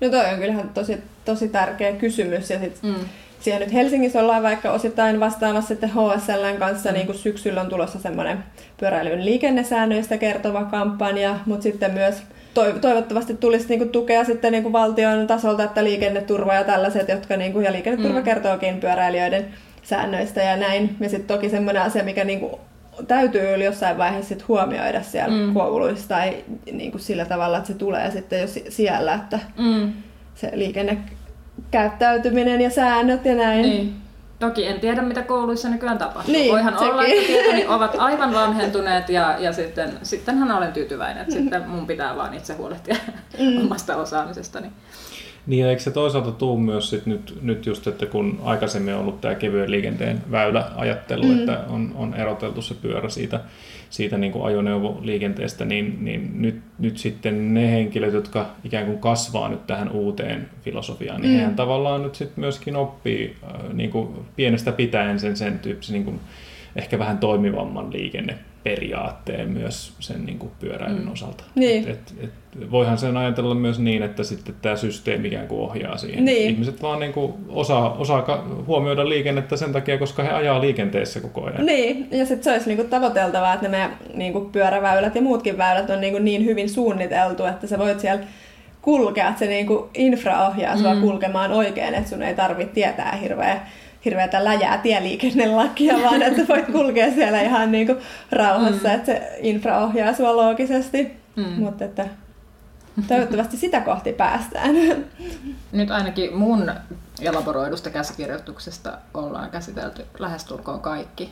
No 0.00 0.08
toi 0.08 0.32
on 0.32 0.38
kyllähän 0.38 0.68
tosi, 0.68 1.02
tosi 1.24 1.48
tärkeä 1.48 1.92
kysymys. 1.92 2.50
Ja 2.50 2.58
sit 2.58 2.82
mm. 2.82 2.94
Siellä 3.44 3.64
nyt 3.64 3.74
Helsingissä 3.74 4.20
ollaan 4.20 4.42
vaikka 4.42 4.72
osittain 4.72 5.20
vastaamassa 5.20 5.68
sitten 5.68 5.90
HSLn 5.90 6.58
kanssa, 6.58 6.88
mm. 6.88 6.94
niin 6.94 7.06
kuin 7.06 7.18
syksyllä 7.18 7.60
on 7.60 7.68
tulossa 7.68 7.98
semmoinen 7.98 8.44
pyöräilyn 8.80 9.24
liikennesäännöistä 9.24 10.18
kertova 10.18 10.64
kampanja, 10.64 11.36
mutta 11.46 11.62
sitten 11.62 11.94
myös 11.94 12.22
toivottavasti 12.80 13.34
tulisi 13.34 13.68
niinku 13.68 13.84
tukea 13.84 14.24
sitten 14.24 14.52
niinku 14.52 14.72
valtion 14.72 15.26
tasolta, 15.26 15.64
että 15.64 15.84
liikenneturva 15.84 16.54
ja 16.54 16.64
tällaiset, 16.64 17.08
jotka 17.08 17.36
niinku, 17.36 17.60
ja 17.60 17.72
liikenneturva 17.72 18.18
mm. 18.18 18.24
kertookin 18.24 18.80
pyöräilijöiden 18.80 19.46
säännöistä 19.84 20.40
ja 20.40 20.56
näin. 20.56 20.96
Ja 21.00 21.08
sitten 21.08 21.36
toki 21.36 21.50
semmoinen 21.50 21.82
asia, 21.82 22.04
mikä 22.04 22.24
niinku 22.24 22.60
täytyy 23.08 23.64
jossain 23.64 23.98
vaiheessa 23.98 24.28
sit 24.28 24.48
huomioida 24.48 25.02
siellä 25.02 25.36
mm. 25.36 25.54
kouluissa 25.54 26.08
tai 26.08 26.44
niinku 26.72 26.98
sillä 26.98 27.24
tavalla, 27.24 27.56
että 27.56 27.66
se 27.66 27.74
tulee 27.74 28.10
sitten 28.10 28.40
jo 28.40 28.46
siellä, 28.68 29.14
että 29.14 29.38
mm. 29.58 29.92
se 30.34 30.50
liikennekäyttäytyminen 30.54 32.60
ja 32.60 32.70
säännöt 32.70 33.24
ja 33.24 33.34
näin. 33.34 33.62
Niin. 33.62 33.94
Toki 34.38 34.66
en 34.66 34.80
tiedä, 34.80 35.02
mitä 35.02 35.22
kouluissa 35.22 35.68
nykyään 35.68 35.98
tapahtuu. 35.98 36.34
Niin, 36.34 36.52
Voihan 36.52 36.78
sekin. 36.78 36.92
olla, 36.92 37.04
että 37.04 37.26
tietoni 37.26 37.66
ovat 37.66 37.96
aivan 37.98 38.34
vanhentuneet 38.34 39.08
ja, 39.08 39.36
ja 39.38 39.52
sitten, 39.52 39.90
sittenhän 40.02 40.52
olen 40.52 40.72
tyytyväinen, 40.72 41.22
että 41.22 41.34
sitten 41.34 41.68
mun 41.68 41.86
pitää 41.86 42.16
vaan 42.16 42.34
itse 42.34 42.54
huolehtia 42.54 42.96
mm. 43.38 43.60
omasta 43.60 43.96
osaamisestani. 43.96 44.70
Niin 45.46 45.60
ja 45.60 45.70
eikö 45.70 45.82
se 45.82 45.90
toisaalta 45.90 46.32
tuu 46.32 46.58
myös 46.58 46.90
sit 46.90 47.06
nyt, 47.06 47.38
nyt 47.42 47.66
just, 47.66 47.86
että 47.86 48.06
kun 48.06 48.40
aikaisemmin 48.44 48.94
on 48.94 49.00
ollut 49.00 49.20
tämä 49.20 49.34
kevyen 49.34 49.70
liikenteen 49.70 50.22
väyläajattelu, 50.30 51.22
mm. 51.22 51.38
että 51.38 51.60
on, 51.68 51.92
on 51.94 52.14
eroteltu 52.14 52.62
se 52.62 52.74
pyörä 52.74 53.08
siitä, 53.08 53.40
siitä 53.90 54.18
niin 54.18 54.32
kuin 54.32 54.44
ajoneuvoliikenteestä, 54.44 55.64
niin, 55.64 55.98
niin 56.00 56.42
nyt, 56.42 56.60
nyt 56.78 56.98
sitten 56.98 57.54
ne 57.54 57.70
henkilöt, 57.70 58.12
jotka 58.12 58.46
ikään 58.64 58.86
kuin 58.86 58.98
kasvaa 58.98 59.48
nyt 59.48 59.66
tähän 59.66 59.90
uuteen 59.90 60.50
filosofiaan, 60.62 61.20
niin 61.20 61.32
mm. 61.32 61.36
hehän 61.36 61.56
tavallaan 61.56 62.02
nyt 62.02 62.14
sitten 62.14 62.40
myöskin 62.40 62.76
oppii 62.76 63.36
äh, 63.44 63.72
niin 63.72 63.90
kuin 63.90 64.08
pienestä 64.36 64.72
pitäen 64.72 65.20
sen, 65.20 65.36
sen 65.36 65.58
tyyppisen 65.58 65.94
niin 65.94 66.04
kuin 66.04 66.20
ehkä 66.76 66.98
vähän 66.98 67.18
toimivamman 67.18 67.92
liikenne 67.92 68.38
periaatteen 68.64 69.50
myös 69.50 69.92
sen 70.00 70.26
niin 70.26 70.38
kuin 70.38 70.52
pyöräilyn 70.60 71.04
mm. 71.04 71.12
osalta. 71.12 71.44
Niin. 71.54 71.88
Et, 71.88 72.14
et, 72.20 72.30
et 72.62 72.70
voihan 72.70 72.98
sen 72.98 73.16
ajatella 73.16 73.54
myös 73.54 73.78
niin, 73.78 74.02
että 74.02 74.22
sitten 74.22 74.54
tämä 74.62 74.76
systeemi 74.76 75.28
ikään 75.28 75.48
kuin 75.48 75.60
ohjaa 75.60 75.96
siihen. 75.96 76.24
Niin. 76.24 76.50
Ihmiset 76.50 76.82
vaan 76.82 77.00
niin 77.00 77.12
kuin 77.12 77.32
osaa, 77.48 77.92
osaa 77.92 78.46
huomioida 78.66 79.08
liikennettä 79.08 79.56
sen 79.56 79.72
takia, 79.72 79.98
koska 79.98 80.22
he 80.22 80.30
ajaa 80.30 80.60
liikenteessä 80.60 81.20
koko 81.20 81.44
ajan. 81.44 81.66
Niin, 81.66 82.08
ja 82.10 82.26
sitten 82.26 82.44
se 82.44 82.52
olisi 82.52 82.66
niin 82.66 82.76
kuin 82.76 82.88
tavoiteltavaa, 82.88 83.54
että 83.54 83.68
ne 83.68 83.70
meidän 83.70 83.98
niin 84.14 84.32
kuin 84.32 84.50
pyöräväylät 84.50 85.14
ja 85.14 85.22
muutkin 85.22 85.58
väylät 85.58 85.90
on 85.90 86.00
niin, 86.00 86.12
kuin 86.12 86.24
niin 86.24 86.44
hyvin 86.44 86.68
suunniteltu, 86.68 87.44
että 87.44 87.66
sä 87.66 87.78
voit 87.78 88.00
siellä 88.00 88.24
kulkea, 88.82 89.28
että 89.28 89.38
se 89.38 89.46
niin 89.46 89.66
kuin 89.66 89.84
infra 89.94 90.46
ohjaa 90.46 90.76
sua 90.76 90.94
mm. 90.94 91.00
kulkemaan 91.00 91.52
oikein, 91.52 91.94
että 91.94 92.10
sun 92.10 92.22
ei 92.22 92.34
tarvitse 92.34 92.74
tietää 92.74 93.18
hirveä 93.22 93.60
hirveätä 94.04 94.44
läjää 94.44 94.78
tieliikennelakia, 94.78 95.94
vaan 96.02 96.22
että 96.22 96.42
voit 96.48 96.66
kulkea 96.76 97.10
siellä 97.10 97.40
ihan 97.40 97.72
niin 97.72 97.86
kuin 97.86 97.98
rauhassa, 98.32 98.88
mm. 98.88 98.94
että 98.94 99.06
se 99.06 99.38
infra 99.42 99.78
ohjaa 99.78 100.12
sua 100.12 100.36
loogisesti. 100.36 101.12
Mm. 101.36 101.44
Mutta 101.44 101.84
että 101.84 102.06
toivottavasti 103.08 103.56
sitä 103.56 103.80
kohti 103.80 104.12
päästään. 104.12 104.74
Nyt 105.72 105.90
ainakin 105.90 106.36
mun 106.36 106.72
elaboroidusta 107.20 107.90
käsikirjoituksesta 107.90 108.98
ollaan 109.14 109.50
käsitelty 109.50 110.04
lähestulkoon 110.18 110.80
kaikki. 110.80 111.30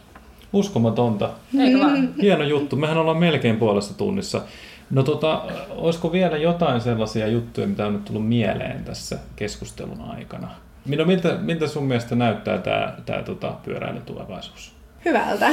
Uskomatonta. 0.52 1.30
Eikö 1.58 1.78
vaan? 1.78 2.14
Hieno 2.22 2.44
juttu. 2.44 2.76
Mehän 2.76 2.98
ollaan 2.98 3.16
melkein 3.16 3.56
puolessa 3.56 3.94
tunnissa. 3.94 4.42
No 4.90 5.02
tota, 5.02 5.42
olisiko 5.70 6.12
vielä 6.12 6.37
jotain 6.37 6.80
sellaisia 6.80 7.26
juttuja, 7.26 7.66
mitä 7.66 7.87
on 7.87 7.92
nyt 7.92 8.04
tullut 8.04 8.28
mieleen 8.28 8.85
tässä 8.85 9.18
keskustelun 9.37 10.00
aikana? 10.00 10.48
Minä, 10.86 11.04
miltä, 11.04 11.34
miltä 11.40 11.66
sun 11.66 11.84
mielestä 11.84 12.14
näyttää 12.14 12.58
tämä, 12.58 12.94
tämä 13.06 13.22
tota, 13.22 13.54
pyöräilyn 13.64 14.02
tulevaisuus? 14.02 14.72
Hyvältä. 15.04 15.48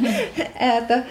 että 0.78 1.02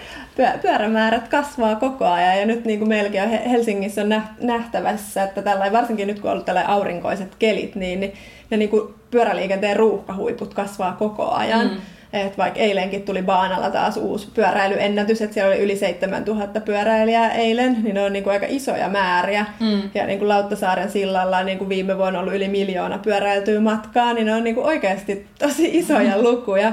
pyörämäärät 0.62 1.28
kasvaa 1.28 1.76
koko 1.76 2.04
ajan 2.04 2.38
ja 2.38 2.46
nyt 2.46 2.64
niin 2.64 2.78
kuin 2.78 2.88
meilläkin 2.88 3.28
Helsingissä 3.28 4.02
on 4.02 4.22
nähtävässä, 4.40 5.22
että 5.22 5.42
tällä, 5.42 5.72
varsinkin 5.72 6.06
nyt 6.06 6.20
kun 6.20 6.30
on 6.30 6.32
ollut 6.32 6.46
tällä 6.46 6.64
aurinkoiset 6.66 7.34
kelit, 7.38 7.74
niin, 7.74 8.00
niin 8.00 8.12
ne 8.50 8.56
niin 8.56 8.68
kuin 8.68 8.94
pyöräliikenteen 9.10 9.76
ruuhkahuiput 9.76 10.54
kasvaa 10.54 10.92
koko 10.92 11.30
ajan. 11.30 11.66
Mm. 11.66 11.76
Et 12.12 12.38
vaikka 12.38 12.60
eilenkin 12.60 13.02
tuli 13.02 13.22
Baanalla 13.22 13.70
taas 13.70 13.96
uusi 13.96 14.28
pyöräilyennätys, 14.34 15.22
että 15.22 15.34
siellä 15.34 15.52
oli 15.52 15.62
yli 15.62 15.76
7000 15.76 16.60
pyöräilijää 16.60 17.32
eilen, 17.32 17.76
niin 17.82 17.94
ne 17.94 18.02
on 18.02 18.12
niinku 18.12 18.30
aika 18.30 18.46
isoja 18.48 18.88
määriä. 18.88 19.46
Mm. 19.60 19.82
Ja 19.94 20.06
niinku 20.06 20.28
Lauttasaaren 20.28 20.90
sillalla 20.90 21.38
on 21.38 21.46
niinku 21.46 21.68
viime 21.68 21.98
vuonna 21.98 22.20
ollut 22.20 22.34
yli 22.34 22.48
miljoona 22.48 22.98
pyöräiltyä 22.98 23.60
matkaa, 23.60 24.12
niin 24.12 24.26
ne 24.26 24.34
on 24.34 24.44
niinku 24.44 24.62
oikeasti 24.62 25.26
tosi 25.38 25.78
isoja 25.78 26.22
lukuja. 26.22 26.72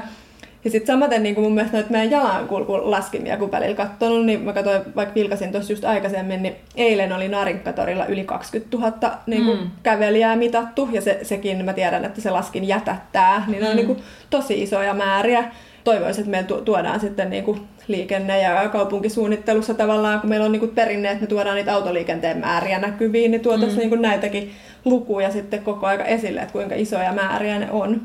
Ja 0.64 0.72
sitten 0.72 0.94
samaten 0.94 1.24
niin 1.24 1.36
kuin 1.36 1.44
mun 1.44 1.54
mielestä 1.54 1.78
noita 1.78 1.92
meidän 1.92 2.12
jalankulkulaskimia, 2.12 3.38
kun 3.38 3.52
välillä 3.52 3.76
katsonut, 3.76 4.26
niin 4.26 4.42
mä 4.42 4.54
katsoin, 4.54 4.82
vaikka 4.96 5.16
vilkasin 5.16 5.52
tuossa 5.52 5.74
just 5.74 5.86
aikaisemmin, 5.86 6.44
niin 6.44 6.56
eilen 6.76 7.14
oli 7.14 7.28
Naarinkkatorilla 7.28 8.06
yli 8.06 8.24
20 8.24 8.78
000 8.78 9.18
niin 9.26 9.46
kuin 9.46 9.60
mm. 9.60 9.70
kävelijää 9.84 10.36
mitattu, 10.36 10.90
ja 10.92 11.02
se, 11.02 11.20
sekin 11.22 11.66
mä 11.66 11.74
tiedän, 11.74 12.06
että 12.06 12.22
se 12.22 12.32
laskin 12.32 12.68
jätättää, 12.68 13.44
niin 13.48 13.64
mm. 13.64 13.70
on 13.70 13.76
niin 13.76 13.88
kuin 13.88 14.00
tosi 14.30 14.62
isoja 14.62 14.94
määriä. 14.94 15.44
Toivoisin, 15.84 16.22
että 16.22 16.32
meillä 16.32 16.62
tuodaan 16.62 17.00
sitten 17.00 17.30
niin 17.30 17.44
kuin 17.44 17.62
liikenne- 17.88 18.42
ja 18.42 18.70
kaupunkisuunnittelussa 18.70 19.74
tavallaan, 19.74 20.20
kun 20.20 20.30
meillä 20.30 20.46
on 20.46 20.52
niin 20.52 20.60
kuin 20.60 20.76
perinne, 20.76 21.12
että 21.12 21.22
me 21.22 21.28
tuodaan 21.28 21.56
niitä 21.56 21.74
autoliikenteen 21.74 22.38
määriä 22.38 22.80
näkyviin, 22.80 23.32
niin 23.32 23.42
tuotaisiin 23.42 23.76
mm. 23.76 23.80
niin 23.80 23.90
kuin 23.90 24.02
näitäkin 24.02 24.52
lukuja 24.86 25.32
sitten 25.32 25.64
koko 25.64 25.88
aika 25.88 26.06
esille, 26.06 26.42
että 26.42 26.54
kuinka 26.54 26.76
isoja 26.76 27.14
määriä 27.14 27.60
ne 27.60 27.72
on. 27.72 28.02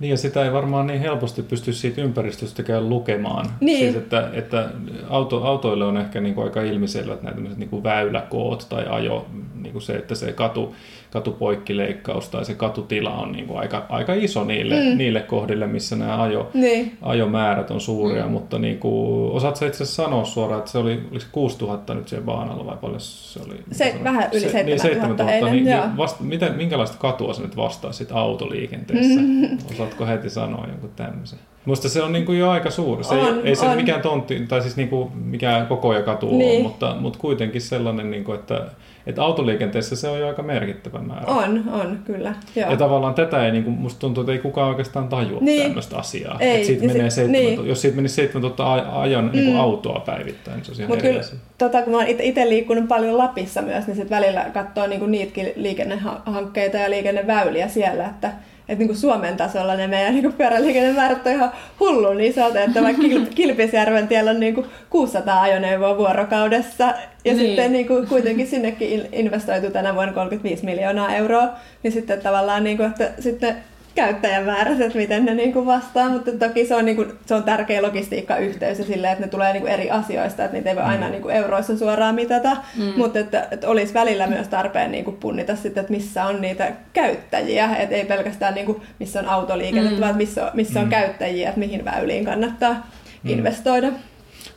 Niin 0.00 0.10
ja 0.10 0.16
sitä 0.16 0.44
ei 0.44 0.52
varmaan 0.52 0.86
niin 0.86 1.00
helposti 1.00 1.42
pysty 1.42 1.72
siitä 1.72 2.00
ympäristöstäkään 2.00 2.88
lukemaan. 2.88 3.46
Niin. 3.60 3.78
Siis, 3.78 3.96
että, 3.96 4.30
että 4.32 4.70
auto, 5.08 5.44
autoille 5.44 5.84
on 5.84 5.96
ehkä 5.96 6.20
niin 6.20 6.34
kuin 6.34 6.44
aika 6.44 6.62
ilmiselvät 6.62 7.22
nämä 7.22 7.36
niin 7.56 7.68
kuin 7.68 7.82
väyläkoot 7.82 8.66
tai 8.68 8.86
ajo, 8.90 9.26
niin 9.54 9.72
kuin 9.72 9.82
se, 9.82 9.92
että 9.92 10.14
se 10.14 10.32
katu, 10.32 10.74
katupoikkileikkaus 11.10 12.28
tai 12.28 12.44
se 12.44 12.54
katutila 12.54 13.14
on 13.14 13.32
niin 13.32 13.46
kuin 13.46 13.58
aika, 13.58 13.86
aika 13.88 14.14
iso 14.14 14.44
niille, 14.44 14.74
mm. 14.74 14.98
niille 14.98 15.20
kohdille, 15.20 15.66
missä 15.66 15.96
nämä 15.96 16.22
ajo, 16.22 16.50
niin. 16.54 16.98
ajomäärät 17.02 17.70
on 17.70 17.80
suuria, 17.80 18.24
mm. 18.24 18.30
mutta 18.30 18.58
niin 18.58 18.78
kuin, 18.78 19.32
osaatko 19.32 19.64
itse 19.64 19.82
asiassa 19.82 20.02
sanoa 20.02 20.24
suoraan, 20.24 20.58
että 20.58 20.70
se 20.70 20.78
oli, 20.78 21.02
oliko 21.10 21.26
6000 21.32 21.94
nyt 21.94 22.08
siellä 22.08 22.26
Baanalla 22.26 22.66
vai 22.66 22.76
paljon 22.80 23.00
se 23.00 23.40
oli? 23.46 23.54
Se, 23.72 24.00
vähän 24.04 24.28
yli 24.32 24.40
7000 24.40 24.64
niin, 24.64 24.80
7000 24.80 25.32
eilen, 25.32 25.52
niin, 25.52 25.64
niin 25.64 25.96
vasta, 25.96 26.24
miten, 26.24 26.54
minkälaista 26.54 26.96
katua 26.98 27.34
se 27.34 27.42
nyt 27.42 27.56
vastaa 27.56 27.92
sit 27.92 28.12
autoliikenteessä? 28.12 29.20
Mm. 29.20 29.58
Osaatko 29.70 30.06
heti 30.06 30.30
sanoa 30.30 30.66
jonkun 30.66 30.90
tämmöisen? 30.96 31.38
Musta 31.68 31.88
se 31.88 32.02
on 32.02 32.12
niin 32.12 32.24
kuin 32.24 32.38
jo 32.38 32.50
aika 32.50 32.70
suuri. 32.70 33.04
Se 33.04 33.14
on, 33.14 33.36
ei, 33.36 33.42
ei 33.44 33.56
se 33.56 33.66
on. 33.66 33.76
mikään 33.76 34.02
tontti, 34.02 34.40
tai 34.48 34.62
siis 34.62 34.76
niin 34.76 34.88
kuin 34.88 35.10
mikään 35.24 35.66
koko 35.66 35.94
ja 35.94 36.02
katu 36.02 36.38
niin. 36.38 36.56
ole, 36.56 36.62
mutta, 36.62 36.96
mutta 37.00 37.18
kuitenkin 37.18 37.60
sellainen, 37.60 38.10
niin 38.10 38.24
kuin, 38.24 38.38
että 38.38 38.66
että 39.06 39.22
autoliikenteessä 39.22 39.96
se 39.96 40.08
on 40.08 40.20
jo 40.20 40.26
aika 40.26 40.42
merkittävä 40.42 40.98
määrä. 40.98 41.26
On, 41.26 41.64
on, 41.72 41.98
kyllä. 42.04 42.34
Joo. 42.56 42.70
Ja 42.70 42.76
tavallaan 42.76 43.14
tätä 43.14 43.46
ei, 43.46 43.52
niin 43.52 43.64
kuin, 43.64 43.76
musta 43.76 44.00
tuntuu, 44.00 44.22
että 44.22 44.32
ei 44.32 44.38
kukaan 44.38 44.68
oikeastaan 44.68 45.08
tajua 45.08 45.40
niin. 45.40 45.62
tämmöistä 45.62 45.96
asiaa. 45.96 46.36
Ei. 46.40 46.54
Että 46.54 46.66
siitä 46.66 46.86
menee 46.86 47.10
se, 47.10 47.14
7, 47.14 47.32
niin. 47.32 47.68
Jos 47.68 47.82
siitä 47.82 47.96
menisi 47.96 48.14
7000 48.14 48.72
ajan 49.00 49.24
mm. 49.24 49.30
niin 49.32 49.44
kuin 49.44 49.56
autoa 49.56 50.00
päivittäin, 50.00 50.56
niin 50.56 50.64
se 50.64 50.70
olisi 50.70 50.82
ihan 50.82 50.92
Mut 50.92 51.02
kyllä, 51.02 51.20
tota, 51.58 51.82
kun 51.82 51.92
mä 51.92 51.98
oon 51.98 52.06
itse 52.06 52.48
liikkunut 52.48 52.88
paljon 52.88 53.18
Lapissa 53.18 53.62
myös, 53.62 53.86
niin 53.86 53.96
sitten 53.96 54.16
välillä 54.16 54.46
katsoo 54.54 54.86
niin 54.86 55.00
kuin 55.00 55.10
niitäkin 55.10 55.52
liikennehankkeita 55.56 56.76
ja 56.76 56.90
liikenneväyliä 56.90 57.68
siellä, 57.68 58.06
että 58.06 58.32
että 58.68 58.78
niin 58.78 58.88
kuin 58.88 58.98
Suomen 58.98 59.36
tasolla 59.36 59.74
ne 59.74 59.86
meidän 59.86 60.14
niin 60.14 60.32
pyöräliikennemäärät 60.32 61.26
on 61.26 61.32
ihan 61.32 61.52
hullun 61.80 62.20
isot, 62.20 62.56
että 62.56 62.82
vaikka 62.82 63.02
Kilpisjärven 63.34 64.08
tiellä 64.08 64.30
on 64.30 64.40
niin 64.40 64.54
kuin 64.54 64.66
600 64.90 65.42
ajoneuvoa 65.42 65.98
vuorokaudessa 65.98 66.84
ja 67.24 67.34
niin. 67.34 67.38
sitten 67.38 67.72
niin 67.72 67.86
kuin 67.86 68.06
kuitenkin 68.06 68.46
sinnekin 68.46 69.08
investoitu 69.12 69.70
tänä 69.70 69.94
vuonna 69.94 70.12
35 70.12 70.64
miljoonaa 70.64 71.14
euroa, 71.14 71.48
niin 71.82 71.92
sitten 71.92 72.20
tavallaan 72.20 72.64
niin 72.64 72.76
kuin, 72.76 72.88
että 72.88 73.10
sitten 73.18 73.56
käyttäjämäärät, 73.98 74.80
että 74.80 74.98
miten 74.98 75.24
ne 75.24 75.34
niin 75.34 75.52
kuin 75.52 75.66
vastaa, 75.66 76.08
mutta 76.08 76.30
toki 76.32 76.66
se 76.66 76.74
on, 76.74 76.84
niin 76.84 76.96
kuin, 76.96 77.12
se 77.26 77.34
on 77.34 77.42
tärkeä 77.42 77.82
logistiikkayhteys 77.82 78.78
ja 78.78 78.84
silleen, 78.84 79.12
että 79.12 79.24
ne 79.24 79.30
tulee 79.30 79.52
niin 79.52 79.60
kuin 79.60 79.72
eri 79.72 79.90
asioista, 79.90 80.44
että 80.44 80.56
niitä 80.56 80.70
ei 80.70 80.76
voi 80.76 80.84
aina 80.84 81.06
mm. 81.06 81.12
niin 81.12 81.22
kuin 81.22 81.34
euroissa 81.34 81.78
suoraan 81.78 82.14
mitata, 82.14 82.56
mm. 82.76 82.92
mutta 82.96 83.18
että, 83.18 83.48
että 83.50 83.68
olisi 83.68 83.94
välillä 83.94 84.26
myös 84.26 84.48
tarpeen 84.48 84.92
niin 84.92 85.04
kuin 85.04 85.16
punnita 85.16 85.56
sitten, 85.56 85.80
että 85.80 85.92
missä 85.92 86.24
on 86.24 86.40
niitä 86.40 86.72
käyttäjiä, 86.92 87.76
että 87.76 87.94
ei 87.94 88.04
pelkästään 88.04 88.54
niin 88.54 88.66
kuin, 88.66 88.82
missä 88.98 89.20
on 89.20 89.28
autoliikennettä, 89.28 89.96
mm. 89.96 90.00
vaan 90.00 90.16
missä 90.16 90.44
on, 90.44 90.50
missä 90.54 90.80
on 90.80 90.86
mm. 90.86 90.90
käyttäjiä, 90.90 91.48
että 91.48 91.60
mihin 91.60 91.84
väyliin 91.84 92.24
kannattaa 92.24 92.72
mm. 92.72 93.30
investoida. 93.30 93.88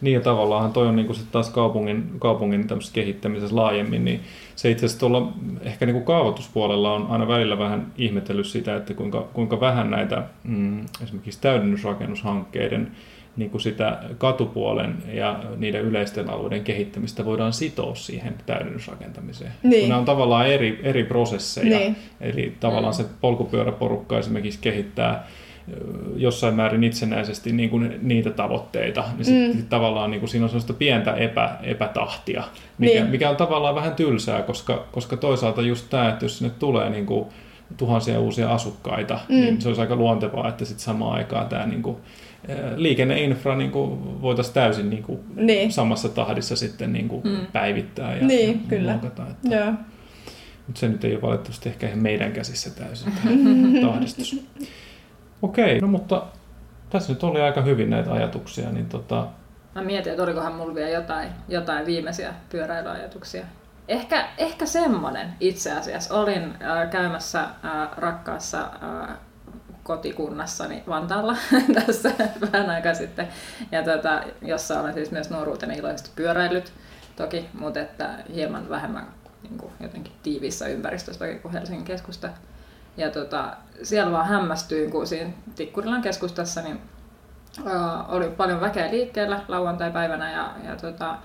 Niin 0.02 0.14
ja 0.14 0.22
tavallaan 0.22 0.74
toi 0.74 0.88
on 0.88 0.96
niin 0.96 1.06
kuin 1.06 1.16
sit 1.16 1.32
taas 1.32 1.50
kaupungin, 1.50 2.12
kaupungin 2.20 2.68
kehittämisessä 2.94 3.56
laajemmin, 3.56 4.06
niin 4.06 4.20
se 4.56 4.72
itse 4.72 4.86
asiassa 4.86 5.00
tuolla 5.00 5.34
ehkä 5.62 5.86
niin 5.86 5.94
kuin 5.94 6.06
kaavoituspuolella 6.06 6.94
on 6.94 7.08
aina 7.10 7.28
välillä 7.28 7.60
vähän 7.60 7.94
ihmetellyt 7.98 8.46
sitä, 8.46 8.76
että 8.76 8.94
kuinka, 8.94 9.28
kuinka 9.34 9.60
vähän 9.60 9.92
näitä 9.92 10.24
mm, 10.44 10.86
esimerkiksi 11.04 11.42
täydennysrakennushankkeiden 11.42 12.92
niin 13.38 13.50
kuin 13.50 13.62
sitä 13.62 14.00
katupuolen 14.18 14.96
ja 15.14 15.40
niiden 15.58 15.82
yleisten 15.82 16.30
alueiden 16.30 16.64
kehittämistä 16.64 17.26
voidaan 17.26 17.54
sitoa 17.54 17.96
siihen 17.96 18.36
täydennysrakentamiseen. 18.46 19.52
Niin. 19.64 19.90
Nämä 19.90 20.00
on 20.00 20.06
tavallaan 20.06 20.48
eri, 20.48 20.80
eri 20.84 21.04
prosesseja. 21.04 21.78
Niin. 21.78 21.96
Eli 22.22 22.54
tavallaan 22.60 22.94
se 22.94 23.06
polkupyöräporukka 23.22 24.20
esimerkiksi 24.20 24.60
kehittää 24.62 25.28
jossain 26.16 26.56
määrin 26.56 26.84
itsenäisesti 26.84 27.52
niin 27.52 27.70
kuin 27.70 28.00
niitä 28.02 28.30
tavoitteita, 28.30 29.04
niin 29.18 29.26
sitten 29.26 29.56
mm. 29.56 29.68
tavallaan 29.68 30.12
niin 30.12 30.20
kuin 30.20 30.30
siinä 30.30 30.46
on 30.46 30.50
sellaista 30.50 30.74
pientä 30.74 31.14
epä, 31.14 31.58
epätahtia, 31.64 32.44
mikä, 32.78 32.94
niin. 32.94 33.10
mikä 33.10 33.30
on 33.30 33.36
tavallaan 33.36 33.76
vähän 33.76 33.96
tylsää, 33.96 34.42
koska, 34.42 34.86
koska 34.92 35.18
toisaalta 35.18 35.62
just 35.62 35.90
tämä, 35.90 36.10
että 36.10 36.26
jos 36.26 36.38
sinne 36.38 36.54
tulee 36.60 36.90
niin 36.90 37.06
kuin 37.06 37.26
tuhansia 37.78 38.20
uusia 38.20 38.54
asukkaita, 38.54 39.20
mm. 39.30 39.36
niin 39.36 39.62
se 39.62 39.68
olisi 39.68 39.82
aika 39.82 39.96
luontevaa, 39.96 40.50
että 40.50 40.66
sitten 40.66 40.84
samaan 40.86 41.18
aikaan 41.18 41.48
tämä 41.48 41.66
niin 41.66 41.82
kuin, 41.84 41.98
liikenneinfra 42.76 43.56
niin 43.56 43.72
kuin 43.72 44.22
voitaisiin 44.22 44.54
täysin 44.54 44.90
niin 44.90 45.04
kuin 45.04 45.20
niin. 45.36 45.72
samassa 45.72 46.10
tahdissa 46.10 46.56
sitten 46.56 46.94
niin 46.94 47.08
kuin 47.08 47.24
mm. 47.24 47.46
päivittää 47.54 48.16
ja, 48.16 48.28
niin, 48.28 48.50
ja 48.50 48.58
kyllä. 48.68 48.92
muokata. 48.92 49.24
Että, 49.30 49.56
Joo. 49.56 49.74
Mutta 50.68 50.80
se 50.80 50.88
nyt 50.88 51.04
ei 51.04 51.14
ole 51.14 51.22
valitettavasti 51.22 51.70
ehkä 51.70 51.88
ihan 51.88 52.00
meidän 52.00 52.32
käsissä 52.32 52.70
täysin 52.70 53.14
tahdistus. 53.82 54.44
Okei, 55.42 55.82
no 55.82 55.88
mutta 55.88 56.24
tässä 56.90 57.14
nyt 57.14 57.24
oli 57.24 57.42
aika 57.42 57.62
hyvin 57.62 57.90
näitä 57.90 58.14
ajatuksia, 58.14 58.72
niin 58.72 58.90
tota... 58.90 59.28
Mä 59.76 59.82
mietin, 59.82 60.12
että 60.12 60.24
olikohan 60.24 60.54
mulla 60.54 60.76
vielä 60.76 60.90
jotain, 60.90 61.30
jotain 61.48 61.86
viimeisiä 61.86 62.34
pyöräilyajatuksia. 62.50 63.46
Ehkä, 63.88 64.28
ehkä 64.38 64.66
semmonen 64.66 65.34
itse 65.40 65.72
asiassa. 65.72 66.16
Olin 66.16 66.44
äh, 66.44 66.90
käymässä 66.90 67.42
äh, 67.42 67.52
rakkaassa 67.98 68.62
äh, 68.62 69.18
kotikunnassani 69.84 70.84
Vantaalla 70.88 71.36
tässä 71.86 72.12
vähän 72.52 72.70
aikaa 72.70 72.94
sitten, 72.94 73.28
ja 73.72 73.84
tota, 73.84 74.22
jossa 74.42 74.82
olen 74.82 74.94
siis 74.94 75.12
myös 75.12 75.30
nuoruuteni 75.30 75.78
iloisesti 75.78 76.10
pyöräillyt 76.16 76.74
toki, 77.16 77.50
mutta 77.54 77.80
että 77.80 78.10
hieman 78.34 78.70
vähemmän 78.70 79.08
niin 79.44 79.58
kuin 79.58 79.72
jotenkin 79.80 80.14
tiiviissä 80.24 80.68
ympäristössä 80.68 81.26
toki 81.26 81.40
kuin 81.40 81.54
Helsingin 81.54 81.86
keskusta. 81.86 82.30
Ja 82.98 83.10
tota, 83.10 83.58
siellä 83.84 84.12
vaan 84.12 84.28
hämmästyin, 84.28 84.92
kun 84.92 85.08
siinä 85.08 85.32
Tikkurilan 85.56 86.02
keskustassa 86.02 86.62
niin, 86.62 86.82
uh, 87.66 87.72
oli 88.08 88.30
paljon 88.30 88.62
väkeä 88.62 88.92
liikkeellä 88.92 89.40
lauantai-päivänä 89.48 90.32
ja, 90.32 90.52
ja 90.70 90.76
tota, 90.76 91.12
uh, 91.12 91.18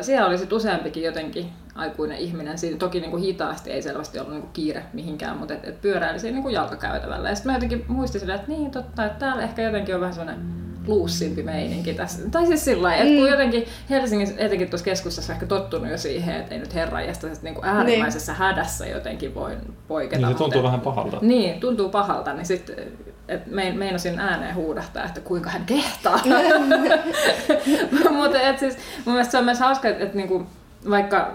siellä 0.00 0.28
oli 0.28 0.38
sitten 0.38 0.56
useampikin 0.56 1.02
jotenkin 1.02 1.52
aikuinen 1.74 2.18
ihminen. 2.18 2.58
Siinä 2.58 2.78
toki 2.78 3.00
niin 3.00 3.10
kuin 3.10 3.22
hitaasti 3.22 3.70
ei 3.70 3.82
selvästi 3.82 4.18
ollut 4.18 4.32
niin 4.32 4.42
kuin 4.42 4.52
kiire 4.52 4.82
mihinkään, 4.92 5.36
mutta 5.36 5.54
et, 5.54 5.64
et 5.64 5.80
pyöräili 5.80 6.18
siinä 6.18 6.34
niin 6.34 6.42
kuin 6.42 6.54
jalkakäytävällä. 6.54 7.28
Ja 7.28 7.34
sitten 7.34 7.52
mä 7.52 7.56
jotenkin 7.56 7.84
muistin 7.88 8.30
että 8.30 8.48
niin 8.48 8.70
totta, 8.70 9.04
että 9.04 9.18
täällä 9.18 9.42
ehkä 9.42 9.62
jotenkin 9.62 9.94
on 9.94 10.00
vähän 10.00 10.14
sellainen 10.14 10.69
luussimpi 10.86 11.42
meininki 11.42 11.94
tässä. 11.94 12.30
Tai 12.30 12.46
siis 12.46 12.64
sillä 12.64 12.82
lailla, 12.82 13.02
että 13.02 13.14
kun 13.14 13.24
mm. 13.24 13.30
jotenkin 13.30 13.64
Helsingissä, 13.90 14.34
etenkin 14.38 14.70
tuossa 14.70 14.84
keskustassa 14.84 15.32
ehkä 15.32 15.46
tottunut 15.46 15.90
jo 15.90 15.98
siihen, 15.98 16.36
että 16.36 16.54
ei 16.54 16.60
nyt 16.60 16.74
herra 16.74 17.02
jästä 17.02 17.26
niin 17.42 17.54
kuin 17.54 17.64
äärimmäisessä 17.64 18.32
niin. 18.32 18.38
hädässä 18.38 18.86
jotenkin 18.86 19.34
voi 19.34 19.56
poiketa. 19.88 20.26
Niin 20.26 20.34
se 20.34 20.38
tuntuu 20.38 20.62
vähän 20.62 20.80
pahalta. 20.80 21.18
Niin, 21.20 21.60
tuntuu 21.60 21.88
pahalta, 21.88 22.32
niin 22.32 22.46
sitten 22.46 22.76
et 23.28 23.46
meinasin 23.74 24.20
ääneen 24.20 24.54
huudahtaa, 24.54 25.04
että 25.04 25.20
kuinka 25.20 25.50
hän 25.50 25.64
kehtaa. 25.66 26.20
Mutta 28.10 28.38
siis, 28.58 28.76
mun 29.04 29.14
mielestä 29.14 29.30
se 29.30 29.38
on 29.38 29.44
myös 29.44 29.60
hauska, 29.60 29.88
että, 29.88 30.04
että 30.04 30.16
niinku, 30.16 30.46
vaikka 30.90 31.32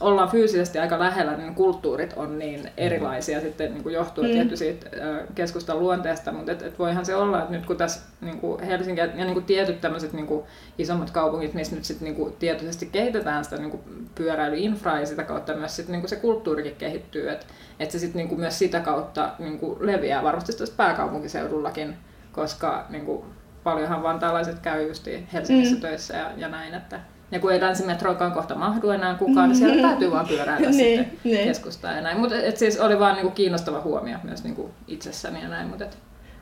ollaan 0.00 0.28
fyysisesti 0.28 0.78
aika 0.78 0.98
lähellä, 0.98 1.36
niin 1.36 1.54
kulttuurit 1.54 2.12
on 2.16 2.38
niin 2.38 2.70
erilaisia 2.76 3.40
sitten 3.40 3.72
niin 3.72 3.82
kuin 3.82 3.94
johtuu 3.94 4.24
mm. 4.24 4.30
tietty 4.30 4.56
siitä 4.56 4.90
keskustan 5.34 5.78
luonteesta, 5.78 6.32
mutta 6.32 6.52
et, 6.52 6.62
et 6.62 6.78
voihan 6.78 7.06
se 7.06 7.16
olla, 7.16 7.38
että 7.38 7.52
nyt 7.52 7.66
kun 7.66 7.76
tässä 7.76 8.00
niin 8.20 8.40
kuin 8.40 8.62
Helsinki 8.62 9.00
ja 9.00 9.06
niin 9.06 9.32
kuin 9.32 9.44
tietyt 9.44 9.80
tämmöiset 9.80 10.12
niin 10.12 10.26
kuin 10.26 10.44
isommat 10.78 11.10
kaupungit, 11.10 11.54
missä 11.54 11.76
nyt 11.76 11.84
sitten 11.84 12.04
niin 12.04 12.16
kuin 12.16 12.32
tietoisesti 12.38 12.86
kehitetään 12.86 13.44
sitä 13.44 13.56
niin 13.56 13.70
kuin 13.70 14.08
pyöräilyinfraa 14.14 15.00
ja 15.00 15.06
sitä 15.06 15.24
kautta 15.24 15.54
myös 15.54 15.76
sitten 15.76 15.92
niin 15.92 16.02
kuin 16.02 16.10
se 16.10 16.16
kulttuurikin 16.16 16.76
kehittyy, 16.76 17.30
että 17.30 17.46
et 17.80 17.90
se 17.90 17.98
sitten 17.98 18.18
niin 18.18 18.28
kuin 18.28 18.40
myös 18.40 18.58
sitä 18.58 18.80
kautta 18.80 19.30
niin 19.38 19.58
kuin 19.58 19.86
leviää 19.86 20.22
varmasti 20.22 20.52
tuosta 20.52 20.76
pääkaupunkiseudullakin, 20.76 21.96
koska 22.32 22.86
niin 22.88 23.04
kuin 23.04 23.24
paljonhan 23.64 24.02
vantaalaiset 24.02 24.58
käy 24.58 24.88
just 24.88 25.06
Helsingissä 25.32 25.74
mm. 25.74 25.80
töissä 25.80 26.16
ja, 26.16 26.30
ja 26.36 26.48
näin, 26.48 26.74
että 26.74 27.00
ja 27.30 27.40
kun 27.40 27.52
ei 27.52 27.60
länsimetroikaan 27.60 28.32
kohta 28.32 28.54
mahdu 28.54 28.90
enää 28.90 29.14
kukaan, 29.14 29.48
niin 29.48 29.56
siellä 29.56 29.88
täytyy 29.88 30.10
vaan 30.10 30.26
pyöräillä 30.28 30.70
niin, 30.76 30.98
sitten 30.98 31.18
niin. 31.24 31.48
keskustaa 31.48 31.92
ja 31.92 32.00
näin. 32.00 32.20
Mutta 32.20 32.36
siis 32.54 32.80
oli 32.80 32.98
vaan 32.98 33.14
niinku 33.14 33.30
kiinnostava 33.30 33.80
huomio 33.80 34.18
myös 34.22 34.44
niinku 34.44 34.70
itsessäni 34.86 35.42
ja 35.42 35.48
näin. 35.48 35.68
Mutta 35.68 35.84
et... 35.84 35.98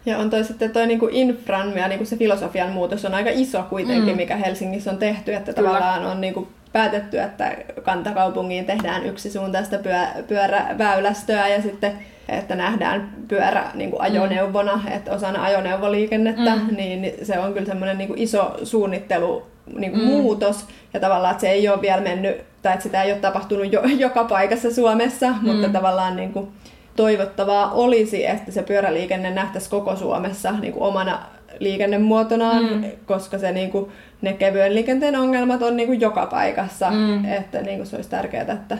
Ja 0.07 0.18
on 0.18 0.30
toi 0.30 0.45
sitten 0.45 0.70
toi 0.70 0.87
niinku 0.87 1.09
infran 1.11 1.76
ja 1.76 1.89
niinku 1.89 2.05
se 2.05 2.16
filosofian 2.16 2.72
muutos 2.72 3.05
on 3.05 3.14
aika 3.14 3.30
iso 3.32 3.62
kuitenkin, 3.62 4.14
mm. 4.14 4.16
mikä 4.16 4.37
Helsingissä 4.37 4.91
on 4.91 4.99
tehty, 4.99 5.34
että 5.34 5.53
Kyllä. 5.53 5.68
tavallaan 5.68 6.07
on 6.07 6.20
niinku 6.20 6.49
päätetty, 6.72 7.20
että 7.20 7.57
kantakaupungiin 7.82 8.64
tehdään 8.64 9.07
yksisuuntaista 9.07 9.78
pyö, 9.78 10.24
pyöräväylästöä 10.28 11.49
ja 11.49 11.62
sitten 11.62 11.93
että 12.28 12.55
nähdään 12.55 13.12
pyörä 13.28 13.70
niin 13.74 13.91
kuin 13.91 14.03
ajoneuvona, 14.03 14.76
mm. 14.76 14.93
että 14.93 15.12
osana 15.12 15.45
ajoneuvoliikennettä, 15.45 16.57
mm. 16.57 16.76
niin 16.76 17.12
se 17.22 17.39
on 17.39 17.53
kyllä 17.53 17.66
semmoinen 17.66 17.99
niin 17.99 18.18
iso 18.18 18.57
suunnittelu 18.62 19.47
niin 19.75 19.93
kuin 19.93 20.05
mm. 20.05 20.11
muutos 20.11 20.67
ja 20.95 21.01
tavallaan, 21.01 21.33
että 21.33 21.41
se 21.41 21.51
ei 21.51 21.69
ole 21.69 21.83
vielä 21.83 22.01
mennyt, 22.01 22.37
tai 22.62 22.73
että 22.73 22.83
sitä 22.83 23.03
ei 23.03 23.12
ole 23.12 23.21
tapahtunut 23.21 23.73
jo, 23.73 23.83
joka 24.07 24.25
paikassa 24.25 24.75
Suomessa, 24.75 25.31
mm. 25.31 25.39
mutta 25.43 25.69
tavallaan 25.69 26.17
niin 26.17 26.33
kuin 26.33 26.49
toivottavaa 26.97 27.73
olisi, 27.73 28.27
että 28.27 28.53
se 28.53 28.62
pyöräliikenne 28.62 29.31
nähtäisi 29.31 29.71
koko 29.71 29.97
Suomessa 29.97 30.53
niin 30.53 30.73
kuin 30.73 30.83
omana 30.83 31.19
liikennemuotonaan, 31.61 32.64
mm. 32.64 32.85
koska 33.07 33.39
se, 33.39 33.53
niin 33.53 33.71
kuin, 33.71 33.91
ne 34.23 34.33
kevyen 34.33 34.75
liikenteen 34.75 35.17
ongelmat 35.17 35.62
on 35.62 35.77
niin 35.77 35.87
kuin 35.87 36.01
joka 36.01 36.27
paikassa, 36.27 36.91
mm. 36.91 37.25
että 37.25 37.62
niin 37.62 37.77
kuin 37.77 37.87
se 37.87 37.97
olisi 37.97 38.11
tärkeää, 38.11 38.53
että 38.53 38.79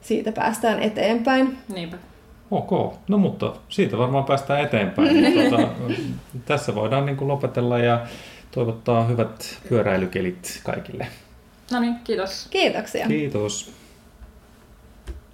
siitä 0.00 0.32
päästään 0.32 0.82
eteenpäin. 0.82 1.58
Niinpä. 1.74 1.96
Ok, 2.50 2.94
no 3.08 3.18
mutta 3.18 3.52
siitä 3.68 3.98
varmaan 3.98 4.24
päästään 4.24 4.60
eteenpäin. 4.60 5.34
tuota, 5.50 5.68
tässä 6.44 6.74
voidaan 6.74 7.06
niin 7.06 7.16
kuin 7.16 7.28
lopetella 7.28 7.78
ja 7.78 8.00
toivottaa 8.50 9.04
hyvät 9.04 9.58
pyöräilykelit 9.68 10.60
kaikille. 10.64 11.06
No 11.72 11.80
niin, 11.80 11.94
kiitos. 12.04 12.46
Kiitoksia. 12.50 13.06
Kiitos. 13.06 13.72